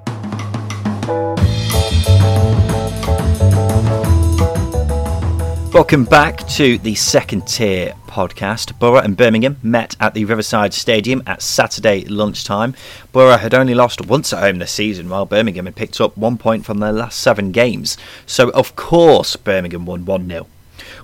Welcome 5.74 6.06
back 6.06 6.40
to 6.48 6.80
the 6.80 6.96
second 6.96 7.48
tier 7.48 7.94
podcast. 8.18 8.80
Borough 8.80 8.98
and 8.98 9.16
Birmingham 9.16 9.58
met 9.62 9.96
at 10.00 10.16
the 10.16 10.26
Riverside 10.26 10.74
Stadium 10.74 11.22
at 11.28 11.40
Saturday 11.40 12.04
lunchtime. 12.06 12.74
Borough 13.12 13.38
had 13.38 13.54
only 13.54 13.76
lost 13.76 14.08
once 14.08 14.34
at 14.34 14.40
home 14.40 14.58
this 14.58 14.72
season, 14.72 15.08
while 15.08 15.28
Birmingham 15.28 15.68
had 15.68 15.76
picked 15.76 16.02
up 16.02 16.18
one 16.18 16.36
point 16.36 16.66
from 16.66 16.80
their 16.80 16.92
last 16.92 17.20
seven 17.20 17.52
games. 17.52 17.96
So, 18.26 18.50
of 18.50 18.76
course, 18.76 19.36
Birmingham 19.36 19.86
won 19.86 20.04
1 20.04 20.28
0. 20.28 20.48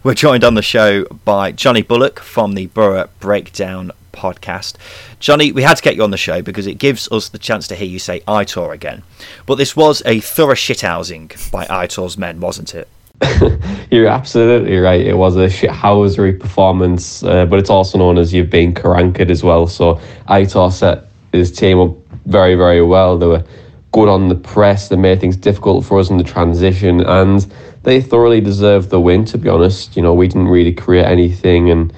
We're 0.01 0.15
joined 0.15 0.43
on 0.43 0.55
the 0.55 0.63
show 0.63 1.05
by 1.05 1.51
Johnny 1.51 1.83
Bullock 1.83 2.19
from 2.19 2.55
the 2.55 2.65
Borough 2.65 3.09
Breakdown 3.19 3.91
podcast. 4.11 4.73
Johnny, 5.19 5.51
we 5.51 5.61
had 5.61 5.77
to 5.77 5.83
get 5.83 5.95
you 5.95 6.03
on 6.03 6.09
the 6.09 6.17
show 6.17 6.41
because 6.41 6.65
it 6.65 6.79
gives 6.79 7.07
us 7.11 7.29
the 7.29 7.37
chance 7.37 7.67
to 7.67 7.75
hear 7.75 7.87
you 7.87 7.99
say 7.99 8.21
Aitor 8.21 8.73
again. 8.73 9.03
But 9.45 9.55
this 9.55 9.75
was 9.75 10.01
a 10.07 10.19
thorough 10.19 10.55
shithousing 10.55 11.51
by 11.51 11.65
Aitor's 11.65 12.17
men, 12.17 12.39
wasn't 12.39 12.73
it? 12.73 12.87
You're 13.91 14.07
absolutely 14.07 14.77
right. 14.77 15.01
It 15.01 15.17
was 15.17 15.35
a 15.35 15.47
shithousery 15.47 16.39
performance, 16.39 17.23
uh, 17.23 17.45
but 17.45 17.59
it's 17.59 17.69
also 17.69 17.97
known 17.97 18.17
as 18.17 18.33
you've 18.33 18.49
been 18.49 18.73
carankered 18.73 19.31
as 19.31 19.43
well. 19.43 19.67
So 19.67 19.95
Aitor 20.29 20.71
set 20.71 21.05
his 21.31 21.51
team 21.51 21.79
up 21.79 21.95
very, 22.25 22.55
very 22.55 22.81
well. 22.81 23.17
They 23.17 23.27
were 23.27 23.43
good 23.91 24.09
on 24.09 24.29
the 24.29 24.35
press. 24.35 24.89
They 24.89 24.95
made 24.95 25.21
things 25.21 25.37
difficult 25.37 25.85
for 25.85 25.99
us 25.99 26.09
in 26.09 26.17
the 26.17 26.23
transition, 26.23 27.01
and 27.01 27.41
they 27.83 28.01
thoroughly 28.01 28.41
deserved 28.41 28.89
the 28.89 28.99
win. 28.99 29.25
To 29.25 29.37
be 29.37 29.49
honest, 29.49 29.95
you 29.95 30.01
know, 30.01 30.13
we 30.13 30.27
didn't 30.27 30.47
really 30.47 30.73
create 30.73 31.05
anything, 31.05 31.69
and 31.69 31.93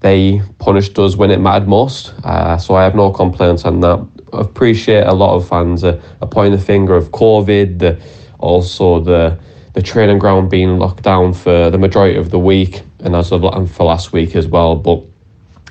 they 0.00 0.40
punished 0.58 0.98
us 0.98 1.16
when 1.16 1.30
it 1.30 1.40
mattered 1.40 1.68
most. 1.68 2.14
Uh, 2.24 2.56
so 2.56 2.74
I 2.74 2.84
have 2.84 2.94
no 2.94 3.10
complaints 3.10 3.64
on 3.64 3.80
that. 3.80 4.06
I 4.32 4.40
appreciate 4.40 5.06
a 5.06 5.12
lot 5.12 5.34
of 5.34 5.48
fans 5.48 5.82
are, 5.84 6.00
are 6.22 6.28
pointing 6.28 6.58
the 6.58 6.64
finger 6.64 6.94
of 6.94 7.10
COVID, 7.10 7.80
the, 7.80 8.02
also 8.38 9.00
the 9.00 9.38
the 9.72 9.82
training 9.82 10.18
ground 10.18 10.50
being 10.50 10.78
locked 10.78 11.02
down 11.02 11.32
for 11.32 11.70
the 11.70 11.78
majority 11.78 12.16
of 12.16 12.30
the 12.30 12.38
week 12.38 12.82
and 13.00 13.14
as 13.14 13.32
of 13.32 13.44
and 13.44 13.70
for 13.70 13.84
last 13.84 14.12
week 14.12 14.34
as 14.34 14.46
well. 14.46 14.74
But 14.76 15.04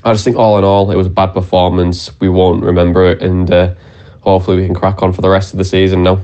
I 0.03 0.13
just 0.13 0.23
think 0.23 0.37
all 0.37 0.57
in 0.57 0.63
all, 0.63 0.89
it 0.91 0.95
was 0.95 1.07
a 1.07 1.11
bad 1.11 1.33
performance. 1.33 2.09
We 2.19 2.29
won't 2.29 2.63
remember 2.63 3.05
it, 3.05 3.21
and 3.21 3.51
uh, 3.51 3.75
hopefully 4.21 4.57
we 4.57 4.65
can 4.65 4.75
crack 4.75 5.03
on 5.03 5.11
for 5.11 5.21
the 5.21 5.29
rest 5.29 5.53
of 5.53 5.57
the 5.57 5.65
season 5.65 6.03
now. 6.03 6.21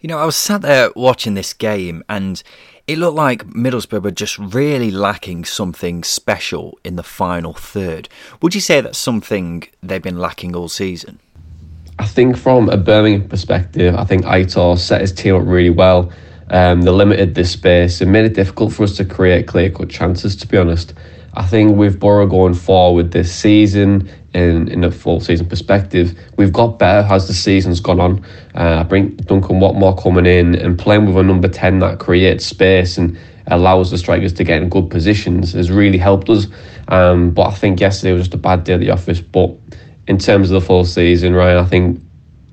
You 0.00 0.08
know, 0.08 0.18
I 0.18 0.26
was 0.26 0.36
sat 0.36 0.62
there 0.62 0.90
watching 0.94 1.34
this 1.34 1.54
game, 1.54 2.04
and 2.08 2.42
it 2.86 2.98
looked 2.98 3.16
like 3.16 3.46
Middlesbrough 3.46 4.02
were 4.02 4.10
just 4.10 4.38
really 4.38 4.90
lacking 4.90 5.46
something 5.46 6.04
special 6.04 6.78
in 6.84 6.96
the 6.96 7.02
final 7.02 7.54
third. 7.54 8.08
Would 8.42 8.54
you 8.54 8.60
say 8.60 8.80
that's 8.80 8.98
something 8.98 9.64
they've 9.82 10.02
been 10.02 10.18
lacking 10.18 10.54
all 10.54 10.68
season? 10.68 11.18
I 11.98 12.06
think 12.06 12.36
from 12.36 12.68
a 12.68 12.76
Birmingham 12.76 13.26
perspective, 13.26 13.94
I 13.94 14.04
think 14.04 14.24
Aitor 14.24 14.78
set 14.78 15.00
his 15.00 15.12
team 15.12 15.34
up 15.34 15.46
really 15.46 15.70
well. 15.70 16.12
Um, 16.50 16.82
they 16.82 16.90
limited 16.90 17.34
this 17.34 17.50
space 17.50 18.00
and 18.00 18.12
made 18.12 18.24
it 18.24 18.34
difficult 18.34 18.72
for 18.72 18.84
us 18.84 18.96
to 18.96 19.04
create 19.04 19.46
clear 19.46 19.70
cut 19.70 19.90
chances, 19.90 20.36
to 20.36 20.46
be 20.46 20.56
honest. 20.56 20.94
I 21.34 21.44
think 21.44 21.76
with 21.76 22.00
Borough 22.00 22.26
going 22.26 22.54
forward 22.54 23.10
this 23.10 23.34
season, 23.34 24.08
in, 24.36 24.68
in 24.68 24.84
a 24.84 24.90
full 24.90 25.20
season 25.20 25.48
perspective, 25.48 26.18
we've 26.36 26.52
got 26.52 26.78
better 26.78 27.06
as 27.12 27.26
the 27.26 27.34
season's 27.34 27.80
gone 27.80 28.00
on. 28.00 28.24
Uh, 28.54 28.80
I 28.80 28.82
bring 28.82 29.16
Duncan 29.16 29.60
Watmore 29.60 30.00
coming 30.00 30.26
in 30.26 30.54
and 30.54 30.78
playing 30.78 31.06
with 31.06 31.16
a 31.16 31.22
number 31.22 31.48
10 31.48 31.78
that 31.78 31.98
creates 31.98 32.44
space 32.44 32.98
and 32.98 33.18
allows 33.46 33.90
the 33.90 33.98
strikers 33.98 34.32
to 34.34 34.44
get 34.44 34.60
in 34.60 34.68
good 34.68 34.90
positions 34.90 35.52
has 35.52 35.70
really 35.70 35.98
helped 35.98 36.28
us. 36.28 36.46
Um, 36.88 37.30
but 37.30 37.46
I 37.46 37.52
think 37.52 37.80
yesterday 37.80 38.12
was 38.12 38.22
just 38.22 38.34
a 38.34 38.38
bad 38.38 38.64
day 38.64 38.74
at 38.74 38.80
the 38.80 38.90
office. 38.90 39.20
But 39.20 39.56
in 40.06 40.18
terms 40.18 40.50
of 40.50 40.60
the 40.60 40.66
full 40.66 40.84
season, 40.84 41.34
Ryan, 41.34 41.58
I 41.58 41.64
think 41.64 42.02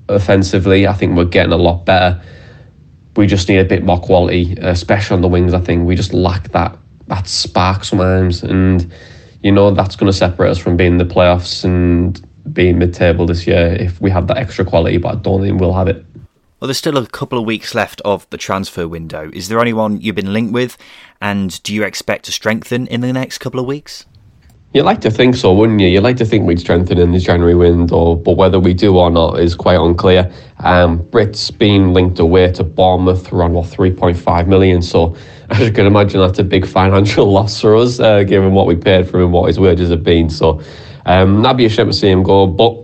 offensively, 0.08 0.86
I 0.86 0.94
think 0.94 1.16
we're 1.16 1.24
getting 1.26 1.52
a 1.52 1.58
lot 1.58 1.84
better 1.84 2.22
we 3.16 3.26
just 3.26 3.48
need 3.48 3.58
a 3.58 3.64
bit 3.64 3.84
more 3.84 4.00
quality, 4.00 4.56
especially 4.60 5.14
on 5.14 5.22
the 5.22 5.28
wings. 5.28 5.54
I 5.54 5.60
think 5.60 5.86
we 5.86 5.94
just 5.96 6.12
lack 6.12 6.48
that 6.50 6.76
that 7.08 7.26
spark 7.28 7.84
sometimes, 7.84 8.42
and 8.42 8.90
you 9.42 9.52
know 9.52 9.70
that's 9.70 9.96
going 9.96 10.10
to 10.10 10.16
separate 10.16 10.50
us 10.50 10.58
from 10.58 10.76
being 10.76 10.98
the 10.98 11.04
playoffs 11.04 11.64
and 11.64 12.24
being 12.52 12.78
mid-table 12.78 13.26
this 13.26 13.46
year 13.46 13.76
if 13.80 14.00
we 14.00 14.10
have 14.10 14.26
that 14.26 14.36
extra 14.36 14.64
quality. 14.64 14.98
But 14.98 15.08
I 15.08 15.14
don't 15.16 15.42
think 15.42 15.60
we'll 15.60 15.72
have 15.74 15.88
it. 15.88 16.04
Well, 16.60 16.68
there's 16.68 16.78
still 16.78 16.96
a 16.96 17.06
couple 17.06 17.38
of 17.38 17.44
weeks 17.44 17.74
left 17.74 18.00
of 18.06 18.28
the 18.30 18.38
transfer 18.38 18.88
window. 18.88 19.30
Is 19.34 19.48
there 19.48 19.60
anyone 19.60 20.00
you've 20.00 20.14
been 20.14 20.32
linked 20.32 20.52
with, 20.52 20.78
and 21.20 21.62
do 21.62 21.74
you 21.74 21.84
expect 21.84 22.24
to 22.26 22.32
strengthen 22.32 22.86
in 22.86 23.00
the 23.00 23.12
next 23.12 23.38
couple 23.38 23.60
of 23.60 23.66
weeks? 23.66 24.06
You'd 24.74 24.82
like 24.82 25.00
to 25.02 25.10
think 25.10 25.36
so, 25.36 25.54
wouldn't 25.54 25.80
you? 25.80 25.86
You'd 25.86 26.00
like 26.00 26.16
to 26.16 26.24
think 26.24 26.48
we'd 26.48 26.58
strengthen 26.58 26.98
in 26.98 27.12
the 27.12 27.20
January 27.20 27.54
window, 27.54 28.16
but 28.16 28.32
whether 28.32 28.58
we 28.58 28.74
do 28.74 28.98
or 28.98 29.08
not 29.08 29.38
is 29.38 29.54
quite 29.54 29.78
unclear. 29.78 30.28
Um, 30.58 30.98
Britt's 31.10 31.48
been 31.52 31.92
linked 31.92 32.18
away 32.18 32.50
to 32.50 32.64
Bournemouth 32.64 33.32
around 33.32 33.52
what 33.52 33.66
3.5 33.66 34.48
million, 34.48 34.82
so 34.82 35.14
as 35.50 35.60
you 35.60 35.70
can 35.70 35.86
imagine, 35.86 36.18
that's 36.18 36.40
a 36.40 36.42
big 36.42 36.66
financial 36.66 37.24
loss 37.32 37.60
for 37.60 37.76
us, 37.76 38.00
uh, 38.00 38.24
given 38.24 38.52
what 38.52 38.66
we 38.66 38.74
paid 38.74 39.08
for 39.08 39.18
him 39.18 39.26
and 39.26 39.32
what 39.32 39.46
his 39.46 39.60
wages 39.60 39.90
have 39.90 40.02
been. 40.02 40.28
So 40.28 40.60
um, 41.06 41.40
that'd 41.40 41.56
be 41.56 41.66
a 41.66 41.68
shame 41.68 41.86
to 41.86 41.92
see 41.92 42.10
him 42.10 42.24
go, 42.24 42.44
but 42.48 42.76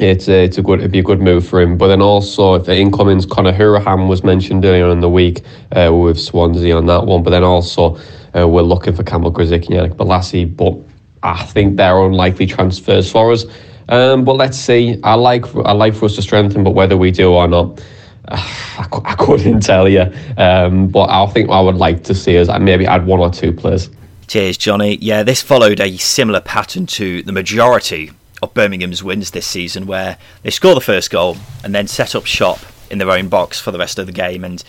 it's 0.00 0.26
a, 0.26 0.42
it's 0.42 0.58
a 0.58 0.62
good 0.62 0.80
it'd 0.80 0.90
be 0.90 0.98
a 0.98 1.04
good 1.04 1.20
move 1.20 1.46
for 1.46 1.60
him. 1.60 1.78
But 1.78 1.86
then 1.86 2.02
also, 2.02 2.54
if 2.54 2.64
the 2.64 2.76
incomings 2.76 3.26
Conor 3.26 3.52
Hourihane 3.52 4.08
was 4.08 4.24
mentioned 4.24 4.64
earlier 4.64 4.88
in 4.90 4.98
the 4.98 5.08
week 5.08 5.42
uh, 5.70 5.92
with 5.94 6.18
Swansea 6.18 6.76
on 6.76 6.86
that 6.86 7.06
one, 7.06 7.22
but 7.22 7.30
then 7.30 7.44
also 7.44 7.96
uh, 8.36 8.48
we're 8.48 8.62
looking 8.62 8.92
for 8.92 9.04
Kamil 9.04 9.32
Grosicki 9.32 9.78
and 9.78 9.92
Yannick 9.92 9.94
Bolasie, 9.94 10.56
but 10.56 10.82
I 11.22 11.44
think 11.44 11.76
they're 11.76 12.00
unlikely 12.00 12.46
transfers 12.46 13.10
for 13.10 13.32
us. 13.32 13.44
Um, 13.88 14.24
but 14.24 14.34
let's 14.34 14.58
see. 14.58 14.98
I 15.02 15.14
like 15.14 15.54
I 15.56 15.72
like 15.72 15.94
for 15.94 16.06
us 16.06 16.16
to 16.16 16.22
strengthen, 16.22 16.64
but 16.64 16.70
whether 16.70 16.96
we 16.96 17.10
do 17.10 17.32
or 17.32 17.48
not, 17.48 17.80
uh, 18.28 18.36
I, 18.78 18.86
I, 19.04 19.14
couldn't 19.16 19.60
tell 19.62 19.88
you. 19.88 20.12
Um, 20.36 20.88
but 20.88 21.10
I 21.10 21.26
think 21.26 21.50
I 21.50 21.60
would 21.60 21.76
like 21.76 22.04
to 22.04 22.14
see 22.14 22.38
us 22.38 22.48
maybe 22.60 22.86
add 22.86 23.06
one 23.06 23.20
or 23.20 23.30
two 23.30 23.52
players. 23.52 23.90
Cheers, 24.28 24.56
Johnny. 24.56 24.96
Yeah, 24.96 25.22
this 25.22 25.42
followed 25.42 25.80
a 25.80 25.96
similar 25.98 26.40
pattern 26.40 26.86
to 26.86 27.22
the 27.22 27.32
majority 27.32 28.10
of 28.42 28.54
Birmingham's 28.54 29.02
wins 29.02 29.30
this 29.32 29.46
season, 29.46 29.86
where 29.86 30.16
they 30.42 30.50
score 30.50 30.74
the 30.74 30.80
first 30.80 31.10
goal 31.10 31.36
and 31.62 31.74
then 31.74 31.86
set 31.86 32.14
up 32.14 32.24
shop 32.26 32.58
in 32.90 32.98
their 32.98 33.10
own 33.10 33.28
box 33.28 33.60
for 33.60 33.70
the 33.70 33.78
rest 33.78 33.98
of 33.98 34.06
the 34.06 34.12
game. 34.12 34.44
And 34.44 34.62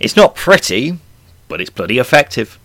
it's 0.00 0.16
not 0.16 0.34
pretty, 0.34 0.98
but 1.48 1.60
it's 1.60 1.70
bloody 1.70 1.98
effective. 1.98 2.58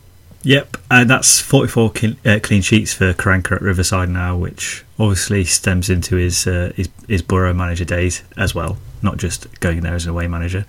Yep, 0.43 0.77
and 0.89 1.09
that's 1.09 1.41
44 1.41 1.91
uh, 2.25 2.39
clean 2.41 2.61
sheets 2.61 2.93
for 2.93 3.13
Karanka 3.13 3.53
at 3.57 3.61
Riverside 3.61 4.09
now, 4.09 4.37
which 4.37 4.85
obviously 4.99 5.45
stems 5.45 5.89
into 5.89 6.15
his, 6.15 6.45
uh, 6.45 6.73
his 6.75 6.89
his 7.07 7.21
Borough 7.21 7.53
manager 7.53 7.85
days 7.85 8.23
as 8.37 8.53
well. 8.53 8.77
not 9.01 9.17
just 9.17 9.59
going 9.59 9.81
there 9.81 9.95
as 9.95 10.05
an 10.05 10.11
away 10.11 10.27
manager. 10.27 10.65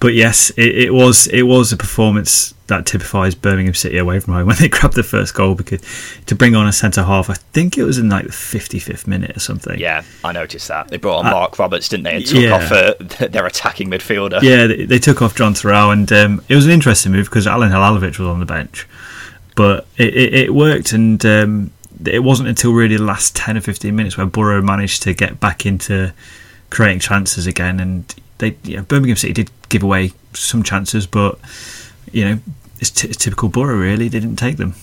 But 0.00 0.14
yes, 0.14 0.50
it, 0.50 0.76
it 0.76 0.94
was 0.94 1.26
it 1.28 1.42
was 1.42 1.72
a 1.72 1.76
performance 1.76 2.54
that 2.66 2.86
typifies 2.86 3.34
Birmingham 3.34 3.74
City 3.74 3.98
away 3.98 4.20
from 4.20 4.34
home 4.34 4.46
when 4.48 4.56
they 4.56 4.68
grabbed 4.68 4.94
the 4.94 5.02
first 5.02 5.34
goal 5.34 5.54
because 5.54 5.80
to 6.26 6.34
bring 6.34 6.54
on 6.54 6.66
a 6.66 6.72
centre 6.72 7.02
half, 7.02 7.30
I 7.30 7.34
think 7.34 7.78
it 7.78 7.84
was 7.84 7.98
in 7.98 8.08
like 8.08 8.24
the 8.26 8.30
55th 8.30 9.06
minute 9.06 9.36
or 9.36 9.40
something. 9.40 9.78
Yeah, 9.78 10.02
I 10.24 10.32
noticed 10.32 10.68
that 10.68 10.88
they 10.88 10.96
brought 10.96 11.20
on 11.20 11.26
uh, 11.26 11.30
Marc 11.30 11.58
Roberts, 11.58 11.88
didn't 11.88 12.04
they, 12.04 12.16
and 12.16 12.26
took 12.26 12.42
yeah. 12.42 12.50
off 12.50 12.72
uh, 12.72 12.94
their 13.28 13.46
attacking 13.46 13.90
midfielder. 13.90 14.42
Yeah, 14.42 14.66
they, 14.66 14.84
they 14.84 14.98
took 14.98 15.22
off 15.22 15.34
Jon 15.34 15.54
Toral, 15.54 15.90
and 15.90 16.10
um, 16.12 16.44
it 16.48 16.54
was 16.54 16.66
an 16.66 16.72
interesting 16.72 17.12
move 17.12 17.26
because 17.26 17.46
Alen 17.46 17.70
Halilovic 17.70 18.18
was 18.18 18.28
on 18.28 18.40
the 18.40 18.46
bench, 18.46 18.88
but 19.56 19.86
it, 19.96 20.14
it, 20.14 20.34
it 20.34 20.54
worked 20.54 20.92
and. 20.92 21.24
Um, 21.24 21.70
it 22.06 22.20
wasn't 22.20 22.48
until 22.48 22.72
really 22.72 22.96
the 22.96 23.02
last 23.02 23.36
10 23.36 23.56
or 23.56 23.60
15 23.60 23.94
minutes 23.94 24.16
where 24.16 24.26
Boro 24.26 24.62
managed 24.62 25.02
to 25.02 25.14
get 25.14 25.40
back 25.40 25.66
into 25.66 26.12
creating 26.70 27.00
chances 27.00 27.46
again. 27.46 27.80
And 27.80 28.14
they, 28.38 28.56
you 28.64 28.76
know, 28.76 28.82
Birmingham 28.82 29.16
City 29.16 29.32
did 29.32 29.50
give 29.68 29.82
away 29.82 30.12
some 30.32 30.62
chances, 30.62 31.06
but 31.06 31.38
you 32.10 32.24
know, 32.24 32.38
it's, 32.80 32.90
t- 32.90 33.08
it's 33.08 33.16
typical 33.16 33.48
Boro. 33.48 33.76
Really, 33.76 34.08
they 34.08 34.20
didn't 34.20 34.36
take 34.36 34.56
them. 34.56 34.74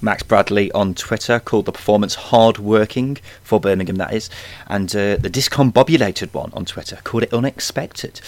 Max 0.00 0.22
Bradley 0.22 0.70
on 0.72 0.94
Twitter 0.94 1.38
called 1.38 1.66
the 1.66 1.72
performance 1.72 2.16
hard 2.16 2.58
working 2.58 3.18
for 3.42 3.60
Birmingham, 3.60 3.96
that 3.96 4.12
is, 4.12 4.28
and 4.66 4.90
uh, 4.96 5.16
the 5.16 5.30
discombobulated 5.30 6.34
one 6.34 6.50
on 6.54 6.64
Twitter 6.64 6.98
called 7.04 7.22
it 7.22 7.32
unexpected. 7.32 8.20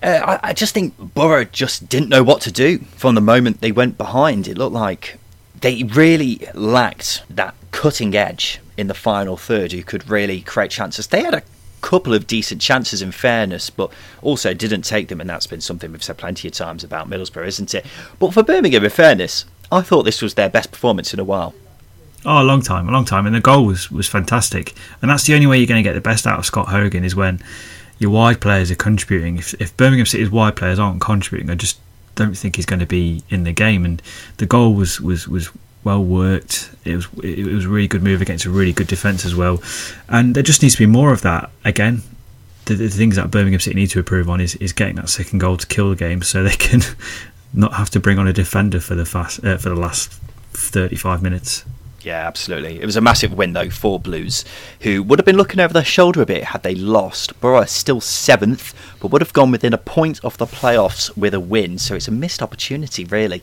Uh, 0.00 0.38
I, 0.42 0.50
I, 0.50 0.52
just 0.52 0.74
think 0.74 0.94
Boro 0.96 1.44
just 1.44 1.88
didn't 1.88 2.08
know 2.08 2.22
what 2.22 2.40
to 2.42 2.52
do 2.52 2.78
from 2.94 3.16
the 3.16 3.20
moment 3.20 3.60
they 3.60 3.72
went 3.72 3.98
behind. 3.98 4.46
It 4.46 4.56
looked 4.56 4.74
like 4.74 5.18
they 5.60 5.82
really 5.82 6.46
lacked 6.54 7.24
that 7.30 7.56
cutting 7.70 8.14
edge 8.14 8.60
in 8.76 8.86
the 8.86 8.94
final 8.94 9.36
third 9.36 9.72
who 9.72 9.82
could 9.82 10.08
really 10.08 10.40
create 10.40 10.70
chances. 10.70 11.06
They 11.06 11.22
had 11.22 11.34
a 11.34 11.42
couple 11.80 12.14
of 12.14 12.26
decent 12.26 12.60
chances 12.60 13.02
in 13.02 13.12
fairness, 13.12 13.70
but 13.70 13.90
also 14.22 14.54
didn't 14.54 14.82
take 14.82 15.08
them, 15.08 15.20
and 15.20 15.28
that's 15.28 15.46
been 15.46 15.60
something 15.60 15.92
we've 15.92 16.02
said 16.02 16.18
plenty 16.18 16.48
of 16.48 16.54
times 16.54 16.84
about 16.84 17.08
Middlesbrough, 17.08 17.46
isn't 17.46 17.74
it? 17.74 17.86
But 18.18 18.34
for 18.34 18.42
Birmingham, 18.42 18.84
in 18.84 18.90
fairness, 18.90 19.44
I 19.70 19.82
thought 19.82 20.04
this 20.04 20.22
was 20.22 20.34
their 20.34 20.48
best 20.48 20.70
performance 20.70 21.12
in 21.12 21.20
a 21.20 21.24
while. 21.24 21.54
Oh, 22.24 22.42
a 22.42 22.44
long 22.44 22.62
time, 22.62 22.88
a 22.88 22.92
long 22.92 23.04
time, 23.04 23.26
and 23.26 23.34
the 23.34 23.40
goal 23.40 23.64
was 23.64 23.90
was 23.92 24.08
fantastic, 24.08 24.74
and 25.00 25.10
that's 25.10 25.24
the 25.24 25.34
only 25.34 25.46
way 25.46 25.58
you're 25.58 25.68
going 25.68 25.82
to 25.82 25.88
get 25.88 25.94
the 25.94 26.00
best 26.00 26.26
out 26.26 26.38
of 26.38 26.46
Scott 26.46 26.68
Hogan 26.68 27.04
is 27.04 27.14
when 27.14 27.40
your 27.98 28.10
wide 28.10 28.40
players 28.40 28.70
are 28.70 28.76
contributing. 28.76 29.38
If, 29.38 29.54
if 29.60 29.76
Birmingham 29.76 30.06
City's 30.06 30.30
wide 30.30 30.56
players 30.56 30.78
aren't 30.78 31.00
contributing, 31.00 31.50
I 31.50 31.54
just 31.54 31.78
don't 32.16 32.36
think 32.36 32.56
he's 32.56 32.66
going 32.66 32.80
to 32.80 32.86
be 32.86 33.22
in 33.28 33.44
the 33.44 33.52
game. 33.52 33.84
And 33.84 34.02
the 34.38 34.46
goal 34.46 34.74
was 34.74 35.00
was 35.00 35.28
was 35.28 35.50
well 35.88 36.04
worked. 36.04 36.70
It 36.84 36.96
was 36.96 37.08
it 37.22 37.46
was 37.46 37.64
a 37.64 37.68
really 37.68 37.88
good 37.88 38.02
move 38.02 38.20
against 38.20 38.44
a 38.44 38.50
really 38.50 38.74
good 38.74 38.88
defence 38.88 39.24
as 39.24 39.34
well, 39.34 39.62
and 40.06 40.34
there 40.34 40.42
just 40.42 40.60
needs 40.60 40.74
to 40.74 40.80
be 40.80 40.86
more 40.86 41.12
of 41.12 41.22
that. 41.22 41.50
Again, 41.64 42.02
the, 42.66 42.74
the, 42.74 42.90
things 42.90 43.16
that 43.16 43.30
Birmingham 43.30 43.58
City 43.58 43.74
need 43.74 43.88
to 43.90 43.98
improve 43.98 44.28
on 44.28 44.38
is, 44.38 44.54
is 44.56 44.74
getting 44.74 44.96
that 44.96 45.08
second 45.08 45.38
goal 45.38 45.56
to 45.56 45.66
kill 45.66 45.88
the 45.88 45.96
game, 45.96 46.20
so 46.20 46.42
they 46.42 46.56
can 46.56 46.82
not 47.54 47.72
have 47.72 47.88
to 47.90 48.00
bring 48.00 48.18
on 48.18 48.28
a 48.28 48.34
defender 48.34 48.80
for 48.80 48.94
the 48.94 49.06
fast 49.06 49.42
uh, 49.42 49.56
for 49.56 49.70
the 49.70 49.76
last 49.76 50.12
thirty 50.52 50.96
five 50.96 51.22
minutes. 51.22 51.64
Yeah, 52.02 52.26
absolutely. 52.26 52.80
It 52.80 52.86
was 52.86 52.96
a 52.96 53.00
massive 53.00 53.32
win 53.32 53.54
though 53.54 53.70
for 53.70 53.98
Blues, 53.98 54.44
who 54.82 55.02
would 55.02 55.18
have 55.18 55.26
been 55.26 55.38
looking 55.38 55.58
over 55.58 55.72
their 55.72 55.84
shoulder 55.84 56.20
a 56.20 56.26
bit 56.26 56.44
had 56.44 56.62
they 56.62 56.74
lost. 56.74 57.40
Borough 57.40 57.64
still 57.64 58.02
seventh, 58.02 58.74
but 59.00 59.10
would 59.10 59.22
have 59.22 59.32
gone 59.32 59.50
within 59.50 59.72
a 59.72 59.78
point 59.78 60.22
of 60.22 60.36
the 60.36 60.46
playoffs 60.46 61.16
with 61.16 61.32
a 61.32 61.40
win. 61.40 61.78
So 61.78 61.94
it's 61.94 62.08
a 62.08 62.12
missed 62.12 62.42
opportunity, 62.42 63.04
really. 63.06 63.42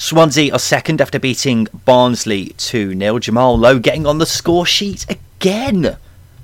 Swansea 0.00 0.50
are 0.50 0.58
second 0.58 1.02
after 1.02 1.18
beating 1.18 1.68
Barnsley 1.84 2.54
2 2.56 2.98
0. 2.98 3.18
Jamal 3.18 3.58
Lowe 3.58 3.78
getting 3.78 4.06
on 4.06 4.16
the 4.16 4.24
score 4.24 4.64
sheet 4.64 5.04
again. 5.10 5.98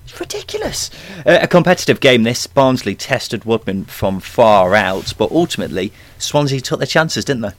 It's 0.05 0.21
ridiculous. 0.21 0.91
Uh, 1.25 1.39
a 1.41 1.49
competitive 1.49 2.01
game, 2.01 2.23
this. 2.23 2.47
Barnsley 2.47 2.95
tested 2.95 3.47
Woodman 3.47 3.87
from 3.87 4.21
far 4.21 4.75
out, 4.75 5.15
but 5.17 5.33
ultimately, 5.33 5.91
Swansea 6.19 6.61
took 6.61 6.81
their 6.81 6.87
chances, 6.87 7.25
didn't 7.25 7.41
they? 7.41 7.53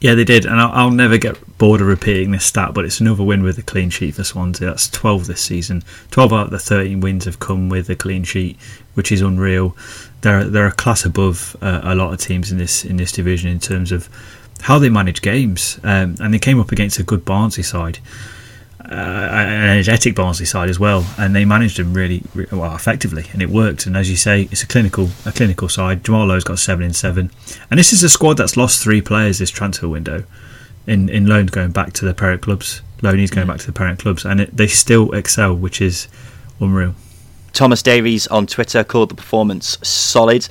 Yeah, 0.00 0.16
they 0.16 0.24
did, 0.24 0.46
and 0.46 0.60
I'll, 0.60 0.72
I'll, 0.72 0.90
never 0.90 1.16
get 1.16 1.38
bored 1.58 1.80
of 1.80 1.86
repeating 1.86 2.32
this 2.32 2.44
stat. 2.44 2.74
But 2.74 2.84
it's 2.84 3.00
another 3.00 3.22
win 3.22 3.44
with 3.44 3.56
a 3.56 3.62
clean 3.62 3.90
sheet 3.90 4.16
for 4.16 4.24
Swansea. 4.24 4.66
That's 4.66 4.90
12 4.90 5.28
this 5.28 5.40
season. 5.40 5.84
12 6.10 6.32
out 6.32 6.46
of 6.46 6.50
the 6.50 6.58
13 6.58 6.98
wins 6.98 7.24
have 7.24 7.38
come 7.38 7.68
with 7.68 7.88
a 7.88 7.94
clean 7.94 8.24
sheet, 8.24 8.58
which 8.94 9.12
is 9.12 9.20
unreal. 9.20 9.76
They're 10.22 10.42
they're 10.42 10.66
a 10.66 10.72
class 10.72 11.04
above 11.04 11.56
uh, 11.62 11.82
a 11.84 11.94
lot 11.94 12.12
of 12.12 12.18
teams 12.18 12.50
in 12.50 12.58
this 12.58 12.84
in 12.84 12.96
this 12.96 13.12
division 13.12 13.48
in 13.48 13.60
terms 13.60 13.92
of 13.92 14.08
how 14.62 14.78
they 14.78 14.88
manage 14.88 15.22
games. 15.22 15.78
Um, 15.82 16.16
and 16.20 16.32
they 16.32 16.38
came 16.38 16.60
up 16.60 16.72
against 16.72 16.98
a 16.98 17.02
good 17.02 17.24
Barnsley 17.24 17.62
side, 17.62 17.98
uh, 18.80 18.94
an 18.94 19.70
energetic 19.70 20.14
Barnsley 20.14 20.46
side 20.46 20.68
as 20.68 20.78
well, 20.78 21.04
and 21.18 21.34
they 21.34 21.44
managed 21.44 21.78
them 21.78 21.92
really, 21.92 22.22
really, 22.34 22.48
well 22.52 22.74
effectively, 22.74 23.26
and 23.32 23.42
it 23.42 23.48
worked. 23.48 23.86
And 23.86 23.96
as 23.96 24.08
you 24.08 24.16
say, 24.16 24.48
it's 24.50 24.62
a 24.62 24.66
clinical 24.66 25.08
a 25.24 25.32
clinical 25.32 25.68
side. 25.68 26.04
Jamal 26.04 26.26
Lowe's 26.26 26.44
got 26.44 26.58
seven 26.58 26.84
in 26.84 26.92
seven, 26.92 27.30
and 27.70 27.78
this 27.78 27.92
is 27.92 28.02
a 28.02 28.08
squad 28.08 28.34
that's 28.34 28.56
lost 28.56 28.82
three 28.82 29.02
players 29.02 29.38
this 29.38 29.50
transfer 29.50 29.88
window, 29.88 30.24
in 30.86 31.08
in 31.08 31.26
loans 31.26 31.50
going 31.50 31.72
back 31.72 31.92
to 31.94 32.04
their 32.04 32.14
parent 32.14 32.42
clubs, 32.42 32.82
loanees 33.00 33.34
going 33.34 33.46
back 33.46 33.58
to 33.58 33.66
the 33.66 33.72
parent 33.72 33.98
clubs, 33.98 34.24
and 34.24 34.40
it, 34.40 34.56
they 34.56 34.68
still 34.68 35.12
excel, 35.12 35.54
which 35.54 35.80
is 35.80 36.06
unreal. 36.60 36.94
Thomas 37.52 37.82
Davies 37.82 38.26
on 38.26 38.46
Twitter 38.46 38.84
called 38.84 39.08
the 39.08 39.14
performance 39.14 39.78
solid. 39.82 40.48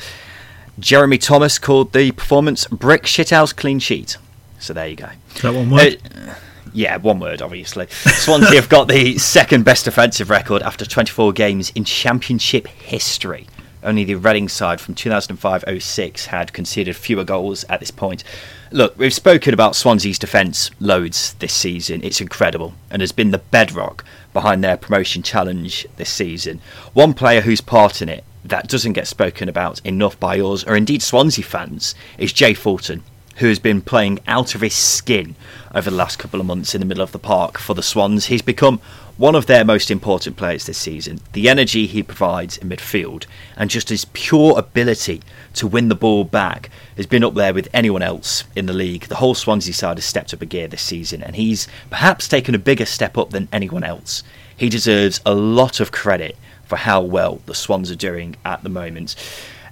Jeremy 0.79 1.17
Thomas 1.17 1.57
called 1.57 1.93
the 1.93 2.11
performance 2.11 2.65
brick 2.67 3.03
shithouse 3.03 3.55
clean 3.55 3.79
sheet. 3.79 4.17
So 4.59 4.73
there 4.73 4.87
you 4.87 4.95
go. 4.95 5.09
Is 5.35 5.41
that 5.41 5.53
one 5.53 5.69
word? 5.69 5.97
Uh, 6.13 6.33
yeah, 6.73 6.97
one 6.97 7.19
word, 7.19 7.41
obviously. 7.41 7.87
Swansea 7.89 8.59
have 8.59 8.69
got 8.69 8.87
the 8.87 9.17
second 9.17 9.63
best 9.63 9.85
defensive 9.85 10.29
record 10.29 10.61
after 10.61 10.85
24 10.85 11.31
games 11.31 11.71
in 11.71 11.85
Championship 11.85 12.67
history. 12.67 13.47
Only 13.81 14.03
the 14.03 14.15
Reading 14.15 14.49
side 14.49 14.81
from 14.81 14.95
2005 14.95 15.63
06 15.81 16.25
had 16.25 16.51
conceded 16.51 16.95
fewer 16.95 17.23
goals 17.23 17.63
at 17.65 17.79
this 17.79 17.91
point. 17.91 18.23
Look, 18.71 18.97
we've 18.97 19.13
spoken 19.13 19.53
about 19.53 19.75
Swansea's 19.75 20.19
defence 20.19 20.71
loads 20.79 21.33
this 21.35 21.53
season. 21.53 22.03
It's 22.03 22.19
incredible 22.19 22.73
and 22.89 23.01
has 23.01 23.11
been 23.11 23.31
the 23.31 23.37
bedrock 23.37 24.03
behind 24.33 24.63
their 24.63 24.75
promotion 24.75 25.21
challenge 25.21 25.87
this 25.97 26.09
season. 26.09 26.59
One 26.93 27.13
player 27.13 27.41
who's 27.41 27.61
part 27.61 28.01
in 28.01 28.09
it 28.09 28.25
that 28.49 28.67
doesn't 28.67 28.93
get 28.93 29.07
spoken 29.07 29.49
about 29.49 29.81
enough 29.83 30.19
by 30.19 30.39
us, 30.39 30.63
or 30.63 30.75
indeed 30.75 31.01
Swansea 31.01 31.43
fans, 31.43 31.95
is 32.17 32.31
Jay 32.31 32.53
Fulton, 32.53 33.03
who 33.37 33.47
has 33.47 33.59
been 33.59 33.81
playing 33.81 34.19
out 34.27 34.55
of 34.55 34.61
his 34.61 34.73
skin 34.73 35.35
over 35.73 35.89
the 35.89 35.95
last 35.95 36.19
couple 36.19 36.39
of 36.39 36.45
months 36.45 36.73
in 36.73 36.79
the 36.79 36.85
middle 36.85 37.03
of 37.03 37.11
the 37.11 37.19
park 37.19 37.57
for 37.57 37.73
the 37.73 37.83
Swans. 37.83 38.27
He's 38.27 38.41
become 38.41 38.79
one 39.17 39.35
of 39.35 39.45
their 39.45 39.65
most 39.65 39.89
important 39.89 40.35
players 40.35 40.65
this 40.65 40.77
season. 40.77 41.19
The 41.33 41.49
energy 41.49 41.87
he 41.87 42.03
provides 42.03 42.57
in 42.57 42.69
midfield 42.69 43.25
and 43.55 43.69
just 43.69 43.89
his 43.89 44.05
pure 44.05 44.57
ability 44.57 45.21
to 45.55 45.67
win 45.67 45.89
the 45.89 45.95
ball 45.95 46.23
back 46.23 46.69
has 46.97 47.07
been 47.07 47.23
up 47.23 47.33
there 47.33 47.53
with 47.53 47.69
anyone 47.73 48.01
else 48.01 48.43
in 48.55 48.65
the 48.65 48.73
league. 48.73 49.07
The 49.07 49.15
whole 49.15 49.35
Swansea 49.35 49.73
side 49.73 49.97
has 49.97 50.05
stepped 50.05 50.33
up 50.33 50.41
a 50.41 50.45
gear 50.45 50.67
this 50.67 50.81
season 50.81 51.23
and 51.23 51.35
he's 51.35 51.67
perhaps 51.89 52.27
taken 52.27 52.55
a 52.55 52.59
bigger 52.59 52.85
step 52.85 53.17
up 53.17 53.31
than 53.31 53.47
anyone 53.51 53.83
else. 53.83 54.21
He 54.55 54.69
deserves 54.69 55.19
a 55.25 55.33
lot 55.33 55.79
of 55.79 55.91
credit 55.91 56.37
for 56.65 56.77
how 56.77 57.01
well 57.01 57.41
the 57.45 57.55
Swans 57.55 57.91
are 57.91 57.95
doing 57.95 58.35
at 58.43 58.63
the 58.63 58.69
moment. 58.69 59.15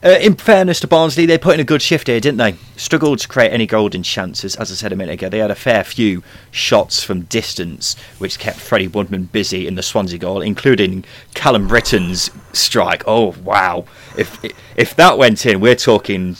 Uh, 0.03 0.17
in 0.19 0.35
fairness 0.35 0.81
to 0.81 0.87
Barnsley, 0.87 1.25
they 1.25 1.37
put 1.37 1.53
in 1.53 1.61
a 1.61 1.63
good 1.63 1.81
shift 1.81 2.07
here, 2.07 2.19
didn't 2.19 2.37
they? 2.37 2.55
Struggled 2.75 3.19
to 3.19 3.27
create 3.27 3.53
any 3.53 3.65
golden 3.65 4.03
chances, 4.03 4.53
as 4.57 4.69
I 4.69 4.75
said 4.75 4.91
a 4.91 4.97
minute 4.97 5.13
ago. 5.13 5.29
They 5.29 5.37
had 5.37 5.49
a 5.49 5.55
fair 5.55 5.85
few 5.85 6.23
shots 6.51 7.01
from 7.01 7.21
distance, 7.21 7.95
which 8.17 8.37
kept 8.37 8.59
Freddie 8.59 8.89
Woodman 8.89 9.25
busy 9.25 9.65
in 9.65 9.75
the 9.75 9.81
Swansea 9.81 10.19
goal, 10.19 10.41
including 10.41 11.05
Callum 11.35 11.69
Brittain's 11.69 12.29
strike. 12.51 13.03
Oh 13.07 13.33
wow! 13.45 13.85
If 14.17 14.43
if 14.75 14.93
that 14.97 15.17
went 15.17 15.45
in, 15.45 15.61
we're 15.61 15.75
talking 15.75 16.35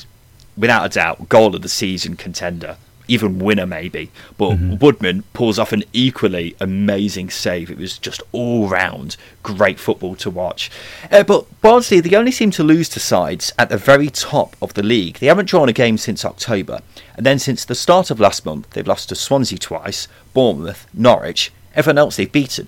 without 0.57 0.85
a 0.85 0.89
doubt 0.89 1.29
goal 1.29 1.55
of 1.55 1.61
the 1.61 1.69
season 1.69 2.17
contender 2.17 2.75
even 3.07 3.39
winner 3.39 3.65
maybe. 3.65 4.11
But 4.37 4.51
mm-hmm. 4.51 4.77
Woodman 4.77 5.23
pulls 5.33 5.59
off 5.59 5.71
an 5.71 5.83
equally 5.93 6.55
amazing 6.59 7.29
save. 7.29 7.69
It 7.69 7.77
was 7.77 7.97
just 7.97 8.21
all 8.31 8.67
round 8.67 9.17
great 9.41 9.79
football 9.79 10.15
to 10.15 10.29
watch. 10.29 10.71
Uh, 11.11 11.23
but 11.23 11.45
Barnsley, 11.61 11.99
they 11.99 12.15
only 12.15 12.31
seem 12.31 12.51
to 12.51 12.63
lose 12.63 12.89
to 12.89 12.99
sides 12.99 13.53
at 13.59 13.69
the 13.69 13.77
very 13.77 14.09
top 14.09 14.55
of 14.61 14.73
the 14.73 14.83
league. 14.83 15.17
They 15.19 15.27
haven't 15.27 15.49
drawn 15.49 15.69
a 15.69 15.73
game 15.73 15.97
since 15.97 16.25
October. 16.25 16.79
And 17.15 17.25
then 17.25 17.39
since 17.39 17.65
the 17.65 17.75
start 17.75 18.09
of 18.09 18.19
last 18.19 18.45
month, 18.45 18.69
they've 18.71 18.87
lost 18.87 19.09
to 19.09 19.15
Swansea 19.15 19.57
twice, 19.57 20.07
Bournemouth, 20.33 20.87
Norwich, 20.93 21.51
everyone 21.75 21.97
else 21.97 22.15
they've 22.15 22.31
beaten. 22.31 22.67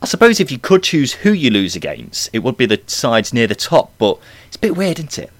I 0.00 0.06
suppose 0.06 0.38
if 0.38 0.52
you 0.52 0.58
could 0.58 0.84
choose 0.84 1.12
who 1.12 1.32
you 1.32 1.50
lose 1.50 1.74
against, 1.74 2.30
it 2.32 2.40
would 2.40 2.56
be 2.56 2.66
the 2.66 2.80
sides 2.86 3.32
near 3.32 3.48
the 3.48 3.56
top, 3.56 3.92
but 3.98 4.18
it's 4.46 4.56
a 4.56 4.60
bit 4.60 4.76
weird, 4.76 5.00
isn't 5.00 5.18
it? 5.18 5.30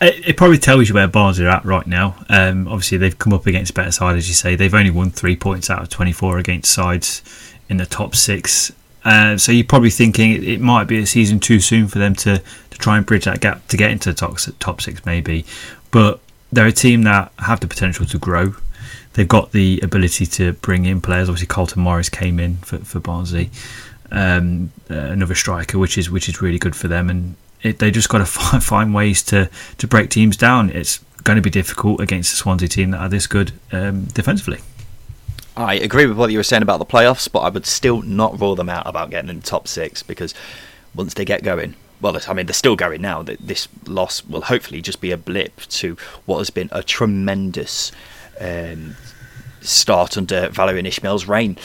It, 0.00 0.28
it, 0.28 0.36
probably 0.36 0.58
tells 0.58 0.88
you 0.88 0.94
where 0.94 1.08
Bars 1.08 1.40
are 1.40 1.48
at 1.48 1.64
right 1.64 1.86
now. 1.86 2.16
Um, 2.28 2.68
obviously, 2.68 2.98
they've 2.98 3.18
come 3.18 3.32
up 3.32 3.46
against 3.46 3.72
better 3.74 3.92
side, 3.92 4.16
as 4.16 4.28
you 4.28 4.34
say. 4.34 4.54
They've 4.54 4.74
only 4.74 4.90
won 4.90 5.10
three 5.10 5.36
points 5.36 5.70
out 5.70 5.82
of 5.82 5.88
24 5.88 6.38
against 6.38 6.72
sides 6.72 7.22
in 7.68 7.78
the 7.78 7.86
top 7.86 8.14
six. 8.14 8.72
Uh, 9.04 9.38
so 9.38 9.52
you're 9.52 9.64
probably 9.64 9.90
thinking 9.90 10.32
it, 10.32 10.44
it, 10.44 10.60
might 10.60 10.84
be 10.84 10.98
a 10.98 11.06
season 11.06 11.38
too 11.40 11.60
soon 11.60 11.86
for 11.86 11.98
them 11.98 12.14
to, 12.14 12.42
to 12.70 12.78
try 12.78 12.96
and 12.96 13.06
bridge 13.06 13.24
that 13.24 13.40
gap 13.40 13.66
to 13.68 13.76
get 13.76 13.90
into 13.90 14.10
the 14.10 14.14
top, 14.14 14.36
top 14.58 14.80
six, 14.80 15.06
maybe. 15.06 15.46
But 15.92 16.20
they're 16.52 16.66
a 16.66 16.72
team 16.72 17.02
that 17.02 17.32
have 17.38 17.60
the 17.60 17.68
potential 17.68 18.04
to 18.06 18.18
grow. 18.18 18.54
They've 19.14 19.26
got 19.26 19.52
the 19.52 19.80
ability 19.82 20.26
to 20.26 20.52
bring 20.54 20.84
in 20.84 21.00
players. 21.00 21.28
Obviously, 21.28 21.46
Carlton 21.46 21.82
Morris 21.82 22.08
came 22.10 22.38
in 22.38 22.56
for, 22.58 22.78
for 22.78 23.00
Barnsley, 23.00 23.50
um, 24.10 24.72
uh, 24.90 24.94
another 24.94 25.34
striker, 25.34 25.78
which 25.78 25.96
is 25.96 26.10
which 26.10 26.28
is 26.28 26.42
really 26.42 26.58
good 26.58 26.76
for 26.76 26.88
them. 26.88 27.08
And 27.08 27.36
it, 27.66 27.78
they 27.78 27.90
just 27.90 28.08
got 28.08 28.18
to 28.18 28.26
find, 28.26 28.62
find 28.64 28.94
ways 28.94 29.22
to 29.24 29.50
to 29.78 29.86
break 29.86 30.10
teams 30.10 30.36
down. 30.36 30.70
It's 30.70 30.98
going 31.24 31.36
to 31.36 31.42
be 31.42 31.50
difficult 31.50 32.00
against 32.00 32.30
the 32.30 32.36
Swansea 32.36 32.68
team 32.68 32.92
that 32.92 33.00
are 33.00 33.08
this 33.08 33.26
good 33.26 33.52
um, 33.72 34.04
defensively. 34.06 34.60
I 35.56 35.74
agree 35.74 36.06
with 36.06 36.18
what 36.18 36.30
you 36.30 36.38
were 36.38 36.44
saying 36.44 36.62
about 36.62 36.78
the 36.78 36.86
playoffs, 36.86 37.30
but 37.30 37.40
I 37.40 37.48
would 37.48 37.66
still 37.66 38.02
not 38.02 38.38
rule 38.40 38.54
them 38.54 38.68
out 38.68 38.86
about 38.86 39.10
getting 39.10 39.30
in 39.30 39.40
the 39.40 39.46
top 39.46 39.66
six 39.66 40.02
because 40.02 40.34
once 40.94 41.14
they 41.14 41.24
get 41.24 41.42
going, 41.42 41.74
well, 42.00 42.18
I 42.28 42.34
mean, 42.34 42.46
they're 42.46 42.52
still 42.52 42.76
going 42.76 43.00
now. 43.00 43.22
This 43.22 43.68
loss 43.86 44.24
will 44.24 44.42
hopefully 44.42 44.82
just 44.82 45.00
be 45.00 45.12
a 45.12 45.16
blip 45.16 45.62
to 45.62 45.96
what 46.26 46.38
has 46.38 46.50
been 46.50 46.68
a 46.72 46.82
tremendous 46.82 47.90
um, 48.38 48.96
start 49.66 50.16
under 50.16 50.48
Valérien 50.48 50.86
Ismaël's 50.86 51.26
reign. 51.26 51.56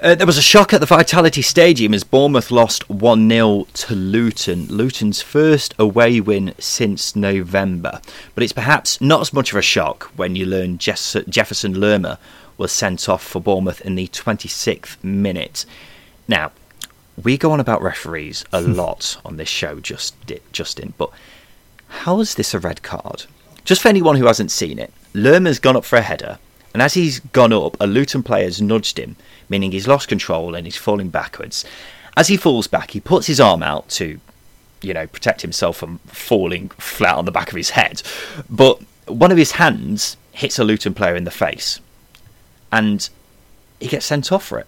Uh, 0.00 0.14
there 0.14 0.26
was 0.26 0.38
a 0.38 0.42
shock 0.42 0.72
at 0.72 0.80
the 0.80 0.86
Vitality 0.86 1.42
Stadium 1.42 1.92
as 1.92 2.04
Bournemouth 2.04 2.50
lost 2.50 2.88
1 2.88 3.28
0 3.28 3.66
to 3.74 3.94
Luton. 3.94 4.66
Luton's 4.66 5.20
first 5.20 5.74
away 5.78 6.20
win 6.20 6.54
since 6.58 7.14
November. 7.14 8.00
But 8.34 8.44
it's 8.44 8.52
perhaps 8.52 9.00
not 9.00 9.20
as 9.20 9.32
much 9.32 9.52
of 9.52 9.58
a 9.58 9.62
shock 9.62 10.04
when 10.16 10.36
you 10.36 10.46
learn 10.46 10.78
Jefferson 10.78 11.78
Lerma 11.78 12.18
was 12.56 12.72
sent 12.72 13.08
off 13.08 13.22
for 13.22 13.40
Bournemouth 13.40 13.80
in 13.80 13.94
the 13.94 14.08
26th 14.08 15.02
minute. 15.02 15.64
Now, 16.28 16.52
we 17.22 17.36
go 17.36 17.52
on 17.52 17.60
about 17.60 17.82
referees 17.82 18.44
a 18.52 18.60
lot 18.60 19.18
on 19.24 19.36
this 19.36 19.48
show, 19.48 19.80
just 19.80 20.14
Justin, 20.52 20.94
but 20.96 21.10
how 21.88 22.20
is 22.20 22.34
this 22.34 22.54
a 22.54 22.58
red 22.58 22.82
card? 22.82 23.24
Just 23.64 23.82
for 23.82 23.88
anyone 23.88 24.16
who 24.16 24.26
hasn't 24.26 24.50
seen 24.50 24.78
it, 24.78 24.92
Lerma's 25.12 25.58
gone 25.58 25.76
up 25.76 25.84
for 25.84 25.96
a 25.96 26.02
header 26.02 26.38
and 26.72 26.82
as 26.82 26.94
he's 26.94 27.20
gone 27.20 27.52
up, 27.52 27.76
a 27.80 27.86
Luton 27.86 28.22
player's 28.22 28.60
nudged 28.60 28.98
him, 28.98 29.16
meaning 29.48 29.72
he's 29.72 29.88
lost 29.88 30.08
control 30.08 30.54
and 30.54 30.66
he's 30.66 30.76
falling 30.76 31.08
backwards. 31.08 31.64
As 32.16 32.28
he 32.28 32.36
falls 32.36 32.66
back, 32.66 32.92
he 32.92 33.00
puts 33.00 33.26
his 33.26 33.40
arm 33.40 33.62
out 33.62 33.88
to, 33.90 34.20
you 34.82 34.94
know, 34.94 35.06
protect 35.06 35.42
himself 35.42 35.76
from 35.76 35.98
falling 36.06 36.68
flat 36.70 37.16
on 37.16 37.24
the 37.24 37.32
back 37.32 37.50
of 37.50 37.56
his 37.56 37.70
head. 37.70 38.02
But 38.48 38.80
one 39.06 39.32
of 39.32 39.38
his 39.38 39.52
hands 39.52 40.16
hits 40.32 40.58
a 40.58 40.64
Luton 40.64 40.94
player 40.94 41.16
in 41.16 41.24
the 41.24 41.30
face, 41.30 41.80
and 42.70 43.08
he 43.80 43.88
gets 43.88 44.06
sent 44.06 44.30
off 44.30 44.44
for 44.44 44.58
it. 44.58 44.66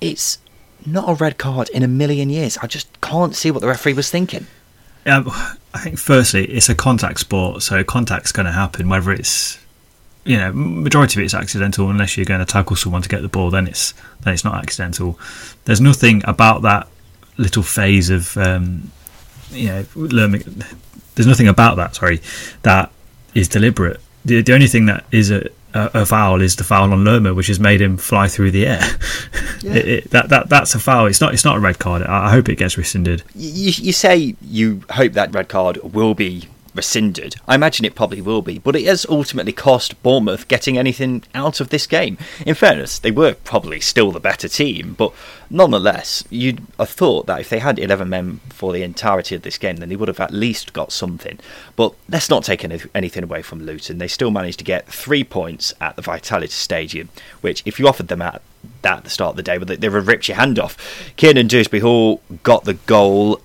It's 0.00 0.38
not 0.86 1.08
a 1.08 1.14
red 1.14 1.38
card 1.38 1.68
in 1.70 1.82
a 1.82 1.88
million 1.88 2.30
years. 2.30 2.56
I 2.58 2.66
just 2.66 3.00
can't 3.00 3.34
see 3.34 3.50
what 3.50 3.60
the 3.60 3.68
referee 3.68 3.94
was 3.94 4.10
thinking. 4.10 4.46
Um, 5.06 5.28
I 5.74 5.80
think 5.80 5.98
firstly, 5.98 6.44
it's 6.46 6.68
a 6.68 6.74
contact 6.74 7.20
sport, 7.20 7.62
so 7.62 7.82
contact's 7.82 8.30
going 8.32 8.46
to 8.46 8.52
happen, 8.52 8.88
whether 8.88 9.10
it's 9.12 9.58
you 10.28 10.36
know, 10.36 10.52
majority 10.52 11.18
of 11.18 11.22
it 11.22 11.24
is 11.24 11.34
accidental 11.34 11.88
unless 11.88 12.16
you're 12.16 12.26
going 12.26 12.40
to 12.40 12.46
tackle 12.46 12.76
someone 12.76 13.00
to 13.00 13.08
get 13.08 13.22
the 13.22 13.28
ball. 13.28 13.50
Then 13.50 13.66
it's 13.66 13.94
then 14.20 14.34
it's 14.34 14.44
not 14.44 14.56
accidental. 14.56 15.18
There's 15.64 15.80
nothing 15.80 16.22
about 16.26 16.62
that 16.62 16.86
little 17.38 17.62
phase 17.62 18.10
of 18.10 18.36
um, 18.36 18.92
you 19.50 19.68
know 19.68 19.86
learning. 19.94 20.42
There's 21.14 21.26
nothing 21.26 21.48
about 21.48 21.76
that. 21.76 21.94
Sorry, 21.94 22.20
that 22.62 22.92
is 23.34 23.48
deliberate. 23.48 24.00
The, 24.26 24.42
the 24.42 24.52
only 24.52 24.66
thing 24.66 24.84
that 24.86 25.06
is 25.10 25.30
a, 25.30 25.48
a, 25.72 25.90
a, 25.94 26.06
foul 26.06 26.42
is 26.42 26.56
the 26.56 26.64
foul 26.64 26.92
on 26.92 27.04
Lerma, 27.04 27.32
which 27.32 27.46
has 27.46 27.58
made 27.58 27.80
him 27.80 27.96
fly 27.96 28.28
through 28.28 28.50
the 28.50 28.66
air. 28.66 28.86
Yeah. 29.62 29.72
it, 29.76 29.88
it, 29.88 30.10
that 30.10 30.28
that 30.28 30.50
that's 30.50 30.74
a 30.74 30.78
foul. 30.78 31.06
It's 31.06 31.22
not 31.22 31.32
it's 31.32 31.44
not 31.44 31.56
a 31.56 31.60
red 31.60 31.78
card. 31.78 32.02
I, 32.02 32.26
I 32.26 32.30
hope 32.30 32.50
it 32.50 32.56
gets 32.56 32.76
rescinded. 32.76 33.22
You, 33.34 33.72
you 33.74 33.92
say 33.94 34.36
you 34.42 34.82
hope 34.90 35.12
that 35.12 35.32
red 35.32 35.48
card 35.48 35.78
will 35.82 36.12
be 36.12 36.48
rescinded. 36.78 37.34
I 37.48 37.56
imagine 37.56 37.84
it 37.84 37.96
probably 37.96 38.22
will 38.22 38.40
be, 38.40 38.58
but 38.58 38.76
it 38.76 38.86
has 38.86 39.04
ultimately 39.08 39.52
cost 39.52 40.00
Bournemouth 40.02 40.46
getting 40.46 40.78
anything 40.78 41.24
out 41.34 41.60
of 41.60 41.70
this 41.70 41.88
game. 41.88 42.16
In 42.46 42.54
fairness, 42.54 43.00
they 43.00 43.10
were 43.10 43.34
probably 43.34 43.80
still 43.80 44.12
the 44.12 44.20
better 44.20 44.48
team, 44.48 44.94
but 44.96 45.12
nonetheless, 45.50 46.22
you'd 46.30 46.64
have 46.78 46.88
thought 46.88 47.26
that 47.26 47.40
if 47.40 47.48
they 47.48 47.58
had 47.58 47.80
11 47.80 48.08
men 48.08 48.40
for 48.48 48.72
the 48.72 48.84
entirety 48.84 49.34
of 49.34 49.42
this 49.42 49.58
game, 49.58 49.78
then 49.78 49.88
they 49.88 49.96
would 49.96 50.08
have 50.08 50.20
at 50.20 50.32
least 50.32 50.72
got 50.72 50.92
something. 50.92 51.40
But 51.74 51.94
let's 52.08 52.30
not 52.30 52.44
take 52.44 52.64
any, 52.64 52.80
anything 52.94 53.24
away 53.24 53.42
from 53.42 53.60
Luton. 53.60 53.98
They 53.98 54.08
still 54.08 54.30
managed 54.30 54.60
to 54.60 54.64
get 54.64 54.86
three 54.86 55.24
points 55.24 55.74
at 55.80 55.96
the 55.96 56.02
Vitality 56.02 56.52
Stadium, 56.52 57.08
which, 57.40 57.62
if 57.66 57.80
you 57.80 57.88
offered 57.88 58.06
them 58.06 58.22
at 58.22 58.40
that 58.82 58.98
at 58.98 59.04
the 59.04 59.10
start 59.10 59.30
of 59.30 59.36
the 59.36 59.42
day, 59.42 59.58
they 59.58 59.88
would 59.88 59.96
have 59.96 60.06
ripped 60.06 60.28
your 60.28 60.36
hand 60.36 60.58
off. 60.58 60.76
Kiernan 61.16 61.48
Dewsbury 61.48 61.80
Hall 61.80 62.22
got 62.44 62.64
the 62.64 62.74
goal 62.74 63.40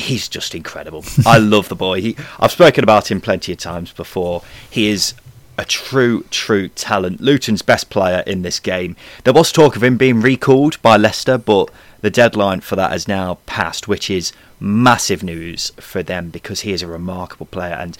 he's 0.00 0.28
just 0.28 0.54
incredible. 0.54 1.04
I 1.26 1.38
love 1.38 1.68
the 1.68 1.76
boy. 1.76 2.00
He, 2.00 2.16
I've 2.38 2.52
spoken 2.52 2.84
about 2.84 3.10
him 3.10 3.20
plenty 3.20 3.52
of 3.52 3.58
times 3.58 3.92
before. 3.92 4.42
He 4.70 4.88
is 4.88 5.14
a 5.58 5.64
true, 5.64 6.24
true 6.30 6.68
talent. 6.68 7.20
Luton's 7.20 7.62
best 7.62 7.90
player 7.90 8.22
in 8.26 8.42
this 8.42 8.58
game. 8.58 8.96
There 9.24 9.34
was 9.34 9.52
talk 9.52 9.76
of 9.76 9.82
him 9.82 9.96
being 9.96 10.20
recalled 10.20 10.80
by 10.80 10.96
Leicester, 10.96 11.36
but 11.36 11.70
the 12.00 12.10
deadline 12.10 12.60
for 12.60 12.76
that 12.76 12.92
has 12.92 13.06
now 13.06 13.38
passed, 13.46 13.86
which 13.86 14.08
is 14.08 14.32
massive 14.58 15.22
news 15.22 15.70
for 15.76 16.02
them 16.02 16.30
because 16.30 16.60
he 16.60 16.72
is 16.72 16.82
a 16.82 16.86
remarkable 16.86 17.46
player. 17.46 17.74
And 17.74 17.98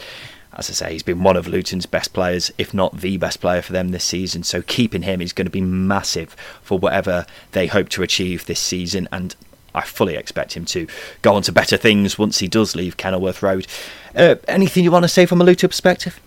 as 0.54 0.70
I 0.70 0.72
say, 0.72 0.92
he's 0.92 1.02
been 1.02 1.22
one 1.22 1.36
of 1.36 1.46
Luton's 1.46 1.86
best 1.86 2.12
players, 2.12 2.50
if 2.58 2.72
not 2.72 3.00
the 3.00 3.18
best 3.18 3.40
player 3.40 3.62
for 3.62 3.72
them 3.72 3.90
this 3.90 4.04
season. 4.04 4.42
So 4.42 4.62
keeping 4.62 5.02
him 5.02 5.20
is 5.20 5.32
going 5.32 5.46
to 5.46 5.50
be 5.50 5.60
massive 5.60 6.34
for 6.62 6.78
whatever 6.78 7.26
they 7.52 7.66
hope 7.66 7.88
to 7.90 8.02
achieve 8.02 8.46
this 8.46 8.60
season. 8.60 9.06
And 9.12 9.36
I 9.74 9.82
fully 9.82 10.16
expect 10.16 10.54
him 10.56 10.64
to 10.66 10.86
go 11.22 11.34
on 11.34 11.42
to 11.42 11.52
better 11.52 11.76
things 11.76 12.18
once 12.18 12.38
he 12.38 12.48
does 12.48 12.74
leave 12.74 12.96
Kenilworth 12.96 13.42
Road. 13.42 13.66
Uh, 14.14 14.36
anything 14.48 14.84
you 14.84 14.90
want 14.90 15.04
to 15.04 15.08
say 15.08 15.26
from 15.26 15.40
a 15.40 15.44
Luton 15.44 15.68
perspective? 15.68 16.20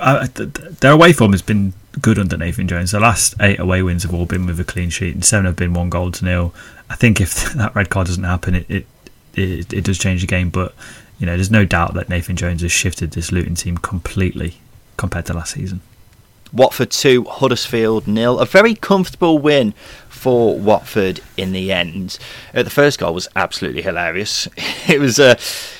Uh, 0.00 0.26
their 0.34 0.92
away 0.92 1.12
form 1.12 1.32
has 1.32 1.42
been 1.42 1.74
good 2.00 2.18
under 2.18 2.36
Nathan 2.36 2.66
Jones. 2.66 2.92
The 2.92 3.00
last 3.00 3.34
eight 3.40 3.58
away 3.58 3.82
wins 3.82 4.02
have 4.04 4.14
all 4.14 4.26
been 4.26 4.46
with 4.46 4.58
a 4.58 4.64
clean 4.64 4.90
sheet, 4.90 5.14
and 5.14 5.24
seven 5.24 5.46
have 5.46 5.56
been 5.56 5.74
one 5.74 5.90
goal 5.90 6.10
to 6.12 6.24
nil. 6.24 6.54
I 6.88 6.96
think 6.96 7.20
if 7.20 7.52
that 7.54 7.74
red 7.74 7.90
card 7.90 8.06
doesn't 8.06 8.24
happen, 8.24 8.54
it 8.54 8.70
it, 8.70 8.86
it, 9.34 9.72
it 9.72 9.84
does 9.84 9.98
change 9.98 10.22
the 10.22 10.26
game. 10.26 10.50
But 10.50 10.74
you 11.18 11.26
know, 11.26 11.34
there's 11.34 11.50
no 11.50 11.64
doubt 11.64 11.94
that 11.94 12.08
Nathan 12.08 12.36
Jones 12.36 12.62
has 12.62 12.72
shifted 12.72 13.10
this 13.12 13.30
Luton 13.30 13.54
team 13.54 13.76
completely 13.76 14.54
compared 14.96 15.26
to 15.26 15.34
last 15.34 15.54
season. 15.54 15.82
Watford 16.52 16.90
2, 16.90 17.24
Huddersfield 17.24 18.06
nil. 18.06 18.38
A 18.38 18.46
very 18.46 18.74
comfortable 18.74 19.38
win 19.38 19.72
for 20.08 20.58
Watford 20.58 21.20
in 21.36 21.52
the 21.52 21.72
end. 21.72 22.18
Uh, 22.54 22.62
the 22.62 22.70
first 22.70 22.98
goal 22.98 23.14
was 23.14 23.28
absolutely 23.36 23.82
hilarious. 23.82 24.48
It 24.88 24.98
was 24.98 25.20
uh, 25.20 25.36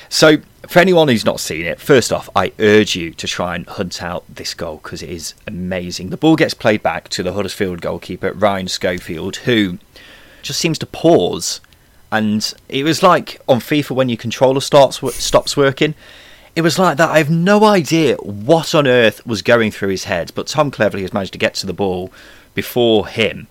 so 0.07 0.37
for 0.67 0.79
anyone 0.79 1.07
who's 1.07 1.25
not 1.25 1.39
seen 1.39 1.65
it. 1.65 1.79
First 1.79 2.13
off, 2.13 2.29
I 2.35 2.53
urge 2.59 2.95
you 2.95 3.11
to 3.11 3.27
try 3.27 3.55
and 3.55 3.67
hunt 3.67 4.01
out 4.01 4.23
this 4.33 4.53
goal 4.53 4.79
because 4.81 5.03
it 5.03 5.09
is 5.09 5.33
amazing. 5.45 6.09
The 6.09 6.17
ball 6.17 6.35
gets 6.35 6.53
played 6.53 6.81
back 6.81 7.09
to 7.09 7.23
the 7.23 7.33
Huddersfield 7.33 7.81
goalkeeper 7.81 8.31
Ryan 8.31 8.67
Schofield, 8.67 9.37
who 9.37 9.79
just 10.41 10.59
seems 10.59 10.79
to 10.79 10.85
pause, 10.85 11.59
and 12.11 12.53
it 12.69 12.83
was 12.83 13.03
like 13.03 13.41
on 13.47 13.59
FIFA 13.59 13.91
when 13.91 14.09
your 14.09 14.17
controller 14.17 14.61
starts 14.61 15.01
stops 15.15 15.57
working. 15.57 15.93
It 16.55 16.61
was 16.61 16.77
like 16.77 16.97
that. 16.97 17.09
I 17.09 17.17
have 17.19 17.29
no 17.29 17.63
idea 17.63 18.15
what 18.17 18.75
on 18.75 18.85
earth 18.85 19.25
was 19.25 19.41
going 19.41 19.71
through 19.71 19.89
his 19.89 20.03
head, 20.03 20.31
but 20.35 20.47
Tom 20.47 20.69
Cleverley 20.69 21.01
has 21.01 21.13
managed 21.13 21.33
to 21.33 21.39
get 21.39 21.53
to 21.55 21.65
the 21.65 21.73
ball 21.73 22.11
before 22.53 23.07
him 23.07 23.47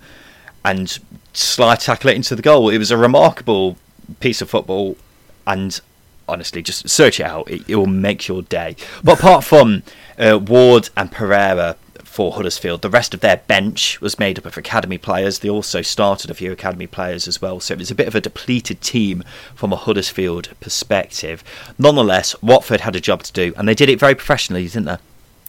and 0.64 0.98
slide 1.32 1.80
tackle 1.80 2.10
it 2.10 2.16
into 2.16 2.36
the 2.36 2.42
goal. 2.42 2.68
It 2.68 2.78
was 2.78 2.90
a 2.90 2.98
remarkable 2.98 3.76
piece 4.20 4.42
of 4.42 4.50
football, 4.50 4.98
and 5.46 5.80
honestly, 6.28 6.60
just 6.60 6.88
search 6.90 7.20
it 7.20 7.26
out. 7.26 7.50
It, 7.50 7.68
it 7.68 7.76
will 7.76 7.86
make 7.86 8.28
your 8.28 8.42
day. 8.42 8.76
But 9.02 9.18
apart 9.18 9.44
from 9.44 9.82
uh, 10.18 10.38
Ward 10.38 10.90
and 10.94 11.10
Pereira 11.10 11.76
for 12.10 12.32
Huddersfield, 12.32 12.82
the 12.82 12.90
rest 12.90 13.14
of 13.14 13.20
their 13.20 13.36
bench 13.36 14.00
was 14.00 14.18
made 14.18 14.36
up 14.36 14.44
of 14.44 14.56
academy 14.56 14.98
players. 14.98 15.38
They 15.38 15.48
also 15.48 15.80
started 15.80 16.28
a 16.28 16.34
few 16.34 16.50
academy 16.50 16.88
players 16.88 17.28
as 17.28 17.40
well, 17.40 17.60
so 17.60 17.74
it 17.74 17.78
was 17.78 17.92
a 17.92 17.94
bit 17.94 18.08
of 18.08 18.16
a 18.16 18.20
depleted 18.20 18.80
team 18.80 19.22
from 19.54 19.72
a 19.72 19.76
Huddersfield 19.76 20.48
perspective. 20.58 21.44
Nonetheless, 21.78 22.34
Watford 22.42 22.80
had 22.80 22.96
a 22.96 23.00
job 23.00 23.22
to 23.22 23.32
do, 23.32 23.54
and 23.56 23.68
they 23.68 23.76
did 23.76 23.88
it 23.88 24.00
very 24.00 24.16
professionally, 24.16 24.64
didn't 24.64 24.86
they? 24.86 24.96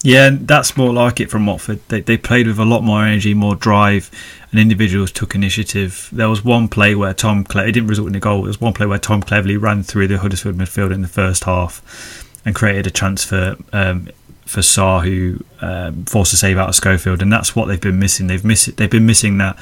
Yeah, 0.04 0.30
that's 0.34 0.78
more 0.78 0.94
like 0.94 1.20
it 1.20 1.32
from 1.32 1.48
Watford. 1.48 1.80
They, 1.88 2.02
they 2.02 2.16
played 2.18 2.46
with 2.46 2.60
a 2.60 2.66
lot 2.66 2.84
more 2.84 3.04
energy, 3.04 3.34
more 3.34 3.56
drive, 3.56 4.12
and 4.52 4.60
individuals 4.60 5.12
took 5.12 5.34
initiative. 5.34 6.10
There 6.12 6.30
was 6.30 6.46
one 6.46 6.68
play 6.68 6.94
where 6.94 7.16
Tom 7.16 7.44
Cle- 7.44 7.62
it 7.62 7.72
didn't 7.72 7.90
result 7.90 8.10
in 8.10 8.16
a 8.16 8.20
goal. 8.20 8.44
There 8.44 8.50
was 8.50 8.62
one 8.62 8.74
play 8.74 8.86
where 8.86 9.00
Tom 9.00 9.24
Cleverley 9.24 9.60
ran 9.60 9.82
through 9.82 10.10
the 10.10 10.20
Huddersfield 10.20 10.58
midfield 10.58 10.94
in 10.94 11.02
the 11.02 11.08
first 11.08 11.46
half 11.46 12.28
and 12.46 12.54
created 12.54 12.86
a 12.86 12.92
chance 12.92 13.24
for 13.24 13.56
um, 13.74 14.10
for 14.52 14.60
Sarr, 14.60 15.04
who 15.04 15.44
um, 15.62 16.04
forced 16.06 16.34
a 16.34 16.38
save 16.38 16.58
out 16.58 16.68
of 16.68 16.76
Schofield, 16.76 17.22
and 17.22 17.32
that's 17.32 17.56
what 17.56 17.68
they've 17.68 17.80
been 17.80 18.00
missing. 18.00 18.28
They've 18.28 18.44
missed 18.44 18.76
they've 18.76 18.90
been 18.90 19.06
missing 19.06 19.38
that 19.38 19.58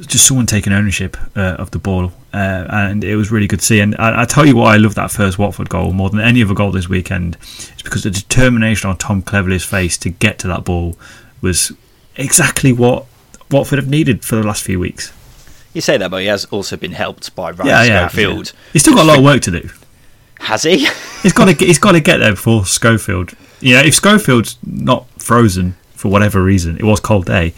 just 0.00 0.26
someone 0.26 0.46
taking 0.46 0.72
ownership 0.72 1.16
uh, 1.36 1.56
of 1.58 1.70
the 1.70 1.78
ball, 1.78 2.12
uh, 2.32 2.66
and 2.68 3.04
it 3.04 3.16
was 3.16 3.30
really 3.30 3.46
good 3.46 3.60
to 3.60 3.64
see. 3.64 3.80
And 3.80 3.94
I, 3.96 4.22
I, 4.22 4.24
tell 4.24 4.46
you 4.46 4.56
why 4.56 4.74
I 4.74 4.76
love 4.76 4.94
that 4.96 5.10
first 5.10 5.38
Watford 5.38 5.68
goal 5.68 5.92
more 5.92 6.10
than 6.10 6.20
any 6.20 6.42
other 6.42 6.54
goal 6.54 6.72
this 6.72 6.88
weekend. 6.88 7.36
It's 7.36 7.82
because 7.82 8.02
the 8.02 8.10
determination 8.10 8.90
on 8.90 8.96
Tom 8.96 9.22
Cleverley's 9.22 9.64
face 9.64 9.96
to 9.98 10.10
get 10.10 10.38
to 10.40 10.48
that 10.48 10.64
ball 10.64 10.96
was 11.40 11.72
exactly 12.16 12.72
what 12.72 13.06
Watford 13.50 13.78
have 13.78 13.88
needed 13.88 14.24
for 14.24 14.36
the 14.36 14.42
last 14.42 14.62
few 14.62 14.78
weeks. 14.78 15.12
You 15.74 15.80
say 15.80 15.96
that, 15.96 16.10
but 16.10 16.22
he 16.22 16.26
has 16.26 16.44
also 16.46 16.76
been 16.76 16.92
helped 16.92 17.34
by 17.36 17.50
Ryan 17.50 17.66
yeah, 17.66 17.84
yeah, 17.84 18.08
Schofield. 18.08 18.46
Yeah. 18.46 18.60
He's 18.72 18.82
still 18.82 18.94
got 18.94 19.04
a 19.04 19.08
lot 19.08 19.18
of 19.18 19.24
work 19.24 19.42
to 19.42 19.50
do. 19.50 19.68
Has 20.40 20.62
he? 20.62 20.88
he's 21.22 21.32
got 21.32 21.46
to 21.46 21.64
he's 21.64 21.78
got 21.78 21.92
to 21.92 22.00
get 22.00 22.18
there 22.18 22.32
before 22.32 22.64
Schofield. 22.66 23.34
You 23.60 23.74
know, 23.74 23.80
if 23.80 23.94
Schofield's 23.94 24.58
not 24.64 25.06
frozen 25.20 25.76
for 25.94 26.10
whatever 26.10 26.42
reason, 26.42 26.76
it 26.76 26.84
was 26.84 27.00
cold 27.00 27.26
day, 27.26 27.54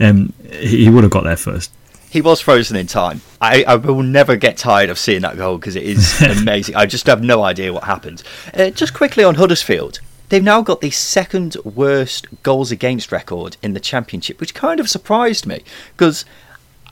um, 0.00 0.32
he, 0.50 0.84
he 0.84 0.90
would 0.90 1.04
have 1.04 1.12
got 1.12 1.24
there 1.24 1.36
first 1.36 1.70
he 2.14 2.20
was 2.20 2.40
frozen 2.40 2.76
in 2.76 2.86
time. 2.86 3.22
I, 3.40 3.64
I 3.64 3.74
will 3.74 4.04
never 4.04 4.36
get 4.36 4.56
tired 4.56 4.88
of 4.88 5.00
seeing 5.00 5.22
that 5.22 5.36
goal 5.36 5.58
because 5.58 5.74
it 5.74 5.82
is 5.82 6.22
amazing. 6.38 6.76
I 6.76 6.86
just 6.86 7.08
have 7.08 7.24
no 7.24 7.42
idea 7.42 7.72
what 7.72 7.82
happened. 7.82 8.22
Uh, 8.56 8.70
just 8.70 8.94
quickly 8.94 9.24
on 9.24 9.34
Huddersfield, 9.34 9.98
they've 10.28 10.40
now 10.40 10.62
got 10.62 10.80
the 10.80 10.92
second 10.92 11.56
worst 11.64 12.28
goals 12.44 12.70
against 12.70 13.10
record 13.10 13.56
in 13.64 13.74
the 13.74 13.80
Championship, 13.80 14.38
which 14.38 14.54
kind 14.54 14.78
of 14.78 14.88
surprised 14.88 15.44
me 15.44 15.64
because 15.96 16.24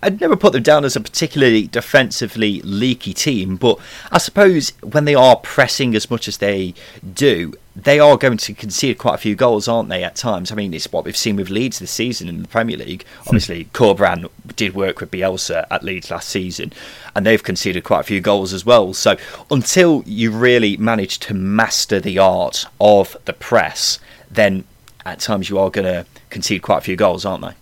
I'd 0.03 0.20
never 0.20 0.34
put 0.34 0.53
them 0.53 0.64
down 0.64 0.84
as 0.84 0.96
a 0.96 1.00
particularly 1.00 1.68
defensively 1.68 2.61
leaky 2.62 3.14
team, 3.14 3.57
but 3.57 3.78
I 4.11 4.18
suppose 4.18 4.70
when 4.82 5.05
they 5.05 5.14
are 5.14 5.36
pressing 5.36 5.94
as 5.94 6.11
much 6.11 6.26
as 6.26 6.38
they 6.38 6.74
do, 7.14 7.55
they 7.76 8.00
are 8.00 8.16
going 8.16 8.36
to 8.36 8.53
concede 8.53 8.98
quite 8.98 9.14
a 9.14 9.18
few 9.18 9.36
goals, 9.36 9.68
aren't 9.68 9.88
they, 9.88 10.03
at 10.03 10.16
times? 10.16 10.50
I 10.50 10.57
mean, 10.57 10.74
it's 10.74 10.90
what 10.90 11.05
we've 11.05 11.16
seen 11.16 11.36
with 11.36 11.50
Leeds 11.50 11.78
this 11.78 11.92
season 11.92 12.28
in 12.28 12.42
the 12.42 12.48
Premier 12.48 12.76
League. 12.76 13.05
Hmm. 13.05 13.28
Obviously, 13.28 13.64
Corberan 13.66 14.28
did 14.57 14.74
work 14.74 15.00
with 15.00 15.11
Bielsa 15.12 15.66
at 15.70 15.84
Leeds 15.84 16.11
last 16.11 16.28
season, 16.28 16.72
and 17.14 17.24
they've 17.24 17.42
conceded 17.42 17.84
quite 17.84 18.00
a 18.00 18.05
few 18.05 18.20
goals 18.20 18.53
as 18.53 18.66
well. 18.66 18.92
So 18.94 19.16
until 19.50 20.03
you 20.05 20.32
really 20.32 20.76
manage 20.76 21.20
to 21.20 21.34
master 21.34 22.00
the 22.00 22.18
art 22.18 22.66
of 22.80 23.16
the 23.24 23.32
press, 23.32 24.00
then 24.30 24.64
at 25.07 25.20
times 25.20 25.48
you 25.48 25.59
are 25.59 25.70
going 25.70 25.86
to 25.86 26.07
concede 26.28 26.62
quite 26.62 26.78
a 26.78 26.82
few 26.82 26.96
goals, 26.96 27.24
aren't 27.24 27.42
they? 27.42 27.55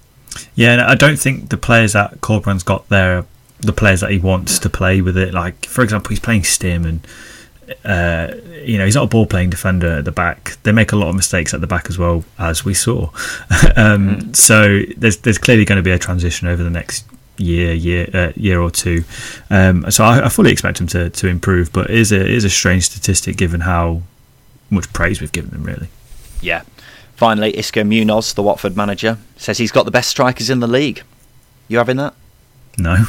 Yeah, 0.55 0.72
and 0.72 0.81
I 0.81 0.95
don't 0.95 1.18
think 1.18 1.51
the 1.51 1.57
players 1.57 1.93
that 1.93 2.20
Corberan's 2.20 2.62
got 2.62 2.89
there, 2.89 3.24
the 3.61 3.72
players 3.72 4.01
that 4.01 4.11
he 4.11 4.18
wants 4.18 4.59
to 4.61 4.70
play 4.70 5.01
with 5.01 5.16
it. 5.16 5.35
Like, 5.35 5.66
for 5.66 5.83
example, 5.83 6.11
he's 6.11 6.20
playing 6.20 6.45
Stim, 6.45 6.85
and 6.85 7.07
uh, 7.85 8.35
you 8.64 8.78
know 8.78 8.85
he's 8.85 8.95
not 8.95 9.05
a 9.05 9.09
ball 9.09 9.26
playing 9.26 9.51
defender 9.51 9.99
at 9.99 10.05
the 10.05 10.12
back. 10.12 10.57
They 10.62 10.72
make 10.72 10.93
a 10.93 10.97
lot 10.97 11.09
of 11.09 11.14
mistakes 11.14 11.55
at 11.55 11.61
the 11.61 11.66
back 11.66 11.89
as 11.89 11.99
well, 11.99 12.24
as 12.39 12.64
we 12.64 12.74
saw. 12.74 13.05
um, 13.76 14.16
mm. 14.16 14.37
So 14.37 14.83
there's 14.97 15.18
there's 15.18 15.39
clearly 15.39 15.64
going 15.64 15.76
to 15.76 15.83
be 15.83 15.93
a 15.93 15.99
transition 15.99 16.49
over 16.49 16.62
the 16.62 16.70
next 16.70 17.07
year, 17.41 17.72
year, 17.72 18.09
uh, 18.12 18.33
year 18.37 18.61
or 18.61 18.70
two. 18.70 19.05
Um, 19.49 19.91
so 19.91 20.05
I, 20.05 20.26
I, 20.26 20.28
fully 20.28 20.53
expect 20.53 20.81
him 20.81 20.87
to 20.89 21.11
to 21.11 21.26
improve, 21.26 21.72
but 21.72 21.91
it 21.91 21.97
is 21.97 22.12
a 22.12 22.20
it 22.20 22.31
is 22.31 22.45
a 22.45 22.51
strange 22.51 22.85
statistic 22.85 23.37
given 23.37 23.61
how 23.61 24.03
much 24.70 24.93
praise 24.93 25.20
we've 25.20 25.33
given 25.33 25.51
him, 25.51 25.64
really. 25.64 25.89
Yeah, 26.41 26.62
Finally, 27.21 27.53
Xisco 27.53 27.87
Munoz, 27.87 28.33
the 28.33 28.43
Watford 28.43 28.75
manager, 28.79 29.18
says 29.37 29.59
he's 29.59 29.71
got 29.71 29.85
the 29.85 29.91
best 29.91 30.09
strikers 30.09 30.49
in 30.49 30.61
the 30.61 30.66
league. 30.66 31.03
You 31.68 31.77
having 31.77 31.99
that? 31.99 32.14
No. 32.79 32.97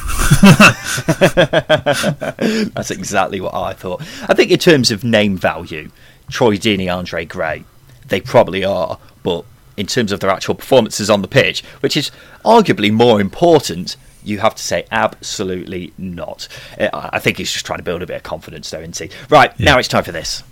That's 2.73 2.91
exactly 2.91 3.39
what 3.39 3.53
I 3.53 3.71
thought. 3.71 4.01
I 4.27 4.33
think 4.33 4.51
in 4.51 4.59
terms 4.59 4.91
of 4.91 5.05
name 5.05 5.37
value, 5.37 5.91
Troy 6.29 6.57
Deeney, 6.57 6.93
Andre 6.93 7.23
Gray, 7.23 7.63
they 8.05 8.19
probably 8.19 8.65
are, 8.65 8.99
but 9.23 9.45
in 9.77 9.87
terms 9.87 10.11
of 10.11 10.19
their 10.19 10.29
actual 10.29 10.55
performances 10.55 11.09
on 11.09 11.21
the 11.21 11.29
pitch, 11.29 11.63
which 11.79 11.95
is 11.95 12.11
arguably 12.43 12.91
more 12.91 13.21
important, 13.21 13.95
you 14.25 14.39
have 14.39 14.55
to 14.55 14.61
say 14.61 14.85
absolutely 14.91 15.93
not. 15.97 16.49
Uh, 16.77 16.89
I 17.13 17.19
think 17.19 17.37
he's 17.37 17.53
just 17.53 17.65
trying 17.65 17.79
to 17.79 17.83
build 17.83 18.01
a 18.01 18.07
bit 18.07 18.17
of 18.17 18.23
confidence, 18.23 18.69
though, 18.71 18.81
isn't 18.81 18.97
he? 18.97 19.09
Right, 19.29 19.53
yeah. 19.57 19.67
now 19.67 19.79
it's 19.79 19.87
time 19.87 20.03
for 20.03 20.11
this. 20.11 20.43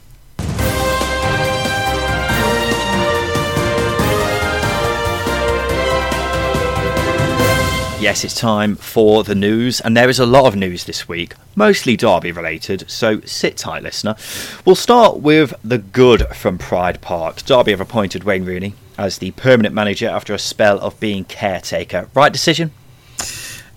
Yes, 7.99 8.23
it's 8.23 8.33
time 8.33 8.77
for 8.77 9.25
the 9.25 9.35
news, 9.35 9.81
and 9.81 9.95
there 9.95 10.07
is 10.07 10.19
a 10.19 10.25
lot 10.25 10.45
of 10.45 10.55
news 10.55 10.85
this 10.85 11.09
week, 11.09 11.33
mostly 11.57 11.97
Derby 11.97 12.31
related, 12.31 12.89
so 12.89 13.19
sit 13.21 13.57
tight, 13.57 13.83
listener. 13.83 14.15
We'll 14.63 14.75
start 14.75 15.17
with 15.17 15.53
the 15.65 15.79
good 15.79 16.25
from 16.33 16.57
Pride 16.57 17.01
Park. 17.01 17.43
Derby 17.43 17.71
have 17.71 17.81
appointed 17.81 18.23
Wayne 18.23 18.45
Rooney 18.45 18.73
as 18.97 19.17
the 19.17 19.31
permanent 19.31 19.75
manager 19.75 20.07
after 20.07 20.33
a 20.33 20.39
spell 20.39 20.79
of 20.79 20.97
being 21.01 21.25
caretaker. 21.25 22.09
Right 22.13 22.31
decision? 22.31 22.71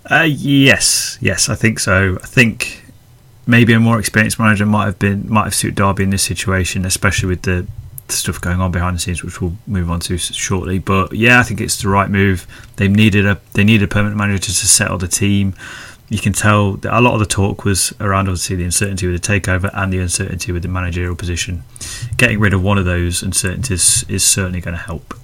Uh, 0.09 0.29
yes, 0.29 1.19
yes, 1.21 1.49
I 1.49 1.57
think 1.57 1.81
so. 1.81 2.17
I 2.23 2.27
think 2.27 2.85
maybe 3.45 3.73
a 3.73 3.81
more 3.81 3.99
experienced 3.99 4.39
manager 4.39 4.67
might 4.67 4.85
have 4.85 5.01
been 5.01 5.29
might 5.29 5.45
have 5.45 5.55
suited 5.55 5.75
Derby 5.75 6.05
in 6.05 6.11
this 6.11 6.23
situation, 6.23 6.87
especially 6.87 7.29
with 7.29 7.43
the 7.43 7.67
stuff 8.17 8.41
going 8.41 8.61
on 8.61 8.71
behind 8.71 8.97
the 8.97 9.01
scenes, 9.01 9.23
which 9.23 9.41
we'll 9.41 9.57
move 9.67 9.91
on 9.91 10.01
to 10.01 10.19
shortly. 10.19 10.79
But 10.79 11.13
yeah, 11.13 11.41
I 11.41 11.43
think 11.43 11.61
it's 11.61 11.81
the 11.81 11.89
right 11.89 12.11
move. 12.11 12.47
They 12.77 12.89
needed 12.89 13.27
a 13.27 13.41
they 13.55 13.65
needed 13.65 13.85
a 13.85 13.89
permanent 13.89 14.17
manager 14.17 14.45
to, 14.45 14.53
settle 14.53 14.99
the 14.99 15.09
team. 15.09 15.55
You 16.09 16.19
can 16.19 16.33
tell 16.33 16.73
that 16.73 16.93
a 16.97 17.01
lot 17.01 17.15
of 17.15 17.21
the 17.21 17.27
talk 17.27 17.65
was 17.65 17.95
around 17.99 18.29
obviously 18.29 18.57
the 18.57 18.65
uncertainty 18.65 19.07
with 19.07 19.23
the 19.23 19.41
takeover 19.41 19.71
and 19.73 19.93
the 19.93 19.99
uncertainty 19.99 20.53
with 20.53 20.63
the 20.63 20.69
managerial 20.69 21.17
position. 21.17 21.63
Getting 22.19 22.39
rid 22.39 22.53
of 22.53 22.63
one 22.63 22.77
of 22.77 22.85
those 22.85 23.23
uncertainties 23.23 24.05
is 24.09 24.23
certainly 24.23 24.61
going 24.61 24.77
to 24.77 24.83
help 24.83 25.15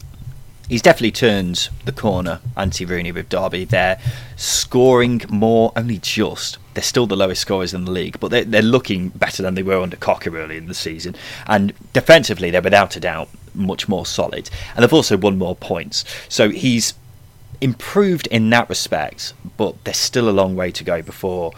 he's 0.68 0.82
definitely 0.82 1.12
turned 1.12 1.68
the 1.84 1.92
corner, 1.92 2.40
anti 2.56 2.84
Rooney 2.84 3.12
with 3.12 3.28
Derby. 3.28 3.64
They're 3.64 4.00
scoring 4.36 5.22
more, 5.28 5.72
only 5.74 5.98
just. 5.98 6.58
They're 6.78 6.84
still 6.84 7.08
the 7.08 7.16
lowest 7.16 7.40
scorers 7.40 7.74
in 7.74 7.86
the 7.86 7.90
league, 7.90 8.20
but 8.20 8.30
they're, 8.30 8.44
they're 8.44 8.62
looking 8.62 9.08
better 9.08 9.42
than 9.42 9.56
they 9.56 9.64
were 9.64 9.80
under 9.80 9.96
Cocu 9.96 10.32
early 10.38 10.56
in 10.56 10.66
the 10.66 10.74
season. 10.74 11.16
And 11.48 11.72
defensively, 11.92 12.52
they're 12.52 12.62
without 12.62 12.94
a 12.94 13.00
doubt 13.00 13.28
much 13.52 13.88
more 13.88 14.06
solid. 14.06 14.48
And 14.76 14.84
they've 14.84 14.92
also 14.92 15.16
won 15.16 15.38
more 15.38 15.56
points. 15.56 16.04
So 16.28 16.50
he's 16.50 16.94
improved 17.60 18.28
in 18.28 18.48
that 18.50 18.68
respect, 18.68 19.34
but 19.56 19.74
there's 19.82 19.96
still 19.96 20.28
a 20.28 20.30
long 20.30 20.54
way 20.54 20.70
to 20.70 20.84
go 20.84 21.02
before 21.02 21.52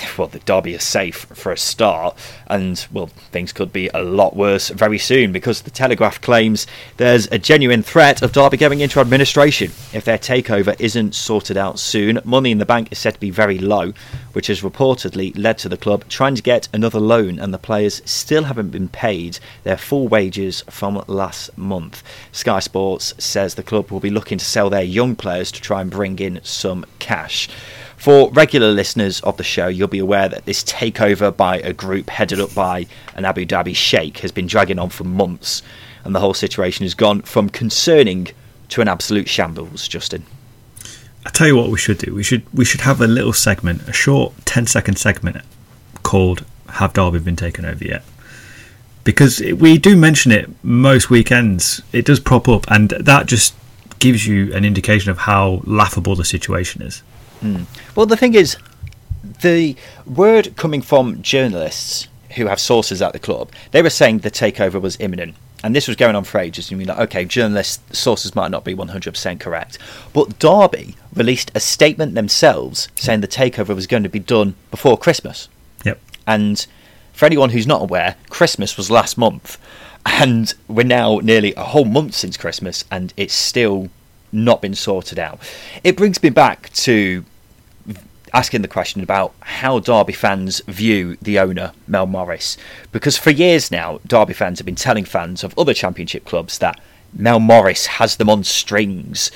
well, 0.18 0.28
the 0.28 0.38
Derby 0.40 0.74
is 0.74 0.82
safe 0.82 1.26
for 1.34 1.52
a 1.52 1.56
start, 1.56 2.16
and 2.46 2.86
well, 2.92 3.06
things 3.06 3.52
could 3.52 3.72
be 3.72 3.88
a 3.94 4.02
lot 4.02 4.36
worse 4.36 4.68
very 4.70 4.98
soon 4.98 5.32
because 5.32 5.62
the 5.62 5.70
Telegraph 5.70 6.20
claims 6.20 6.66
there's 6.96 7.26
a 7.32 7.38
genuine 7.38 7.82
threat 7.82 8.22
of 8.22 8.32
Derby 8.32 8.56
going 8.56 8.80
into 8.80 9.00
administration 9.00 9.70
if 9.92 10.04
their 10.04 10.18
takeover 10.18 10.78
isn't 10.78 11.14
sorted 11.14 11.56
out 11.56 11.78
soon. 11.78 12.20
Money 12.24 12.50
in 12.50 12.58
the 12.58 12.66
bank 12.66 12.90
is 12.92 12.98
said 12.98 13.14
to 13.14 13.20
be 13.20 13.30
very 13.30 13.58
low, 13.58 13.92
which 14.32 14.48
has 14.48 14.62
reportedly 14.62 15.36
led 15.36 15.58
to 15.58 15.68
the 15.68 15.76
club 15.76 16.04
trying 16.08 16.34
to 16.34 16.42
get 16.42 16.68
another 16.72 17.00
loan, 17.00 17.38
and 17.38 17.52
the 17.52 17.58
players 17.58 18.02
still 18.04 18.44
haven't 18.44 18.70
been 18.70 18.88
paid 18.88 19.38
their 19.64 19.76
full 19.76 20.08
wages 20.08 20.62
from 20.68 21.02
last 21.06 21.56
month. 21.56 22.02
Sky 22.32 22.60
Sports 22.60 23.14
says 23.18 23.54
the 23.54 23.62
club 23.62 23.90
will 23.90 24.00
be 24.00 24.10
looking 24.10 24.38
to 24.38 24.44
sell 24.44 24.70
their 24.70 24.82
young 24.82 25.16
players 25.16 25.52
to 25.52 25.60
try 25.60 25.80
and 25.80 25.90
bring 25.90 26.18
in 26.18 26.40
some 26.42 26.84
cash. 26.98 27.48
For 28.02 28.32
regular 28.32 28.72
listeners 28.72 29.20
of 29.20 29.36
the 29.36 29.44
show, 29.44 29.68
you'll 29.68 29.86
be 29.86 30.00
aware 30.00 30.28
that 30.28 30.44
this 30.44 30.64
takeover 30.64 31.30
by 31.36 31.58
a 31.58 31.72
group 31.72 32.10
headed 32.10 32.40
up 32.40 32.52
by 32.52 32.86
an 33.14 33.24
Abu 33.24 33.46
Dhabi 33.46 33.76
sheikh 33.76 34.18
has 34.18 34.32
been 34.32 34.48
dragging 34.48 34.80
on 34.80 34.88
for 34.88 35.04
months, 35.04 35.62
and 36.02 36.12
the 36.12 36.18
whole 36.18 36.34
situation 36.34 36.84
has 36.84 36.94
gone 36.94 37.22
from 37.22 37.48
concerning 37.48 38.26
to 38.70 38.80
an 38.80 38.88
absolute 38.88 39.28
shambles. 39.28 39.86
Justin. 39.86 40.24
I 41.24 41.30
tell 41.30 41.46
you 41.46 41.56
what, 41.56 41.70
we 41.70 41.78
should 41.78 41.98
do. 41.98 42.12
We 42.12 42.24
should 42.24 42.42
we 42.52 42.64
should 42.64 42.80
have 42.80 43.00
a 43.00 43.06
little 43.06 43.32
segment, 43.32 43.88
a 43.88 43.92
short 43.92 44.32
10 44.46 44.66
second 44.66 44.96
segment 44.96 45.36
called 46.02 46.44
"Have 46.70 46.94
Derby 46.94 47.20
been 47.20 47.36
taken 47.36 47.64
over 47.64 47.84
yet?" 47.84 48.02
Because 49.04 49.38
we 49.38 49.78
do 49.78 49.96
mention 49.96 50.32
it 50.32 50.50
most 50.64 51.08
weekends. 51.08 51.82
It 51.92 52.06
does 52.06 52.18
prop 52.18 52.48
up, 52.48 52.68
and 52.68 52.88
that 52.88 53.26
just 53.26 53.54
gives 54.00 54.26
you 54.26 54.52
an 54.54 54.64
indication 54.64 55.12
of 55.12 55.18
how 55.18 55.62
laughable 55.64 56.16
the 56.16 56.24
situation 56.24 56.82
is. 56.82 57.04
Mm. 57.42 57.66
Well, 57.94 58.06
the 58.06 58.16
thing 58.16 58.34
is, 58.34 58.56
the 59.42 59.76
word 60.06 60.56
coming 60.56 60.82
from 60.82 61.22
journalists 61.22 62.08
who 62.36 62.46
have 62.46 62.60
sources 62.60 63.02
at 63.02 63.12
the 63.12 63.18
club, 63.18 63.50
they 63.72 63.82
were 63.82 63.90
saying 63.90 64.18
the 64.18 64.30
takeover 64.30 64.80
was 64.80 64.96
imminent. 65.00 65.34
And 65.64 65.76
this 65.76 65.86
was 65.86 65.96
going 65.96 66.16
on 66.16 66.24
for 66.24 66.38
ages. 66.38 66.70
You 66.70 66.76
mean 66.76 66.88
like, 66.88 66.98
okay, 66.98 67.24
journalists 67.24 67.96
sources 67.96 68.34
might 68.34 68.50
not 68.50 68.64
be 68.64 68.74
100% 68.74 69.38
correct, 69.38 69.78
but 70.12 70.38
Derby 70.40 70.96
released 71.14 71.52
a 71.54 71.60
statement 71.60 72.14
themselves 72.16 72.88
saying 72.96 73.20
the 73.20 73.28
takeover 73.28 73.74
was 73.74 73.86
going 73.86 74.02
to 74.02 74.08
be 74.08 74.18
done 74.18 74.56
before 74.72 74.98
Christmas. 74.98 75.48
Yep. 75.84 76.00
And 76.26 76.66
for 77.12 77.26
anyone 77.26 77.50
who's 77.50 77.66
not 77.66 77.82
aware, 77.82 78.16
Christmas 78.28 78.76
was 78.76 78.90
last 78.90 79.16
month, 79.16 79.56
and 80.04 80.52
we're 80.66 80.84
now 80.84 81.18
nearly 81.18 81.54
a 81.54 81.62
whole 81.62 81.84
month 81.84 82.14
since 82.14 82.36
Christmas, 82.36 82.84
and 82.90 83.14
it's 83.16 83.34
still 83.34 83.88
not 84.32 84.62
been 84.62 84.74
sorted 84.74 85.18
out. 85.18 85.38
It 85.84 85.96
brings 85.96 86.20
me 86.22 86.30
back 86.30 86.70
to 86.70 87.24
asking 88.32 88.62
the 88.62 88.68
question 88.68 89.02
about 89.02 89.34
how 89.40 89.78
Derby 89.78 90.12
fans 90.12 90.60
view 90.66 91.16
the 91.20 91.38
owner, 91.38 91.72
Mel 91.86 92.06
Morris. 92.06 92.56
Because 92.90 93.16
for 93.16 93.30
years 93.30 93.70
now, 93.70 94.00
Derby 94.06 94.32
fans 94.32 94.58
have 94.58 94.66
been 94.66 94.74
telling 94.74 95.04
fans 95.04 95.44
of 95.44 95.56
other 95.58 95.74
Championship 95.74 96.24
clubs 96.24 96.58
that 96.58 96.80
Mel 97.12 97.40
Morris 97.40 97.86
has 97.86 98.16
them 98.16 98.30
on 98.30 98.42
strings. 98.44 99.30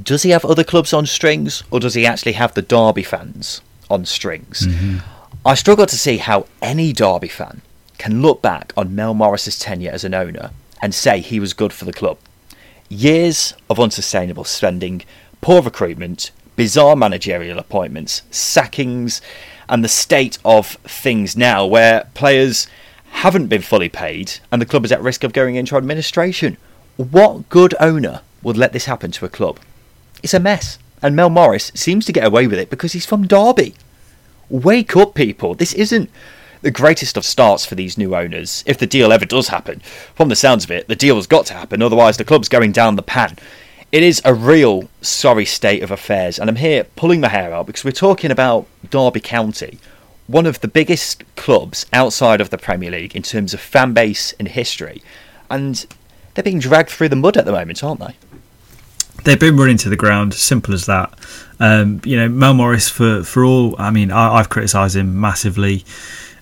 Does 0.00 0.22
he 0.22 0.30
have 0.30 0.44
other 0.44 0.64
clubs 0.64 0.92
on 0.92 1.06
strings, 1.06 1.62
or 1.70 1.80
does 1.80 1.94
he 1.94 2.06
actually 2.06 2.32
have 2.32 2.54
the 2.54 2.62
Derby 2.62 3.02
fans 3.02 3.62
on 3.90 4.04
strings? 4.04 4.66
Mm-hmm. 4.66 4.98
I 5.44 5.54
struggle 5.54 5.86
to 5.86 5.98
see 5.98 6.18
how 6.18 6.46
any 6.60 6.92
Derby 6.92 7.28
fan 7.28 7.62
can 7.98 8.20
look 8.20 8.42
back 8.42 8.72
on 8.76 8.94
Mel 8.94 9.14
Morris's 9.14 9.58
tenure 9.58 9.90
as 9.90 10.04
an 10.04 10.14
owner 10.14 10.50
and 10.82 10.94
say 10.94 11.20
he 11.20 11.40
was 11.40 11.54
good 11.54 11.72
for 11.72 11.84
the 11.84 11.92
club. 11.92 12.18
Years 12.88 13.54
of 13.70 13.80
unsustainable 13.80 14.44
spending, 14.44 15.02
poor 15.40 15.62
recruitment, 15.62 16.30
bizarre 16.56 16.96
managerial 16.96 17.58
appointments, 17.58 18.22
sackings, 18.30 19.20
and 19.68 19.84
the 19.84 19.88
state 19.88 20.38
of 20.44 20.66
things 20.84 21.36
now 21.36 21.66
where 21.66 22.08
players 22.14 22.66
haven't 23.10 23.46
been 23.46 23.62
fully 23.62 23.88
paid 23.88 24.38
and 24.50 24.60
the 24.60 24.66
club 24.66 24.84
is 24.84 24.92
at 24.92 25.02
risk 25.02 25.24
of 25.24 25.32
going 25.32 25.56
into 25.56 25.76
administration. 25.76 26.56
What 26.96 27.48
good 27.48 27.74
owner 27.80 28.22
would 28.42 28.56
let 28.56 28.72
this 28.72 28.86
happen 28.86 29.10
to 29.12 29.24
a 29.24 29.30
club? 29.30 29.58
It's 30.22 30.34
a 30.34 30.40
mess. 30.40 30.78
And 31.02 31.14
Mel 31.14 31.30
Morris 31.30 31.72
seems 31.74 32.06
to 32.06 32.12
get 32.12 32.24
away 32.24 32.46
with 32.46 32.58
it 32.58 32.70
because 32.70 32.92
he's 32.92 33.06
from 33.06 33.26
Derby. 33.26 33.74
Wake 34.48 34.96
up, 34.96 35.14
people. 35.14 35.54
This 35.54 35.74
isn't 35.74 36.10
the 36.62 36.70
greatest 36.70 37.16
of 37.16 37.24
starts 37.24 37.66
for 37.66 37.74
these 37.74 37.98
new 37.98 38.14
owners, 38.14 38.64
if 38.66 38.78
the 38.78 38.86
deal 38.86 39.12
ever 39.12 39.24
does 39.24 39.48
happen. 39.48 39.80
From 40.14 40.28
the 40.28 40.36
sounds 40.36 40.64
of 40.64 40.70
it, 40.70 40.88
the 40.88 40.96
deal 40.96 41.16
has 41.16 41.26
got 41.26 41.46
to 41.46 41.54
happen, 41.54 41.82
otherwise, 41.82 42.16
the 42.16 42.24
club's 42.24 42.48
going 42.48 42.72
down 42.72 42.96
the 42.96 43.02
pan. 43.02 43.36
It 43.96 44.02
is 44.02 44.20
a 44.26 44.34
real 44.34 44.90
sorry 45.00 45.46
state 45.46 45.82
of 45.82 45.90
affairs, 45.90 46.38
and 46.38 46.50
I'm 46.50 46.56
here 46.56 46.84
pulling 46.84 47.22
my 47.22 47.28
hair 47.28 47.54
out 47.54 47.64
because 47.64 47.82
we're 47.82 47.92
talking 47.92 48.30
about 48.30 48.66
Derby 48.90 49.20
County, 49.20 49.78
one 50.26 50.44
of 50.44 50.60
the 50.60 50.68
biggest 50.68 51.24
clubs 51.34 51.86
outside 51.94 52.42
of 52.42 52.50
the 52.50 52.58
Premier 52.58 52.90
League 52.90 53.16
in 53.16 53.22
terms 53.22 53.54
of 53.54 53.60
fan 53.60 53.94
base 53.94 54.34
and 54.38 54.48
history, 54.48 55.02
and 55.48 55.86
they're 56.34 56.44
being 56.44 56.58
dragged 56.58 56.90
through 56.90 57.08
the 57.08 57.16
mud 57.16 57.38
at 57.38 57.46
the 57.46 57.52
moment, 57.52 57.82
aren't 57.82 58.00
they? 58.00 58.14
They've 59.24 59.40
been 59.40 59.56
running 59.56 59.78
to 59.78 59.88
the 59.88 59.96
ground, 59.96 60.34
simple 60.34 60.74
as 60.74 60.84
that. 60.84 61.18
Um, 61.58 62.02
you 62.04 62.18
know, 62.18 62.28
Mel 62.28 62.52
Morris, 62.52 62.90
for, 62.90 63.24
for 63.24 63.46
all, 63.46 63.76
I 63.78 63.90
mean, 63.90 64.12
I, 64.12 64.34
I've 64.34 64.50
criticised 64.50 64.94
him 64.94 65.18
massively 65.18 65.86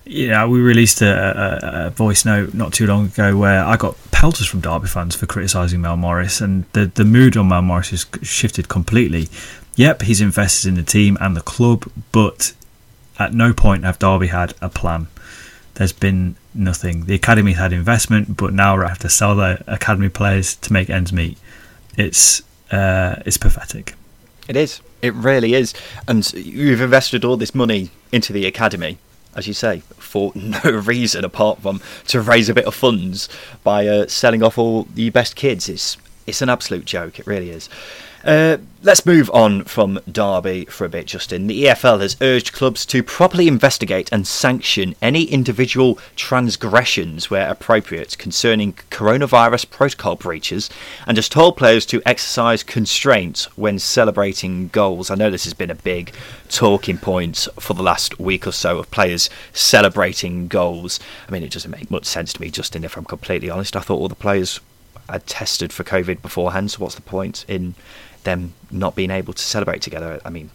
you 0.05 0.27
know, 0.27 0.47
we 0.47 0.59
released 0.59 1.01
a, 1.01 1.07
a, 1.07 1.87
a, 1.87 1.89
voice 1.89 2.25
note 2.25 2.53
not 2.53 2.73
too 2.73 2.85
long 2.85 3.07
ago 3.07 3.35
where 3.35 3.63
I 3.63 3.75
got 3.75 3.95
pelters 4.11 4.47
from 4.47 4.61
Derby 4.61 4.87
fans 4.87 5.15
for 5.15 5.25
criticising 5.25 5.81
Mel 5.81 5.97
Morris, 5.97 6.41
and 6.41 6.65
the 6.73 6.85
the 6.85 7.03
mood 7.03 7.35
on 7.35 7.49
Mel 7.49 7.63
Morris 7.63 7.89
has 7.89 8.05
shifted 8.21 8.69
completely. 8.69 9.29
Yep, 9.75 10.03
he's 10.03 10.21
invested 10.21 10.69
in 10.69 10.75
the 10.75 10.83
team 10.83 11.17
and 11.19 11.35
the 11.35 11.41
club, 11.41 11.91
but 12.11 12.53
at 13.17 13.33
no 13.33 13.51
point 13.51 13.83
have 13.83 13.99
Derby 13.99 14.27
had 14.27 14.53
a 14.61 14.69
plan. 14.69 15.07
There's 15.73 15.91
been 15.91 16.35
nothing. 16.53 17.05
The 17.05 17.15
academy 17.15 17.53
had 17.53 17.73
investment, 17.73 18.37
but 18.37 18.53
now 18.53 18.77
we 18.77 18.85
have 18.85 18.99
to 18.99 19.09
sell 19.09 19.35
their 19.35 19.61
academy 19.67 20.09
players 20.09 20.55
to 20.57 20.71
make 20.71 20.89
ends 20.89 21.11
meet. 21.11 21.37
It's 21.97 22.43
uh, 22.71 23.23
it's 23.25 23.37
pathetic. 23.37 23.95
It 24.47 24.55
is. 24.55 24.81
It 25.01 25.13
really 25.15 25.55
is. 25.55 25.73
And 26.07 26.31
you've 26.33 26.81
invested 26.81 27.25
all 27.25 27.37
this 27.37 27.55
money 27.55 27.89
into 28.11 28.31
the 28.31 28.45
academy 28.45 28.99
as 29.35 29.47
you 29.47 29.53
say, 29.53 29.83
for 30.15 30.31
no 30.35 30.71
reason 30.71 31.25
apart 31.25 31.61
from 31.61 31.81
to 32.07 32.21
raise 32.21 32.47
a 32.47 32.53
bit 32.53 32.63
of 32.63 32.73
funds 32.73 33.27
by 33.65 33.85
uh, 33.85 34.07
selling 34.07 34.41
off 34.41 34.57
all 34.57 34.83
the 34.93 35.09
best 35.09 35.35
kids. 35.35 35.67
It's 35.67 35.97
it's 36.25 36.41
an 36.41 36.47
absolute 36.47 36.85
joke. 36.85 37.19
It 37.19 37.27
really 37.27 37.49
is. 37.49 37.67
Uh, 38.25 38.57
let's 38.81 39.05
move 39.05 39.29
on 39.35 39.63
from 39.65 39.99
Derby 40.11 40.65
for 40.65 40.83
a 40.83 40.89
bit, 40.89 41.05
Justin. 41.05 41.45
The 41.45 41.65
EFL 41.65 42.01
has 42.01 42.17
urged 42.21 42.53
clubs 42.53 42.83
to 42.87 43.03
properly 43.03 43.47
investigate 43.47 44.09
and 44.11 44.25
sanction 44.25 44.95
any 44.99 45.25
individual 45.25 45.99
transgressions 46.15 47.29
where 47.29 47.47
appropriate 47.47 48.17
concerning 48.17 48.73
coronavirus 48.89 49.69
protocol 49.69 50.15
breaches 50.15 50.71
and 51.05 51.17
has 51.17 51.29
told 51.29 51.55
players 51.55 51.85
to 51.85 52.01
exercise 52.03 52.63
constraint 52.63 53.47
when 53.55 53.77
celebrating 53.77 54.69
goals. 54.69 55.11
I 55.11 55.15
know 55.15 55.29
this 55.29 55.43
has 55.43 55.53
been 55.53 55.69
a 55.69 55.75
big 55.75 56.11
talking 56.49 56.97
point 56.97 57.47
for 57.59 57.75
the 57.75 57.83
last 57.83 58.19
week 58.19 58.47
or 58.47 58.51
so 58.51 58.79
of 58.79 58.89
players 58.89 59.29
celebrating 59.53 60.47
goals. 60.47 60.99
I 61.29 61.31
mean, 61.31 61.43
it 61.43 61.51
doesn't 61.51 61.69
make 61.69 61.91
much 61.91 62.05
sense 62.05 62.33
to 62.33 62.41
me, 62.41 62.49
Justin, 62.49 62.83
if 62.83 62.97
I'm 62.97 63.05
completely 63.05 63.51
honest. 63.51 63.75
I 63.75 63.81
thought 63.81 63.99
all 63.99 64.09
the 64.09 64.15
players 64.15 64.61
had 65.09 65.27
tested 65.27 65.71
for 65.71 65.83
COVID 65.83 66.21
beforehand, 66.21 66.71
so 66.71 66.79
what's 66.79 66.95
the 66.95 67.01
point 67.01 67.45
in 67.47 67.75
them 68.25 68.53
not 68.69 68.95
being 68.95 69.11
able 69.11 69.33
to 69.33 69.41
celebrate 69.41 69.81
together. 69.81 70.19
I 70.25 70.29
mean, 70.29 70.49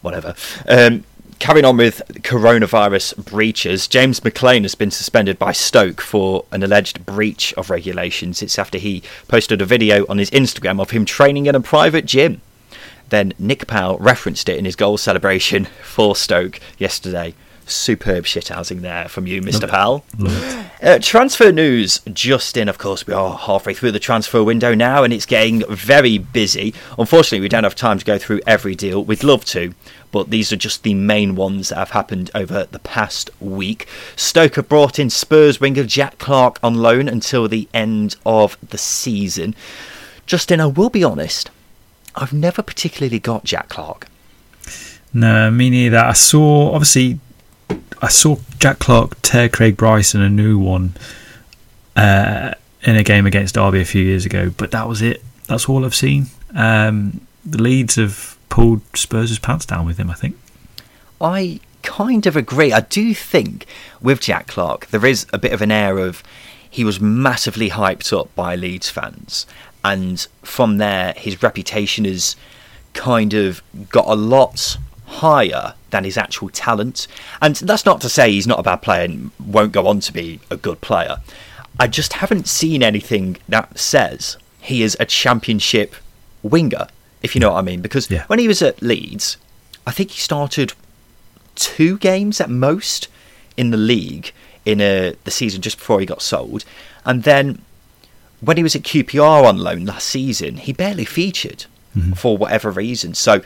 whatever. 0.00 0.34
Um, 0.68 1.04
carrying 1.38 1.64
on 1.64 1.76
with 1.76 2.02
coronavirus 2.22 3.24
breaches, 3.24 3.86
James 3.86 4.22
McLean 4.24 4.64
has 4.64 4.74
been 4.74 4.90
suspended 4.90 5.38
by 5.38 5.52
Stoke 5.52 6.00
for 6.00 6.44
an 6.50 6.62
alleged 6.62 7.06
breach 7.06 7.54
of 7.54 7.70
regulations. 7.70 8.42
It's 8.42 8.58
after 8.58 8.78
he 8.78 9.02
posted 9.28 9.62
a 9.62 9.66
video 9.66 10.04
on 10.08 10.18
his 10.18 10.30
Instagram 10.30 10.80
of 10.80 10.90
him 10.90 11.04
training 11.04 11.46
in 11.46 11.54
a 11.54 11.60
private 11.60 12.06
gym. 12.06 12.40
Then 13.10 13.34
Nick 13.38 13.66
Powell 13.66 13.98
referenced 13.98 14.48
it 14.48 14.58
in 14.58 14.64
his 14.64 14.76
goal 14.76 14.96
celebration 14.98 15.66
for 15.82 16.16
Stoke 16.16 16.58
yesterday 16.78 17.34
superb 17.72 18.24
shithousing 18.24 18.80
there 18.80 19.08
from 19.08 19.26
you, 19.26 19.40
Mr. 19.42 19.68
Pal. 19.68 20.04
Uh, 20.82 20.98
transfer 21.00 21.52
news 21.52 22.00
Justin. 22.12 22.68
of 22.68 22.76
course, 22.76 23.06
we 23.06 23.14
are 23.14 23.36
halfway 23.36 23.72
through 23.72 23.92
the 23.92 24.00
transfer 24.00 24.42
window 24.42 24.74
now 24.74 25.04
and 25.04 25.12
it's 25.12 25.26
getting 25.26 25.62
very 25.68 26.18
busy. 26.18 26.74
Unfortunately, 26.98 27.40
we 27.40 27.48
don't 27.48 27.64
have 27.64 27.74
time 27.74 27.98
to 27.98 28.04
go 28.04 28.18
through 28.18 28.40
every 28.46 28.74
deal. 28.74 29.04
We'd 29.04 29.22
love 29.22 29.44
to, 29.46 29.74
but 30.10 30.30
these 30.30 30.52
are 30.52 30.56
just 30.56 30.82
the 30.82 30.94
main 30.94 31.36
ones 31.36 31.68
that 31.68 31.76
have 31.76 31.90
happened 31.90 32.30
over 32.34 32.64
the 32.64 32.80
past 32.80 33.30
week. 33.40 33.86
Stoke 34.16 34.56
have 34.56 34.68
brought 34.68 34.98
in 34.98 35.08
Spurs 35.08 35.60
winger 35.60 35.84
Jack 35.84 36.18
Clarke 36.18 36.58
on 36.62 36.74
loan 36.74 37.08
until 37.08 37.46
the 37.46 37.68
end 37.72 38.16
of 38.26 38.58
the 38.66 38.78
season. 38.78 39.54
Justin, 40.26 40.60
I 40.60 40.66
will 40.66 40.90
be 40.90 41.04
honest, 41.04 41.50
I've 42.14 42.32
never 42.32 42.62
particularly 42.62 43.18
got 43.18 43.44
Jack 43.44 43.68
Clarke. 43.68 44.08
No, 45.14 45.50
me 45.50 45.70
neither. 45.70 45.98
I 45.98 46.12
saw 46.12 46.72
obviously 46.72 47.20
I 48.02 48.08
saw 48.08 48.36
Jack 48.58 48.80
Clarke 48.80 49.22
tear 49.22 49.48
Craig 49.48 49.76
Bryson 49.76 50.20
a 50.20 50.28
new 50.28 50.58
one 50.58 50.94
uh, 51.94 52.52
in 52.82 52.96
a 52.96 53.04
game 53.04 53.26
against 53.26 53.54
Derby 53.54 53.80
a 53.80 53.84
few 53.84 54.02
years 54.02 54.26
ago, 54.26 54.50
but 54.56 54.72
that 54.72 54.88
was 54.88 55.00
it. 55.00 55.22
That's 55.46 55.68
all 55.68 55.84
I've 55.84 55.94
seen. 55.94 56.26
Um, 56.52 57.20
the 57.44 57.62
Leeds 57.62 57.94
have 57.94 58.36
pulled 58.48 58.80
Spurs' 58.96 59.38
pants 59.38 59.64
down 59.64 59.86
with 59.86 59.98
him, 59.98 60.10
I 60.10 60.14
think. 60.14 60.36
I 61.20 61.60
kind 61.82 62.26
of 62.26 62.36
agree. 62.36 62.72
I 62.72 62.80
do 62.80 63.14
think 63.14 63.66
with 64.00 64.20
Jack 64.20 64.48
Clarke, 64.48 64.88
there 64.88 65.06
is 65.06 65.26
a 65.32 65.38
bit 65.38 65.52
of 65.52 65.62
an 65.62 65.70
air 65.70 65.98
of 65.98 66.24
he 66.68 66.84
was 66.84 67.00
massively 67.00 67.70
hyped 67.70 68.18
up 68.18 68.34
by 68.34 68.56
Leeds 68.56 68.90
fans, 68.90 69.46
and 69.84 70.26
from 70.42 70.78
there, 70.78 71.12
his 71.16 71.40
reputation 71.40 72.04
has 72.04 72.34
kind 72.94 73.32
of 73.32 73.62
got 73.90 74.06
a 74.06 74.14
lot 74.14 74.76
higher 75.12 75.74
than 75.90 76.04
his 76.04 76.16
actual 76.16 76.48
talent. 76.48 77.06
And 77.40 77.56
that's 77.56 77.86
not 77.86 78.00
to 78.00 78.08
say 78.08 78.32
he's 78.32 78.46
not 78.46 78.58
a 78.58 78.62
bad 78.62 78.82
player 78.82 79.04
and 79.04 79.30
won't 79.44 79.72
go 79.72 79.86
on 79.86 80.00
to 80.00 80.12
be 80.12 80.40
a 80.50 80.56
good 80.56 80.80
player. 80.80 81.18
I 81.78 81.86
just 81.86 82.14
haven't 82.14 82.48
seen 82.48 82.82
anything 82.82 83.38
that 83.48 83.78
says 83.78 84.36
he 84.60 84.82
is 84.82 84.96
a 85.00 85.06
championship 85.06 85.94
winger, 86.42 86.86
if 87.22 87.34
you 87.34 87.40
know 87.40 87.52
what 87.52 87.58
I 87.58 87.62
mean. 87.62 87.80
Because 87.80 88.10
yeah. 88.10 88.24
when 88.26 88.38
he 88.38 88.48
was 88.48 88.62
at 88.62 88.82
Leeds, 88.82 89.36
I 89.86 89.90
think 89.90 90.10
he 90.10 90.20
started 90.20 90.74
two 91.54 91.98
games 91.98 92.40
at 92.40 92.50
most 92.50 93.08
in 93.56 93.70
the 93.70 93.76
league 93.76 94.32
in 94.64 94.80
a, 94.80 95.10
uh, 95.10 95.12
the 95.24 95.30
season 95.30 95.60
just 95.60 95.78
before 95.78 96.00
he 96.00 96.06
got 96.06 96.22
sold. 96.22 96.64
And 97.04 97.24
then 97.24 97.62
when 98.40 98.56
he 98.56 98.62
was 98.62 98.76
at 98.76 98.82
QPR 98.82 99.44
on 99.44 99.58
loan 99.58 99.84
last 99.84 100.06
season, 100.06 100.56
he 100.56 100.72
barely 100.72 101.04
featured 101.04 101.66
mm-hmm. 101.96 102.12
for 102.12 102.36
whatever 102.36 102.70
reason. 102.70 103.14
So 103.14 103.42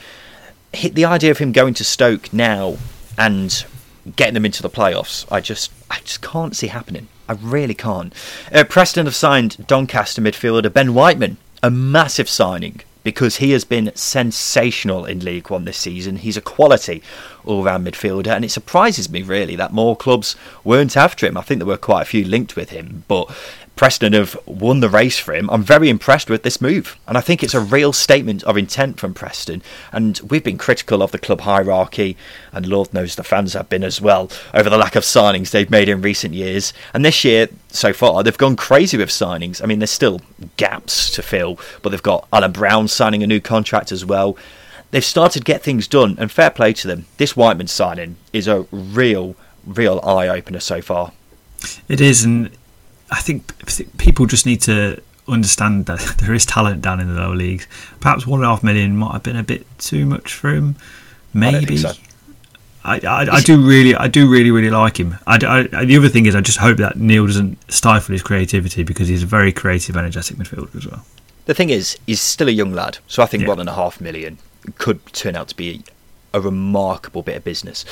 the 0.82 1.04
idea 1.04 1.30
of 1.30 1.38
him 1.38 1.52
going 1.52 1.74
to 1.74 1.84
Stoke 1.84 2.32
now 2.32 2.76
and 3.18 3.64
getting 4.14 4.34
them 4.34 4.44
into 4.44 4.62
the 4.62 4.70
playoffs, 4.70 5.26
I 5.30 5.40
just 5.40 5.72
I 5.90 5.98
just 6.00 6.22
can't 6.22 6.56
see 6.56 6.68
happening. 6.68 7.08
I 7.28 7.32
really 7.34 7.74
can't. 7.74 8.12
Uh, 8.52 8.64
Preston 8.64 9.06
have 9.06 9.14
signed 9.14 9.66
Doncaster 9.66 10.22
midfielder 10.22 10.72
Ben 10.72 10.94
Whiteman, 10.94 11.38
a 11.62 11.70
massive 11.70 12.28
signing 12.28 12.80
because 13.02 13.36
he 13.36 13.52
has 13.52 13.64
been 13.64 13.92
sensational 13.94 15.04
in 15.04 15.24
League 15.24 15.48
One 15.48 15.64
this 15.64 15.76
season. 15.76 16.16
He's 16.16 16.36
a 16.36 16.40
quality 16.40 17.02
all-round 17.44 17.86
midfielder, 17.86 18.28
and 18.28 18.44
it 18.44 18.50
surprises 18.50 19.08
me 19.08 19.22
really 19.22 19.54
that 19.54 19.72
more 19.72 19.96
clubs 19.96 20.34
weren't 20.64 20.96
after 20.96 21.24
him. 21.24 21.36
I 21.36 21.42
think 21.42 21.60
there 21.60 21.66
were 21.68 21.76
quite 21.76 22.02
a 22.02 22.06
few 22.06 22.24
linked 22.24 22.56
with 22.56 22.70
him, 22.70 23.04
but 23.06 23.32
Preston 23.76 24.14
have 24.14 24.38
won 24.46 24.80
the 24.80 24.88
race 24.88 25.18
for 25.18 25.34
him. 25.34 25.50
I'm 25.50 25.62
very 25.62 25.90
impressed 25.90 26.30
with 26.30 26.42
this 26.42 26.62
move, 26.62 26.98
and 27.06 27.18
I 27.18 27.20
think 27.20 27.42
it's 27.42 27.52
a 27.52 27.60
real 27.60 27.92
statement 27.92 28.42
of 28.44 28.56
intent 28.56 28.98
from 28.98 29.12
Preston. 29.12 29.62
And 29.92 30.18
we've 30.20 30.42
been 30.42 30.56
critical 30.56 31.02
of 31.02 31.12
the 31.12 31.18
club 31.18 31.42
hierarchy, 31.42 32.16
and 32.52 32.64
Lord 32.64 32.94
knows 32.94 33.14
the 33.14 33.22
fans 33.22 33.52
have 33.52 33.68
been 33.68 33.84
as 33.84 34.00
well, 34.00 34.30
over 34.54 34.70
the 34.70 34.78
lack 34.78 34.96
of 34.96 35.02
signings 35.02 35.50
they've 35.50 35.70
made 35.70 35.90
in 35.90 36.00
recent 36.00 36.32
years. 36.32 36.72
And 36.94 37.04
this 37.04 37.22
year, 37.22 37.48
so 37.68 37.92
far, 37.92 38.22
they've 38.22 38.36
gone 38.36 38.56
crazy 38.56 38.96
with 38.96 39.10
signings. 39.10 39.62
I 39.62 39.66
mean, 39.66 39.78
there's 39.78 39.90
still 39.90 40.22
gaps 40.56 41.10
to 41.10 41.22
fill, 41.22 41.60
but 41.82 41.90
they've 41.90 42.02
got 42.02 42.26
Alan 42.32 42.52
Brown 42.52 42.88
signing 42.88 43.22
a 43.22 43.26
new 43.26 43.42
contract 43.42 43.92
as 43.92 44.06
well. 44.06 44.38
They've 44.90 45.04
started 45.04 45.40
to 45.40 45.44
get 45.44 45.62
things 45.62 45.86
done, 45.86 46.16
and 46.18 46.32
fair 46.32 46.48
play 46.48 46.72
to 46.72 46.88
them. 46.88 47.04
This 47.18 47.36
Whiteman 47.36 47.66
signing 47.66 48.16
is 48.32 48.48
a 48.48 48.62
real, 48.70 49.36
real 49.66 50.00
eye 50.02 50.28
opener 50.28 50.60
so 50.60 50.80
far. 50.80 51.12
It 51.88 52.00
is, 52.00 52.24
and 52.24 52.50
I 53.10 53.20
think 53.20 53.52
people 53.98 54.26
just 54.26 54.46
need 54.46 54.60
to 54.62 55.00
understand 55.28 55.86
that 55.86 56.16
there 56.20 56.34
is 56.34 56.46
talent 56.46 56.82
down 56.82 57.00
in 57.00 57.08
the 57.08 57.20
lower 57.20 57.34
leagues. 57.34 57.66
Perhaps 58.00 58.26
one 58.26 58.40
and 58.40 58.46
a 58.46 58.50
half 58.50 58.62
million 58.62 58.96
might 58.96 59.12
have 59.12 59.22
been 59.22 59.36
a 59.36 59.42
bit 59.42 59.66
too 59.78 60.06
much 60.06 60.34
for 60.34 60.50
him. 60.50 60.76
Maybe. 61.32 61.84
I. 61.84 61.92
I, 62.88 63.00
I, 63.00 63.26
I, 63.32 63.40
do 63.40 63.60
really, 63.60 63.96
I 63.96 64.06
do 64.06 64.30
really, 64.30 64.52
really 64.52 64.70
like 64.70 65.00
him. 65.00 65.16
I, 65.26 65.38
the 65.38 65.96
other 65.96 66.08
thing 66.08 66.26
is, 66.26 66.36
I 66.36 66.40
just 66.40 66.58
hope 66.58 66.76
that 66.76 66.96
Neil 66.96 67.26
doesn't 67.26 67.58
stifle 67.68 68.12
his 68.12 68.22
creativity 68.22 68.84
because 68.84 69.08
he's 69.08 69.24
a 69.24 69.26
very 69.26 69.52
creative, 69.52 69.96
energetic 69.96 70.36
midfielder 70.36 70.72
as 70.76 70.86
well. 70.86 71.04
The 71.46 71.54
thing 71.54 71.70
is, 71.70 71.98
he's 72.06 72.20
still 72.20 72.46
a 72.46 72.52
young 72.52 72.72
lad, 72.72 72.98
so 73.08 73.24
I 73.24 73.26
think 73.26 73.42
yeah. 73.42 73.48
one 73.48 73.58
and 73.58 73.68
a 73.68 73.74
half 73.74 74.00
million 74.00 74.38
could 74.78 75.04
turn 75.06 75.34
out 75.34 75.48
to 75.48 75.56
be 75.56 75.82
a 76.36 76.40
remarkable 76.40 77.22
bit 77.22 77.36
of 77.36 77.44
business. 77.44 77.84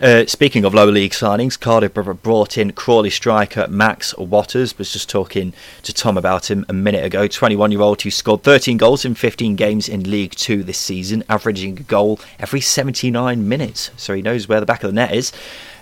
Uh, 0.00 0.26
speaking 0.26 0.64
of 0.64 0.74
lower 0.74 0.90
league 0.90 1.12
signings, 1.12 1.58
Cardiff 1.58 1.94
brought 1.94 2.58
in 2.58 2.72
Crawley 2.72 3.10
striker 3.10 3.68
Max 3.68 4.14
Watters. 4.18 4.76
Was 4.76 4.92
just 4.92 5.08
talking 5.08 5.54
to 5.82 5.94
Tom 5.94 6.18
about 6.18 6.50
him 6.50 6.66
a 6.68 6.72
minute 6.72 7.04
ago. 7.04 7.28
21 7.28 7.70
year 7.70 7.80
old 7.80 8.02
who 8.02 8.10
scored 8.10 8.42
13 8.42 8.76
goals 8.76 9.04
in 9.04 9.14
15 9.14 9.54
games 9.54 9.88
in 9.88 10.10
League 10.10 10.32
Two 10.32 10.64
this 10.64 10.78
season, 10.78 11.22
averaging 11.28 11.78
a 11.78 11.82
goal 11.82 12.18
every 12.38 12.60
79 12.60 13.48
minutes. 13.48 13.92
So 13.96 14.14
he 14.14 14.22
knows 14.22 14.48
where 14.48 14.60
the 14.60 14.66
back 14.66 14.82
of 14.82 14.90
the 14.90 14.94
net 14.94 15.14
is. 15.14 15.32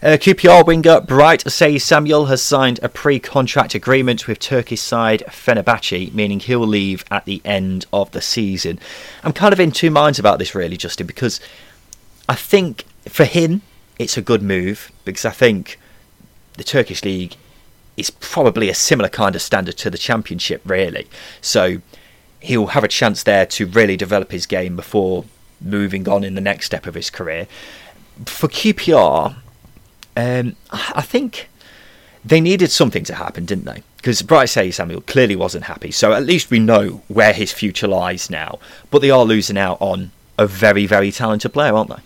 Uh, 0.02 0.18
QPR 0.18 0.66
winger 0.66 1.00
Bright 1.00 1.44
Osayi-Samuel 1.44 2.26
has 2.26 2.42
signed 2.42 2.80
a 2.82 2.88
pre-contract 2.88 3.76
agreement 3.76 4.26
with 4.26 4.40
Turkish 4.40 4.80
side 4.80 5.22
Fenerbahce, 5.28 6.12
meaning 6.12 6.40
he'll 6.40 6.66
leave 6.66 7.04
at 7.08 7.24
the 7.24 7.40
end 7.44 7.86
of 7.92 8.10
the 8.10 8.20
season. 8.20 8.80
I'm 9.22 9.32
kind 9.32 9.52
of 9.52 9.60
in 9.60 9.70
two 9.70 9.92
minds 9.92 10.18
about 10.18 10.40
this, 10.40 10.56
really, 10.56 10.76
Justin, 10.76 11.06
because 11.06 11.38
I 12.28 12.34
think 12.34 12.84
for 13.08 13.24
him 13.24 13.62
it's 13.98 14.16
a 14.16 14.22
good 14.22 14.42
move 14.42 14.90
because 15.04 15.24
I 15.24 15.30
think 15.30 15.78
the 16.56 16.64
Turkish 16.64 17.04
league 17.04 17.36
is 17.96 18.10
probably 18.10 18.68
a 18.68 18.74
similar 18.74 19.08
kind 19.08 19.34
of 19.34 19.42
standard 19.42 19.76
to 19.78 19.90
the 19.90 19.98
Championship, 19.98 20.62
really. 20.64 21.06
So 21.40 21.78
he'll 22.40 22.68
have 22.68 22.84
a 22.84 22.88
chance 22.88 23.22
there 23.22 23.46
to 23.46 23.66
really 23.66 23.96
develop 23.96 24.32
his 24.32 24.46
game 24.46 24.76
before 24.76 25.24
moving 25.60 26.08
on 26.08 26.24
in 26.24 26.34
the 26.34 26.40
next 26.40 26.66
step 26.66 26.86
of 26.86 26.94
his 26.94 27.10
career. 27.10 27.46
For 28.26 28.48
QPR, 28.48 29.36
um, 30.16 30.56
I 30.70 31.02
think 31.02 31.48
they 32.24 32.40
needed 32.40 32.70
something 32.70 33.04
to 33.04 33.14
happen, 33.14 33.44
didn't 33.44 33.64
they? 33.64 33.82
Because 33.96 34.22
Bright 34.22 34.48
Osayi-Samuel 34.48 35.02
clearly 35.02 35.36
wasn't 35.36 35.64
happy. 35.64 35.90
So 35.90 36.12
at 36.12 36.24
least 36.24 36.50
we 36.50 36.58
know 36.58 37.02
where 37.08 37.32
his 37.32 37.52
future 37.52 37.86
lies 37.86 38.30
now. 38.30 38.58
But 38.90 39.00
they 39.00 39.10
are 39.10 39.24
losing 39.24 39.58
out 39.58 39.80
on 39.80 40.10
a 40.38 40.46
very, 40.46 40.86
very 40.86 41.12
talented 41.12 41.52
player, 41.52 41.74
aren't 41.74 41.90
they? 41.90 42.02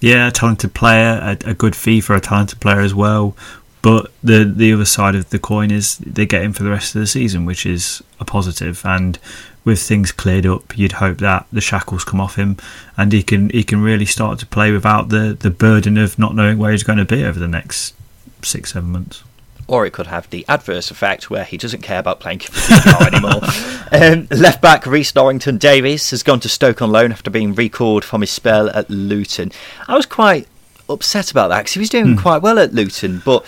Yeah, 0.00 0.28
a 0.28 0.30
talented 0.30 0.74
player, 0.74 1.18
a, 1.44 1.50
a 1.50 1.54
good 1.54 1.74
fee 1.74 2.00
for 2.00 2.14
a 2.14 2.20
talented 2.20 2.60
player 2.60 2.80
as 2.80 2.94
well. 2.94 3.36
But 3.82 4.10
the 4.22 4.44
the 4.44 4.72
other 4.72 4.84
side 4.84 5.14
of 5.14 5.30
the 5.30 5.38
coin 5.38 5.70
is 5.70 5.98
they 5.98 6.26
get 6.26 6.42
him 6.42 6.52
for 6.52 6.64
the 6.64 6.70
rest 6.70 6.94
of 6.94 7.00
the 7.00 7.06
season, 7.06 7.46
which 7.46 7.64
is 7.64 8.02
a 8.18 8.24
positive. 8.24 8.84
And 8.84 9.18
with 9.64 9.80
things 9.80 10.12
cleared 10.12 10.46
up, 10.46 10.76
you'd 10.76 10.92
hope 10.92 11.18
that 11.18 11.46
the 11.52 11.60
shackles 11.60 12.04
come 12.04 12.20
off 12.20 12.36
him 12.36 12.56
and 12.96 13.12
he 13.12 13.22
can 13.22 13.50
he 13.50 13.64
can 13.64 13.82
really 13.82 14.06
start 14.06 14.38
to 14.40 14.46
play 14.46 14.70
without 14.72 15.08
the, 15.08 15.36
the 15.38 15.50
burden 15.50 15.98
of 15.98 16.18
not 16.18 16.34
knowing 16.34 16.58
where 16.58 16.72
he's 16.72 16.82
going 16.82 16.98
to 16.98 17.04
be 17.04 17.24
over 17.24 17.38
the 17.38 17.48
next 17.48 17.94
six 18.42 18.72
seven 18.72 18.90
months. 18.90 19.22
Or 19.68 19.84
it 19.84 19.92
could 19.92 20.06
have 20.06 20.30
the 20.30 20.44
adverse 20.48 20.90
effect 20.90 21.28
where 21.28 21.44
he 21.44 21.56
doesn't 21.56 21.82
care 21.82 21.98
about 21.98 22.20
playing 22.20 22.38
football 22.38 23.02
anymore. 23.02 23.40
um, 23.92 24.28
left 24.30 24.62
back 24.62 24.86
Rhys 24.86 25.14
Norrington 25.14 25.58
Davies 25.58 26.10
has 26.10 26.22
gone 26.22 26.38
to 26.40 26.48
Stoke 26.48 26.80
on 26.82 26.92
loan 26.92 27.10
after 27.10 27.30
being 27.30 27.54
recalled 27.54 28.04
from 28.04 28.20
his 28.20 28.30
spell 28.30 28.70
at 28.70 28.88
Luton. 28.88 29.50
I 29.88 29.96
was 29.96 30.06
quite 30.06 30.46
upset 30.88 31.32
about 31.32 31.48
that 31.48 31.58
because 31.58 31.74
he 31.74 31.80
was 31.80 31.88
doing 31.88 32.16
mm. 32.16 32.22
quite 32.22 32.42
well 32.42 32.60
at 32.60 32.72
Luton, 32.72 33.22
but 33.24 33.44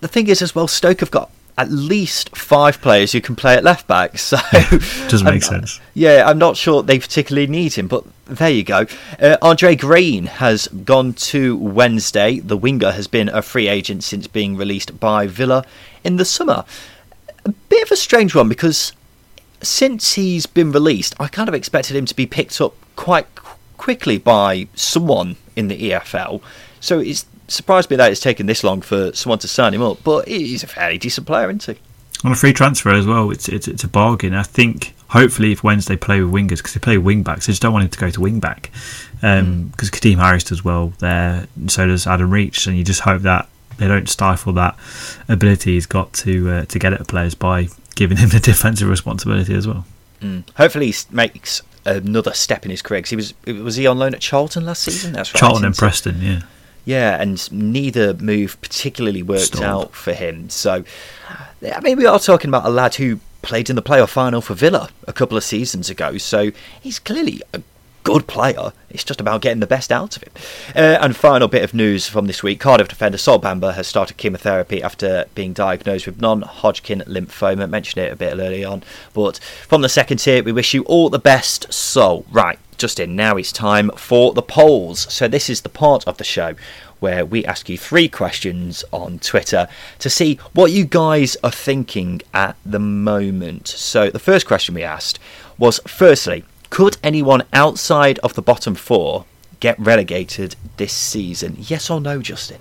the 0.00 0.08
thing 0.08 0.28
is 0.28 0.42
as 0.42 0.54
well, 0.54 0.68
Stoke 0.68 1.00
have 1.00 1.10
got 1.10 1.30
at 1.56 1.70
least 1.70 2.36
five 2.36 2.80
players 2.80 3.10
who 3.12 3.20
can 3.20 3.34
play 3.34 3.54
at 3.54 3.64
left 3.64 3.86
back. 3.86 4.16
So 4.18 4.36
doesn't 5.08 5.24
make 5.24 5.42
sense. 5.42 5.80
Yeah, 5.94 6.24
I'm 6.26 6.38
not 6.38 6.56
sure 6.56 6.82
they 6.82 6.98
particularly 6.98 7.46
need 7.46 7.74
him, 7.74 7.88
but 7.88 8.04
there 8.28 8.50
you 8.50 8.62
go. 8.62 8.86
Uh, 9.20 9.36
Andre 9.42 9.74
Green 9.74 10.26
has 10.26 10.68
gone 10.68 11.14
to 11.14 11.56
Wednesday. 11.56 12.40
The 12.40 12.56
winger 12.56 12.92
has 12.92 13.06
been 13.06 13.28
a 13.28 13.42
free 13.42 13.68
agent 13.68 14.04
since 14.04 14.26
being 14.26 14.56
released 14.56 15.00
by 15.00 15.26
Villa 15.26 15.64
in 16.04 16.16
the 16.16 16.24
summer. 16.24 16.64
A 17.44 17.50
bit 17.68 17.84
of 17.84 17.90
a 17.90 17.96
strange 17.96 18.34
one 18.34 18.48
because 18.48 18.92
since 19.62 20.14
he's 20.14 20.46
been 20.46 20.72
released, 20.72 21.14
I 21.18 21.28
kind 21.28 21.48
of 21.48 21.54
expected 21.54 21.96
him 21.96 22.06
to 22.06 22.14
be 22.14 22.26
picked 22.26 22.60
up 22.60 22.74
quite 22.96 23.26
quickly 23.76 24.18
by 24.18 24.68
someone 24.74 25.36
in 25.56 25.68
the 25.68 25.90
EFL. 25.90 26.42
So 26.80 27.00
it's 27.00 27.26
surprised 27.48 27.90
me 27.90 27.96
that 27.96 28.10
it's 28.12 28.20
taken 28.20 28.46
this 28.46 28.62
long 28.62 28.82
for 28.82 29.12
someone 29.14 29.38
to 29.40 29.48
sign 29.48 29.74
him 29.74 29.82
up, 29.82 30.04
but 30.04 30.28
he's 30.28 30.62
a 30.62 30.66
fairly 30.66 30.98
decent 30.98 31.26
player, 31.26 31.48
isn't 31.48 31.64
he? 31.64 31.80
On 32.24 32.32
a 32.32 32.36
free 32.36 32.52
transfer 32.52 32.90
as 32.90 33.06
well, 33.06 33.30
it's 33.30 33.48
it's, 33.48 33.68
it's 33.68 33.84
a 33.84 33.88
bargain. 33.88 34.34
I 34.34 34.42
think 34.42 34.94
hopefully 35.08 35.52
if 35.52 35.64
Wednesday 35.64 35.96
play 35.96 36.22
with 36.22 36.32
wingers 36.32 36.58
because 36.58 36.74
they 36.74 36.80
play 36.80 36.98
wing 36.98 37.22
backs, 37.22 37.46
they 37.46 37.52
just 37.52 37.62
don't 37.62 37.72
want 37.72 37.84
him 37.84 37.90
to 37.90 37.98
go 37.98 38.10
to 38.10 38.20
wing 38.20 38.40
back 38.40 38.70
because 39.14 39.40
um, 39.40 39.72
mm. 39.76 39.90
Kadeem 39.90 40.18
Harris 40.18 40.44
does 40.44 40.64
well 40.64 40.92
there, 40.98 41.46
and 41.56 41.70
so 41.70 41.86
does 41.86 42.06
Adam 42.06 42.30
Reach, 42.30 42.66
and 42.66 42.76
you 42.76 42.84
just 42.84 43.00
hope 43.00 43.22
that 43.22 43.48
they 43.78 43.88
don't 43.88 44.08
stifle 44.08 44.52
that 44.54 44.76
ability 45.28 45.74
he's 45.74 45.86
got 45.86 46.12
to 46.12 46.50
uh, 46.50 46.64
to 46.66 46.78
get 46.78 46.92
at 46.92 47.06
players 47.08 47.34
by 47.34 47.68
giving 47.94 48.18
him 48.18 48.28
the 48.28 48.40
defensive 48.42 48.88
responsibility 48.88 49.54
as 49.54 49.66
well. 49.66 49.84
Mm. 50.20 50.44
Hopefully, 50.56 50.90
he 50.90 50.94
makes 51.10 51.62
another 51.84 52.32
step 52.32 52.64
in 52.64 52.70
his 52.70 52.82
career 52.82 52.98
because 52.98 53.10
he 53.10 53.16
was 53.16 53.34
was 53.64 53.76
he 53.76 53.86
on 53.86 53.98
loan 53.98 54.14
at 54.14 54.20
Charlton 54.20 54.66
last 54.66 54.82
season? 54.82 55.12
That's 55.12 55.32
right. 55.34 55.40
Charlton 55.40 55.64
and 55.64 55.76
Preston, 55.76 56.20
yeah. 56.20 56.40
Yeah, 56.84 57.20
and 57.20 57.52
neither 57.52 58.14
move 58.14 58.58
particularly 58.62 59.22
worked 59.22 59.60
out 59.60 59.94
for 59.94 60.14
him. 60.14 60.48
So, 60.48 60.84
I 61.62 61.80
mean, 61.80 61.98
we 61.98 62.06
are 62.06 62.18
talking 62.18 62.48
about 62.48 62.64
a 62.64 62.70
lad 62.70 62.94
who 62.94 63.20
played 63.42 63.70
in 63.70 63.76
the 63.76 63.82
playoff 63.82 64.10
final 64.10 64.40
for 64.40 64.54
Villa 64.54 64.90
a 65.06 65.12
couple 65.12 65.36
of 65.36 65.44
seasons 65.44 65.90
ago. 65.90 66.18
So 66.18 66.50
he's 66.80 66.98
clearly 66.98 67.42
a 67.52 67.62
good 68.08 68.26
player. 68.26 68.72
It's 68.88 69.04
just 69.04 69.20
about 69.20 69.42
getting 69.42 69.60
the 69.60 69.66
best 69.66 69.92
out 69.92 70.16
of 70.16 70.22
him. 70.22 70.32
Uh, 70.74 70.98
and 71.00 71.14
final 71.14 71.46
bit 71.46 71.62
of 71.62 71.74
news 71.74 72.08
from 72.08 72.26
this 72.26 72.42
week: 72.42 72.58
Cardiff 72.58 72.88
defender 72.88 73.18
Sol 73.18 73.38
Bamba 73.38 73.74
has 73.74 73.86
started 73.86 74.16
chemotherapy 74.16 74.82
after 74.82 75.26
being 75.34 75.52
diagnosed 75.52 76.06
with 76.06 76.20
non-Hodgkin 76.20 77.00
lymphoma. 77.06 77.64
I 77.64 77.66
mentioned 77.66 78.02
it 78.02 78.12
a 78.12 78.16
bit 78.16 78.32
earlier 78.32 78.66
on, 78.66 78.82
but 79.12 79.38
from 79.66 79.82
the 79.82 79.90
second 79.90 80.18
tier, 80.18 80.42
we 80.42 80.52
wish 80.52 80.72
you 80.72 80.84
all 80.84 81.10
the 81.10 81.18
best. 81.18 81.70
So, 81.70 82.24
right, 82.30 82.58
Justin, 82.78 83.14
now 83.14 83.36
it's 83.36 83.52
time 83.52 83.90
for 83.90 84.32
the 84.32 84.42
polls. 84.42 85.12
So, 85.12 85.28
this 85.28 85.50
is 85.50 85.60
the 85.60 85.68
part 85.68 86.06
of 86.08 86.16
the 86.16 86.24
show 86.24 86.54
where 87.00 87.24
we 87.24 87.44
ask 87.44 87.68
you 87.68 87.78
three 87.78 88.08
questions 88.08 88.84
on 88.92 89.18
Twitter 89.18 89.68
to 89.98 90.10
see 90.10 90.36
what 90.52 90.70
you 90.70 90.84
guys 90.84 91.36
are 91.42 91.50
thinking 91.50 92.22
at 92.32 92.56
the 92.64 92.78
moment. 92.78 93.68
So, 93.68 94.10
the 94.10 94.18
first 94.18 94.46
question 94.46 94.74
we 94.74 94.82
asked 94.82 95.18
was 95.58 95.80
firstly, 95.86 96.44
could 96.70 96.96
anyone 97.02 97.42
outside 97.52 98.18
of 98.20 98.34
the 98.34 98.42
bottom 98.42 98.74
four 98.74 99.24
get 99.60 99.78
relegated 99.78 100.56
this 100.76 100.92
season? 100.92 101.56
Yes 101.58 101.90
or 101.90 102.00
no, 102.00 102.20
Justin? 102.20 102.58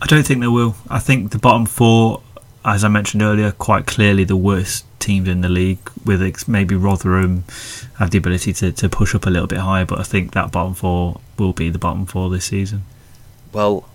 I 0.00 0.06
don't 0.06 0.26
think 0.26 0.40
they 0.40 0.48
will. 0.48 0.74
I 0.88 0.98
think 0.98 1.30
the 1.30 1.38
bottom 1.38 1.66
four, 1.66 2.22
as 2.64 2.82
I 2.82 2.88
mentioned 2.88 3.22
earlier, 3.22 3.52
quite 3.52 3.86
clearly 3.86 4.24
the 4.24 4.36
worst 4.36 4.84
teams 4.98 5.28
in 5.28 5.42
the 5.42 5.48
league, 5.48 5.78
with 6.04 6.48
maybe 6.48 6.74
Rotherham 6.74 7.44
have 7.98 8.10
the 8.10 8.18
ability 8.18 8.52
to, 8.54 8.72
to 8.72 8.88
push 8.88 9.14
up 9.14 9.26
a 9.26 9.30
little 9.30 9.46
bit 9.46 9.58
higher, 9.58 9.84
but 9.84 10.00
I 10.00 10.02
think 10.04 10.32
that 10.32 10.50
bottom 10.50 10.74
four 10.74 11.20
will 11.38 11.52
be 11.52 11.70
the 11.70 11.78
bottom 11.78 12.06
four 12.06 12.30
this 12.30 12.46
season. 12.46 12.84
Well, 13.52 13.88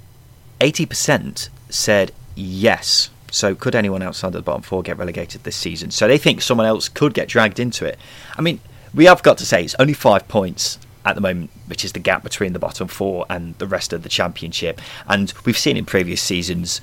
80% 0.59 1.49
said 1.69 2.11
yes. 2.35 3.09
So, 3.29 3.55
could 3.55 3.75
anyone 3.75 4.01
outside 4.01 4.31
the 4.31 4.41
bottom 4.41 4.61
four 4.61 4.81
get 4.83 4.97
relegated 4.97 5.43
this 5.43 5.55
season? 5.55 5.91
So, 5.91 6.07
they 6.07 6.17
think 6.17 6.41
someone 6.41 6.65
else 6.65 6.87
could 6.87 7.13
get 7.13 7.27
dragged 7.27 7.59
into 7.59 7.85
it. 7.85 7.99
I 8.37 8.41
mean, 8.41 8.59
we 8.93 9.05
have 9.05 9.21
got 9.21 9.37
to 9.39 9.45
say 9.45 9.63
it's 9.63 9.75
only 9.79 9.93
five 9.93 10.27
points 10.27 10.79
at 11.05 11.15
the 11.15 11.21
moment, 11.21 11.49
which 11.67 11.83
is 11.85 11.93
the 11.93 11.99
gap 11.99 12.23
between 12.23 12.53
the 12.53 12.59
bottom 12.59 12.87
four 12.87 13.25
and 13.29 13.57
the 13.59 13.67
rest 13.67 13.93
of 13.93 14.03
the 14.03 14.09
championship. 14.09 14.81
And 15.07 15.33
we've 15.45 15.57
seen 15.57 15.77
in 15.77 15.85
previous 15.85 16.21
seasons 16.21 16.81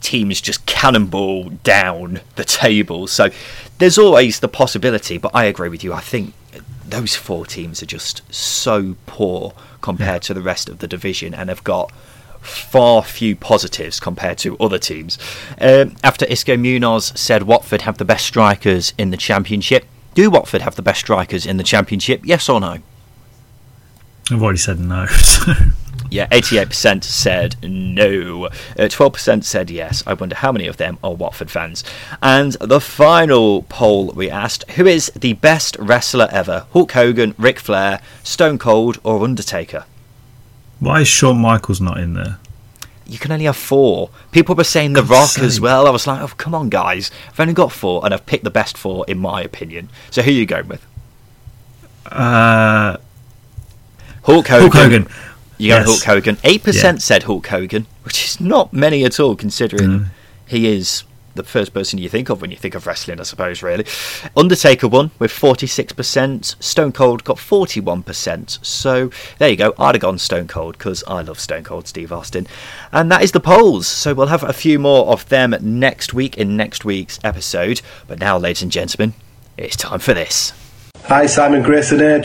teams 0.00 0.40
just 0.40 0.66
cannonball 0.66 1.50
down 1.64 2.20
the 2.36 2.44
table. 2.44 3.06
So 3.06 3.30
there's 3.78 3.98
always 3.98 4.40
the 4.40 4.48
possibility, 4.48 5.16
but 5.16 5.30
I 5.34 5.44
agree 5.44 5.68
with 5.68 5.82
you. 5.84 5.92
I 5.92 6.00
think 6.00 6.34
those 6.86 7.14
four 7.16 7.46
teams 7.46 7.82
are 7.82 7.86
just 7.86 8.22
so 8.34 8.96
poor 9.06 9.54
compared 9.80 10.22
to 10.22 10.34
the 10.34 10.42
rest 10.42 10.68
of 10.68 10.80
the 10.80 10.88
division 10.88 11.32
and 11.32 11.48
have 11.48 11.64
got 11.64 11.90
far 12.42 13.02
few 13.02 13.34
positives 13.36 14.00
compared 14.00 14.38
to 14.38 14.56
other 14.58 14.78
teams. 14.78 15.18
Um, 15.60 15.96
after 16.04 16.26
Xisco 16.26 16.58
Munoz 16.58 17.12
said 17.18 17.44
Watford 17.44 17.82
have 17.82 17.98
the 17.98 18.04
best 18.04 18.26
strikers 18.26 18.92
in 18.98 19.10
the 19.10 19.16
championship, 19.16 19.86
do 20.14 20.30
Watford 20.30 20.62
have 20.62 20.76
the 20.76 20.82
best 20.82 21.00
strikers 21.00 21.46
in 21.46 21.56
the 21.56 21.64
championship? 21.64 22.20
Yes 22.24 22.48
or 22.48 22.60
no? 22.60 22.78
I've 24.30 24.42
already 24.42 24.58
said 24.58 24.78
no. 24.78 25.06
Yeah, 26.12 26.26
88% 26.26 27.04
said 27.04 27.56
no. 27.62 28.44
Uh, 28.44 28.50
12% 28.76 29.44
said 29.44 29.70
yes. 29.70 30.02
I 30.06 30.12
wonder 30.12 30.34
how 30.34 30.52
many 30.52 30.66
of 30.66 30.76
them 30.76 30.98
are 31.02 31.14
Watford 31.14 31.50
fans. 31.50 31.82
And 32.22 32.52
the 32.60 32.82
final 32.82 33.62
poll 33.62 34.08
we 34.08 34.28
asked 34.28 34.70
who 34.72 34.86
is 34.86 35.10
the 35.16 35.32
best 35.32 35.74
wrestler 35.78 36.28
ever? 36.30 36.66
Hulk 36.74 36.92
Hogan, 36.92 37.34
Ric 37.38 37.58
Flair, 37.58 38.02
Stone 38.22 38.58
Cold, 38.58 39.00
or 39.02 39.24
Undertaker? 39.24 39.86
Why 40.82 41.02
is 41.02 41.06
Shawn 41.06 41.38
Michaels 41.38 41.80
not 41.80 41.98
in 41.98 42.14
there? 42.14 42.38
You 43.06 43.16
can 43.16 43.30
only 43.30 43.44
have 43.44 43.56
four. 43.56 44.10
People 44.32 44.56
were 44.56 44.64
saying 44.64 44.94
The 44.94 45.04
Rock 45.04 45.38
as 45.38 45.60
well. 45.60 45.86
I 45.86 45.90
was 45.90 46.08
like, 46.08 46.20
oh, 46.20 46.34
come 46.36 46.56
on, 46.56 46.70
guys. 46.70 47.12
I've 47.28 47.38
only 47.38 47.54
got 47.54 47.70
four, 47.70 48.04
and 48.04 48.12
I've 48.12 48.26
picked 48.26 48.42
the 48.42 48.50
best 48.50 48.76
four, 48.76 49.04
in 49.06 49.18
my 49.18 49.42
opinion. 49.42 49.90
So 50.10 50.22
who 50.22 50.32
are 50.32 50.34
you 50.34 50.44
going 50.44 50.66
with? 50.66 50.84
Uh, 52.06 52.96
Hulk 54.24 54.48
Hogan. 54.48 54.60
Hulk 54.60 54.74
Hogan. 54.74 55.02
You 55.56 55.68
got 55.68 55.86
yes. 55.86 55.86
Hulk 55.86 56.02
Hogan. 56.02 56.38
Eight 56.42 56.64
percent 56.64 56.96
yeah. 56.96 57.02
said 57.02 57.22
Hulk 57.22 57.46
Hogan, 57.46 57.86
which 58.02 58.24
is 58.24 58.40
not 58.40 58.72
many 58.72 59.04
at 59.04 59.20
all, 59.20 59.36
considering 59.36 59.88
mm. 59.88 60.06
he 60.48 60.66
is 60.66 61.04
the 61.34 61.42
first 61.42 61.72
person 61.74 61.98
you 61.98 62.08
think 62.08 62.28
of 62.28 62.40
when 62.40 62.50
you 62.50 62.56
think 62.56 62.74
of 62.74 62.86
wrestling, 62.86 63.20
I 63.20 63.24
suppose, 63.24 63.62
really. 63.62 63.86
Undertaker 64.36 64.88
won 64.88 65.10
with 65.18 65.30
46%, 65.30 66.62
Stone 66.62 66.92
Cold 66.92 67.24
got 67.24 67.36
41%. 67.36 68.64
So 68.64 69.10
there 69.38 69.48
you 69.48 69.56
go, 69.56 69.74
I'd 69.78 69.94
have 69.94 70.02
gone 70.02 70.18
Stone 70.18 70.48
Cold 70.48 70.78
because 70.78 71.02
I 71.06 71.22
love 71.22 71.40
Stone 71.40 71.64
Cold 71.64 71.88
Steve 71.88 72.12
Austin. 72.12 72.46
And 72.92 73.10
that 73.10 73.22
is 73.22 73.32
the 73.32 73.40
polls. 73.40 73.86
So 73.86 74.14
we'll 74.14 74.26
have 74.28 74.42
a 74.42 74.52
few 74.52 74.78
more 74.78 75.06
of 75.06 75.28
them 75.28 75.54
next 75.60 76.14
week 76.14 76.36
in 76.36 76.56
next 76.56 76.84
week's 76.84 77.18
episode. 77.24 77.80
But 78.06 78.18
now, 78.18 78.38
ladies 78.38 78.62
and 78.62 78.72
gentlemen, 78.72 79.14
it's 79.56 79.76
time 79.76 80.00
for 80.00 80.14
this. 80.14 80.52
Hi, 81.04 81.26
Simon 81.26 81.62
Grayson 81.62 81.98
here. 81.98 82.22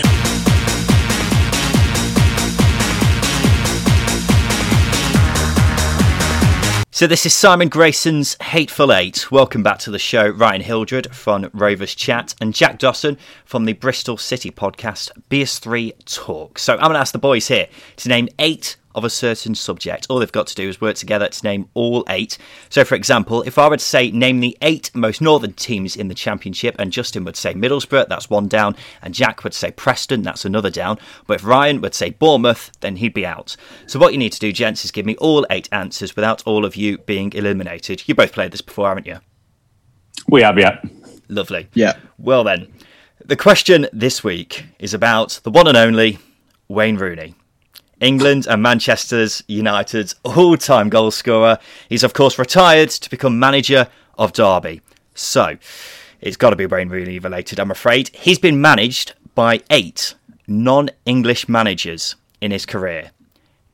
So 6.97 7.05
this 7.05 7.27
is 7.27 7.33
Simon 7.35 7.69
Grayson's 7.69 8.35
Hateful 8.41 8.91
Eight. 8.91 9.31
Welcome 9.31 9.61
back 9.61 9.77
to 9.81 9.91
the 9.91 9.99
show. 9.99 10.29
Ryan 10.29 10.61
Hildred 10.61 11.13
from 11.13 11.47
Rovers 11.53 11.93
Chat 11.93 12.33
and 12.41 12.55
Jack 12.55 12.79
Dawson 12.79 13.19
from 13.45 13.65
the 13.65 13.73
Bristol 13.73 14.17
City 14.17 14.49
podcast 14.49 15.11
BS3 15.29 15.93
Talk. 16.05 16.57
So 16.57 16.73
I'm 16.73 16.79
going 16.79 16.93
to 16.93 16.99
ask 16.99 17.13
the 17.13 17.19
boys 17.19 17.49
here 17.49 17.67
to 17.97 18.09
name 18.09 18.29
eight 18.39 18.77
of 18.97 19.05
a 19.05 19.09
certain 19.09 19.53
subject. 19.53 20.07
All 20.09 20.17
they've 20.19 20.31
got 20.31 20.47
to 20.47 20.55
do 20.55 20.67
is 20.67 20.81
work 20.81 20.95
together 20.95 21.29
to 21.29 21.43
name 21.45 21.69
all 21.75 22.03
eight. 22.09 22.37
So, 22.69 22.83
for 22.83 22.95
example, 22.95 23.43
if 23.43 23.59
I 23.59 23.69
were 23.69 23.77
to 23.77 23.83
say 23.83 24.09
name 24.09 24.39
the 24.39 24.57
eight 24.63 24.89
most 24.95 25.21
northern 25.21 25.53
teams 25.53 25.95
in 25.95 26.07
the 26.07 26.15
championship, 26.15 26.75
and 26.79 26.91
Justin 26.91 27.23
would 27.23 27.37
say 27.37 27.53
Middlesbrough, 27.53 28.07
that's 28.09 28.29
one 28.29 28.47
down, 28.47 28.75
and 29.03 29.13
Jack 29.13 29.43
would 29.43 29.53
say 29.53 29.71
Preston, 29.71 30.23
that's 30.23 30.45
another 30.45 30.71
down. 30.71 30.97
But 31.27 31.35
if 31.35 31.45
Ryan 31.45 31.79
would 31.81 31.93
say 31.93 32.09
Bournemouth, 32.09 32.71
then 32.81 32.95
he'd 32.95 33.13
be 33.13 33.25
out. 33.25 33.55
So, 33.85 33.99
what 33.99 34.13
you 34.13 34.19
need 34.19 34.33
to 34.33 34.39
do, 34.39 34.51
gents, 34.51 34.83
is 34.83 34.91
give 34.91 35.05
me 35.05 35.15
all 35.17 35.45
eight 35.51 35.69
answers 35.71 36.15
without 36.15 36.41
all 36.47 36.65
of 36.65 36.75
you 36.75 36.97
being 36.97 37.31
eliminated. 37.33 38.03
You 38.07 38.15
both 38.15 38.33
played 38.33 38.51
this 38.51 38.61
before, 38.61 38.89
haven't 38.89 39.05
you? 39.05 39.19
We 40.27 40.41
have, 40.41 40.57
yeah. 40.57 40.81
Lovely. 41.29 41.67
Yeah. 41.75 41.97
Well, 42.17 42.43
then, 42.43 42.73
the 43.23 43.35
question 43.35 43.87
this 43.93 44.23
week 44.23 44.65
is 44.79 44.95
about 44.95 45.39
the 45.43 45.51
one 45.51 45.67
and 45.67 45.77
only 45.77 46.17
Wayne 46.67 46.97
Rooney. 46.97 47.35
England 47.99 48.47
and 48.47 48.61
Manchester's 48.61 49.43
United's 49.47 50.15
all 50.23 50.57
time 50.57 50.89
goal 50.89 51.11
scorer. 51.11 51.57
He's, 51.89 52.03
of 52.03 52.13
course, 52.13 52.37
retired 52.37 52.89
to 52.89 53.09
become 53.09 53.39
manager 53.39 53.87
of 54.17 54.33
Derby. 54.33 54.81
So, 55.15 55.57
it's 56.21 56.37
got 56.37 56.51
to 56.51 56.55
be 56.55 56.65
Wayne 56.65 56.89
Rooney 56.89 57.19
related, 57.19 57.59
I'm 57.59 57.71
afraid. 57.71 58.09
He's 58.09 58.39
been 58.39 58.61
managed 58.61 59.13
by 59.35 59.61
eight 59.69 60.15
non 60.47 60.89
English 61.05 61.49
managers 61.49 62.15
in 62.41 62.51
his 62.51 62.65
career. 62.65 63.11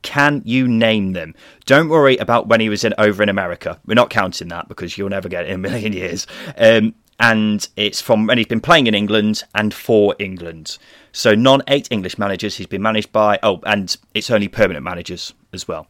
Can 0.02 0.42
you 0.44 0.68
name 0.68 1.14
them? 1.14 1.34
Don't 1.66 1.88
worry 1.88 2.18
about 2.18 2.48
when 2.48 2.60
he 2.60 2.68
was 2.68 2.84
in 2.84 2.94
over 2.98 3.24
in 3.24 3.30
America. 3.30 3.80
We're 3.86 3.94
not 3.94 4.10
counting 4.10 4.50
that 4.50 4.68
because 4.68 4.98
you'll 4.98 5.10
never 5.10 5.30
get 5.30 5.46
it 5.46 5.50
in 5.50 5.56
a 5.56 5.58
million 5.58 5.94
years. 5.94 6.28
Um, 6.58 6.94
and 7.20 7.68
it's 7.76 8.02
from 8.02 8.28
when 8.28 8.38
he's 8.38 8.48
been 8.48 8.62
playing 8.62 8.88
in 8.88 8.96
England 8.96 9.44
and 9.56 9.74
for 9.74 10.16
England. 10.20 10.78
So 11.12 11.36
non 11.36 11.62
eight 11.68 11.88
English 11.92 12.18
managers 12.18 12.58
he's 12.58 12.68
been 12.68 12.82
managed 12.82 13.12
by. 13.12 13.40
Oh, 13.44 13.60
and 13.66 13.96
it's 14.14 14.32
only 14.32 14.48
permanent 14.48 14.84
managers 14.84 15.34
as 15.54 15.68
well. 15.68 15.88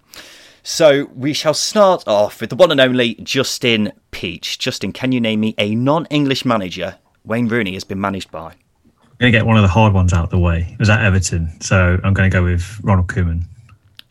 So 0.64 1.10
we 1.14 1.34
shall 1.34 1.54
start 1.54 2.08
off 2.08 2.40
with 2.40 2.50
the 2.50 2.56
one 2.56 2.72
and 2.72 2.80
only 2.80 3.16
Justin 3.16 3.92
Peach. 4.12 4.58
Justin, 4.60 4.94
can 4.94 5.12
you 5.12 5.20
name 5.20 5.42
me 5.42 5.56
a 5.58 5.76
non 5.76 6.06
English 6.06 6.46
manager 6.46 6.96
Wayne 7.26 7.48
Rooney 7.48 7.74
has 7.74 7.84
been 7.84 8.00
managed 8.00 8.32
by? 8.32 8.54
I'm 9.02 9.18
going 9.20 9.32
to 9.32 9.38
get 9.38 9.46
one 9.46 9.58
of 9.58 9.62
the 9.62 9.70
hard 9.70 9.94
ones 9.94 10.14
out 10.14 10.24
of 10.24 10.30
the 10.30 10.40
way. 10.40 10.68
It 10.72 10.80
was 10.80 10.90
at 10.90 11.04
Everton, 11.04 11.50
so 11.62 12.00
I'm 12.04 12.14
going 12.14 12.30
to 12.30 12.34
go 12.34 12.44
with 12.44 12.80
Ronald 12.84 13.08
Koeman. 13.08 13.44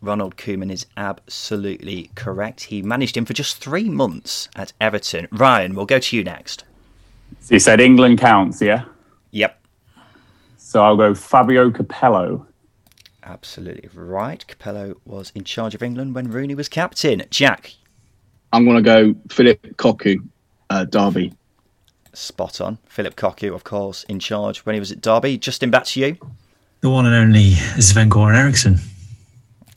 Ronald 0.03 0.37
Koeman 0.37 0.71
is 0.71 0.87
absolutely 0.97 2.11
correct. 2.15 2.65
He 2.65 2.83
managed 2.83 3.17
him 3.17 3.25
for 3.25 3.33
just 3.33 3.59
three 3.59 3.89
months 3.89 4.49
at 4.57 4.73
Everton. 4.81 5.29
Ryan, 5.31 5.75
we'll 5.75 5.87
go 5.87 5.99
to 5.99 6.17
you 6.17 6.25
next. 6.25 6.65
So 7.41 7.55
you 7.55 7.59
said 7.59 7.81
England 7.81 8.19
counts, 8.19 8.61
yeah? 8.61 8.85
Yep. 9.31 9.59
So 10.57 10.83
I'll 10.83 10.97
go 10.97 11.15
Fabio 11.15 11.71
Capello. 11.71 12.47
Absolutely 13.25 13.89
right. 13.95 14.45
Capello 14.47 14.97
was 15.05 15.31
in 15.35 15.45
charge 15.45 15.75
of 15.75 15.83
England 15.83 16.15
when 16.15 16.31
Rooney 16.31 16.55
was 16.55 16.69
captain. 16.69 17.23
Jack. 17.31 17.75
I'm 18.53 18.65
going 18.65 18.77
to 18.77 18.83
go 18.83 19.15
Phillip 19.31 19.63
Cocu, 19.77 20.17
uh, 20.71 20.85
Derby. 20.85 21.33
Spot 22.13 22.61
on. 22.61 22.79
Phillip 22.87 23.17
Cocu, 23.17 23.55
of 23.55 23.65
course, 23.65 24.05
in 24.05 24.19
charge 24.19 24.61
when 24.61 24.75
he 24.75 24.81
was 24.81 24.93
at 24.93 25.01
Derby. 25.01 25.39
Justin, 25.39 25.71
back 25.71 25.85
to 25.87 26.01
you. 26.01 26.17
The 26.81 26.91
one 26.91 27.07
and 27.07 27.15
only 27.15 27.53
Sven 27.81 28.11
Goran 28.11 28.37
Eriksson. 28.37 28.79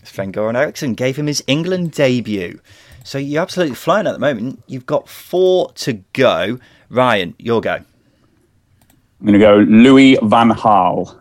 Sven 0.03 0.34
Goran 0.34 0.56
Eriksson 0.56 0.93
gave 0.93 1.16
him 1.16 1.28
his 1.28 1.43
England 1.47 1.91
debut. 1.91 2.60
So 3.03 3.18
you're 3.18 3.41
absolutely 3.41 3.76
flying 3.76 4.08
at 4.08 4.14
the 4.14 4.20
moment. 4.20 4.64
You've 4.68 4.88
got 4.88 5.08
four 5.08 5.72
to 5.74 5.93
go. 6.14 6.60
Ryan, 6.89 7.36
your 7.38 7.61
go. 7.61 7.73
I'm 7.75 9.25
going 9.25 9.33
to 9.33 9.39
go 9.39 9.57
Louis 9.57 10.17
Van 10.21 10.49
Gaal. 10.51 11.17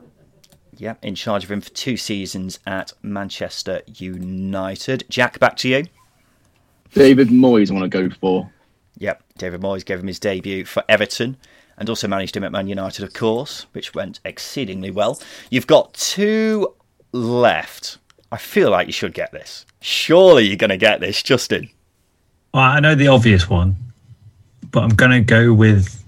Yep, 0.77 1.05
in 1.05 1.15
charge 1.15 1.45
of 1.45 1.51
him 1.51 1.61
for 1.61 1.71
two 1.71 1.97
seasons 1.97 2.59
at 2.67 2.93
Manchester 3.03 3.83
United. 3.87 5.05
Jack, 5.09 5.39
back 5.39 5.57
to 5.59 5.69
you. 5.69 5.85
David 6.93 7.29
Moyes, 7.29 7.71
I 7.71 7.75
want 7.75 7.91
to 7.91 8.09
go 8.09 8.15
for. 8.21 8.51
Yep, 8.99 9.23
David 9.39 9.61
Moyes 9.61 9.85
gave 9.85 10.01
him 10.01 10.07
his 10.07 10.19
debut 10.19 10.65
for 10.65 10.85
Everton 10.89 11.37
and 11.77 11.89
also 11.89 12.07
managed 12.09 12.37
him 12.37 12.45
at 12.45 12.53
Man 12.53 12.69
United, 12.69 13.05
of 13.05 13.13
course, 13.13 13.67
which 13.73 13.95
went 13.95 14.21
exceedingly 14.25 14.91
well. 14.91 15.21
You've 15.51 15.67
got 15.67 15.95
two 15.95 16.75
left. 17.13 17.99
I 18.31 18.37
feel 18.37 18.71
like 18.71 18.87
you 18.87 18.93
should 18.93 19.15
get 19.15 19.33
this. 19.33 19.67
Surely 19.81 20.47
you're 20.47 20.57
going 20.57 20.71
to 20.71 20.77
get 20.77 21.01
this, 21.01 21.23
Justin. 21.23 21.71
Well, 22.53 22.63
I 22.63 22.81
know 22.81 22.95
the 22.95 23.09
obvious 23.09 23.49
one, 23.49 23.77
but 24.75 24.83
I'm 24.83 24.91
going 24.91 25.13
to 25.13 25.21
go 25.21 25.55
with 25.55 26.05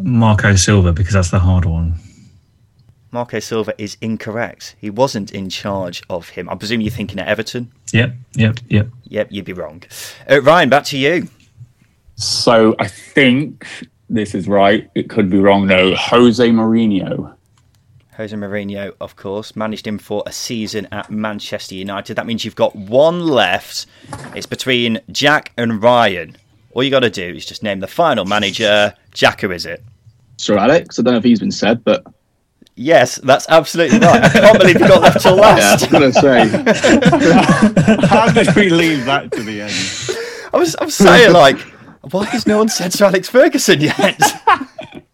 Marco 0.00 0.56
Silva 0.56 0.92
because 0.92 1.14
that's 1.14 1.30
the 1.30 1.38
hard 1.38 1.64
one. 1.64 1.94
Marco 3.12 3.38
Silva 3.38 3.72
is 3.78 3.96
incorrect. 4.00 4.74
He 4.80 4.90
wasn't 4.90 5.30
in 5.30 5.48
charge 5.48 6.02
of 6.10 6.30
him. 6.30 6.50
I 6.50 6.56
presume 6.56 6.80
you're 6.80 6.90
thinking 6.90 7.20
at 7.20 7.28
Everton. 7.28 7.70
Yep, 7.92 8.12
yep, 8.34 8.58
yep. 8.68 8.88
Yep, 9.04 9.28
you'd 9.30 9.44
be 9.44 9.52
wrong. 9.52 9.84
Uh, 10.28 10.42
Ryan, 10.42 10.68
back 10.68 10.82
to 10.86 10.98
you. 10.98 11.28
So 12.16 12.74
I 12.80 12.88
think 12.88 13.64
this 14.10 14.34
is 14.34 14.48
right. 14.48 14.90
It 14.96 15.08
could 15.08 15.30
be 15.30 15.38
wrong 15.38 15.68
though. 15.68 15.94
Jose 15.94 16.48
Mourinho. 16.50 17.32
Jose 18.16 18.36
Mourinho, 18.36 18.92
of 19.00 19.14
course, 19.14 19.54
managed 19.54 19.86
him 19.86 19.98
for 19.98 20.24
a 20.26 20.32
season 20.32 20.88
at 20.90 21.10
Manchester 21.10 21.76
United. 21.76 22.14
That 22.16 22.26
means 22.26 22.44
you've 22.44 22.56
got 22.56 22.74
one 22.74 23.24
left. 23.24 23.86
It's 24.34 24.46
between 24.46 25.00
Jack 25.12 25.52
and 25.56 25.80
Ryan. 25.80 26.36
All 26.74 26.82
you 26.82 26.90
got 26.90 27.00
to 27.00 27.10
do 27.10 27.22
is 27.34 27.46
just 27.46 27.62
name 27.62 27.80
the 27.80 27.86
final 27.86 28.24
manager. 28.24 28.92
Jack, 29.12 29.40
who 29.40 29.50
is 29.52 29.64
it? 29.64 29.82
Sir 30.36 30.58
Alex. 30.58 30.98
I 30.98 31.02
don't 31.02 31.14
know 31.14 31.18
if 31.18 31.24
he's 31.24 31.40
been 31.40 31.50
said, 31.52 31.82
but 31.84 32.04
Yes, 32.76 33.16
that's 33.22 33.48
absolutely 33.48 34.00
right. 34.00 34.20
I 34.24 34.28
can't 34.28 34.58
believe 34.58 34.80
you 34.80 34.88
got 34.88 35.00
left 35.00 35.20
till 35.20 35.36
yeah, 35.36 35.42
I 35.42 35.54
last. 35.54 35.82
was 35.82 35.90
going 35.92 36.12
to 36.12 36.20
say. 36.20 38.06
How 38.08 38.32
did 38.32 38.54
we 38.56 38.68
leave 38.68 39.04
that 39.04 39.30
to 39.32 39.42
the 39.44 39.60
end? 39.62 40.50
I 40.52 40.56
was, 40.58 40.74
I 40.76 40.84
was 40.84 40.94
saying 40.96 41.32
like, 41.32 41.58
why 42.10 42.24
has 42.26 42.46
no 42.48 42.58
one 42.58 42.68
said 42.68 42.92
Sir 42.92 43.04
Alex 43.06 43.28
Ferguson 43.28 43.80
yet? 43.80 44.18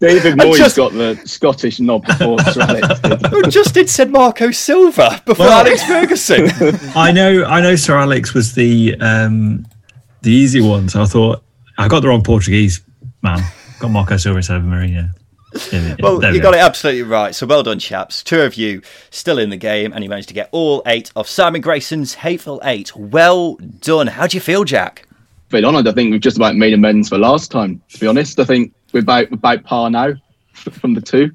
David 0.00 0.32
I 0.40 0.44
Moyes 0.44 0.56
just- 0.56 0.76
got 0.76 0.92
the 0.92 1.20
Scottish 1.26 1.80
nod 1.80 2.02
before 2.06 2.38
Sir 2.44 2.62
Alex 2.62 3.00
did. 3.00 3.26
Who 3.26 3.42
just 3.50 3.74
did 3.74 3.90
said 3.90 4.10
Marco 4.10 4.50
Silva 4.50 5.22
before 5.26 5.44
Well- 5.46 5.60
Alex 5.60 5.82
Ferguson? 5.84 6.48
I 6.96 7.12
know, 7.12 7.44
I 7.44 7.60
know. 7.60 7.76
Sir 7.76 7.98
Alex 7.98 8.32
was 8.32 8.54
the 8.54 8.96
um, 9.00 9.66
the 10.22 10.30
easy 10.30 10.62
one, 10.62 10.88
so 10.88 11.02
I 11.02 11.04
thought 11.04 11.42
I 11.84 11.88
got 11.88 12.00
the 12.00 12.08
wrong 12.08 12.22
Portuguese 12.22 12.80
man. 13.22 13.40
Got 13.78 13.90
Marco 13.90 14.16
Silva 14.16 14.38
instead 14.38 14.56
of 14.56 14.62
Mourinho. 14.62 15.10
Yeah, 15.72 15.80
yeah, 15.80 15.96
Well, 16.00 16.18
there 16.18 16.30
we 16.30 16.36
you 16.36 16.42
go. 16.42 16.50
got 16.52 16.58
it 16.58 16.60
absolutely 16.60 17.02
right. 17.02 17.34
So 17.34 17.46
well 17.46 17.62
done, 17.62 17.78
chaps. 17.80 18.22
Two 18.22 18.40
of 18.42 18.54
you 18.54 18.82
still 19.10 19.38
in 19.38 19.50
the 19.50 19.56
game, 19.56 19.92
and 19.92 20.04
you 20.04 20.10
managed 20.10 20.28
to 20.28 20.34
get 20.34 20.48
all 20.52 20.82
eight 20.86 21.10
of 21.16 21.26
Simon 21.26 21.60
Grayson's 21.60 22.14
Hateful 22.14 22.60
Eight. 22.64 22.94
Well 22.94 23.56
done. 23.80 24.06
How 24.06 24.26
do 24.28 24.36
you 24.36 24.40
feel, 24.40 24.64
Jack? 24.64 25.06
But 25.48 25.64
honoured, 25.64 25.88
I 25.88 25.92
think 25.92 26.12
we've 26.12 26.20
just 26.20 26.36
about 26.36 26.54
made 26.54 26.72
amends 26.72 27.08
for 27.08 27.18
last 27.18 27.50
time. 27.50 27.82
To 27.88 27.98
be 27.98 28.06
honest, 28.06 28.38
I 28.38 28.44
think 28.44 28.72
we're 28.92 29.00
about, 29.00 29.32
about 29.32 29.64
par 29.64 29.90
now 29.90 30.12
from 30.54 30.94
the 30.94 31.00
two. 31.00 31.32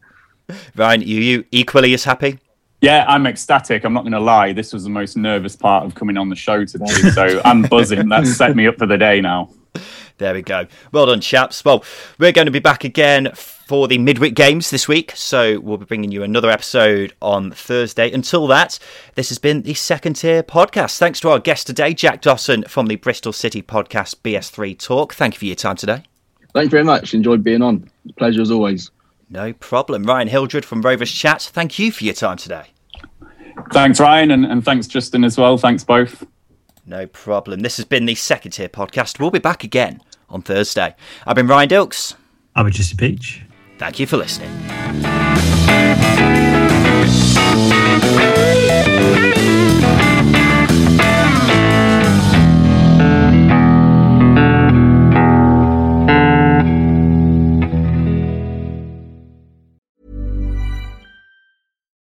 Ryan, 0.76 1.02
you 1.02 1.20
you 1.20 1.44
equally 1.52 1.94
as 1.94 2.04
happy? 2.06 2.40
Yeah, 2.82 3.04
I'm 3.08 3.26
ecstatic. 3.26 3.84
I'm 3.84 3.94
not 3.94 4.04
going 4.04 4.12
to 4.14 4.20
lie. 4.20 4.54
This 4.54 4.72
was 4.72 4.84
the 4.84 4.90
most 4.92 5.18
nervous 5.18 5.56
part 5.56 5.86
of 5.86 5.96
coming 5.96 6.18
on 6.18 6.30
the 6.30 6.36
show 6.36 6.64
today. 6.64 6.86
So 7.14 7.42
I'm 7.44 7.62
buzzing. 7.70 8.08
That's 8.08 8.36
set 8.38 8.56
me 8.56 8.68
up 8.68 8.78
for 8.78 8.86
the 8.86 8.98
day 8.98 9.20
now. 9.20 9.50
There 10.18 10.34
we 10.34 10.44
go. 10.44 10.68
Well 10.94 11.08
done, 11.08 11.20
chaps. 11.20 11.66
Well, 11.66 11.84
we're 12.20 12.32
going 12.32 12.46
to 12.46 12.52
be 12.52 12.60
back 12.60 12.86
again 12.86 13.34
for 13.34 13.90
the 13.90 13.98
midweek 13.98 14.34
games 14.34 14.70
this 14.70 14.88
week, 14.88 15.12
so 15.14 15.60
we'll 15.60 15.76
be 15.76 15.84
bringing 15.84 16.10
you 16.10 16.24
another 16.24 16.50
episode 16.50 17.14
on 17.22 17.52
Thursday. 17.52 18.10
Until 18.10 18.48
that, 18.48 18.80
this 19.16 19.28
has 19.28 19.40
been 19.40 19.64
the 19.64 19.74
Second 19.74 20.14
Tier 20.16 20.42
Podcast. 20.42 20.98
Thanks 21.00 21.20
to 21.20 21.30
our 21.30 21.40
guest 21.40 21.68
today, 21.68 21.94
Jack 21.94 22.22
Dawson 22.22 22.64
from 22.64 22.86
the 22.88 22.96
Bristol 22.96 23.34
City 23.34 23.62
Podcast 23.62 24.22
BS3 24.24 24.80
Talk. 24.80 25.14
Thank 25.14 25.34
you 25.36 25.40
for 25.40 25.46
your 25.48 25.56
time 25.56 25.76
today. 25.76 26.04
Thank 26.54 26.68
you 26.68 26.70
very 26.70 26.86
much. 26.86 27.14
Enjoyed 27.14 27.44
being 27.44 27.62
on. 27.62 27.90
Pleasure 28.18 28.42
as 28.42 28.52
always. 28.52 28.92
No 29.30 29.52
problem. 29.52 30.04
Ryan 30.04 30.30
Hildred 30.30 30.64
from 30.64 30.82
Rovers 30.82 31.12
Chat, 31.12 31.42
thank 31.42 31.78
you 31.78 31.92
for 31.92 32.06
your 32.06 32.14
time 32.14 32.38
today. 32.38 32.68
Thanks, 33.74 34.00
Ryan, 34.00 34.32
and, 34.32 34.46
and 34.46 34.64
thanks, 34.64 34.88
Justin, 34.88 35.24
as 35.26 35.38
well. 35.38 35.58
Thanks, 35.58 35.84
both. 35.84 36.26
No 36.86 37.08
problem. 37.08 37.62
This 37.62 37.78
has 37.78 37.86
been 37.86 38.06
the 38.06 38.16
Second 38.16 38.52
Tier 38.52 38.70
Podcast. 38.70 39.20
We'll 39.20 39.32
be 39.32 39.40
back 39.40 39.64
again 39.64 40.02
on 40.30 40.42
Thursday. 40.44 40.96
I've 41.26 41.36
been 41.36 41.48
Ryan 41.48 41.70
Dilks. 41.70 42.14
I'm 42.56 42.70
Jesse 42.70 42.96
Peach. 42.96 43.42
Thank 43.78 44.00
you 44.00 44.06
for 44.06 44.18
listening. 44.18 44.52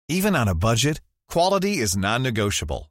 Even 0.09 0.37
on 0.37 0.47
a 0.47 0.55
budget, 0.55 1.01
quality 1.29 1.79
is 1.79 1.97
non-negotiable. 1.97 2.91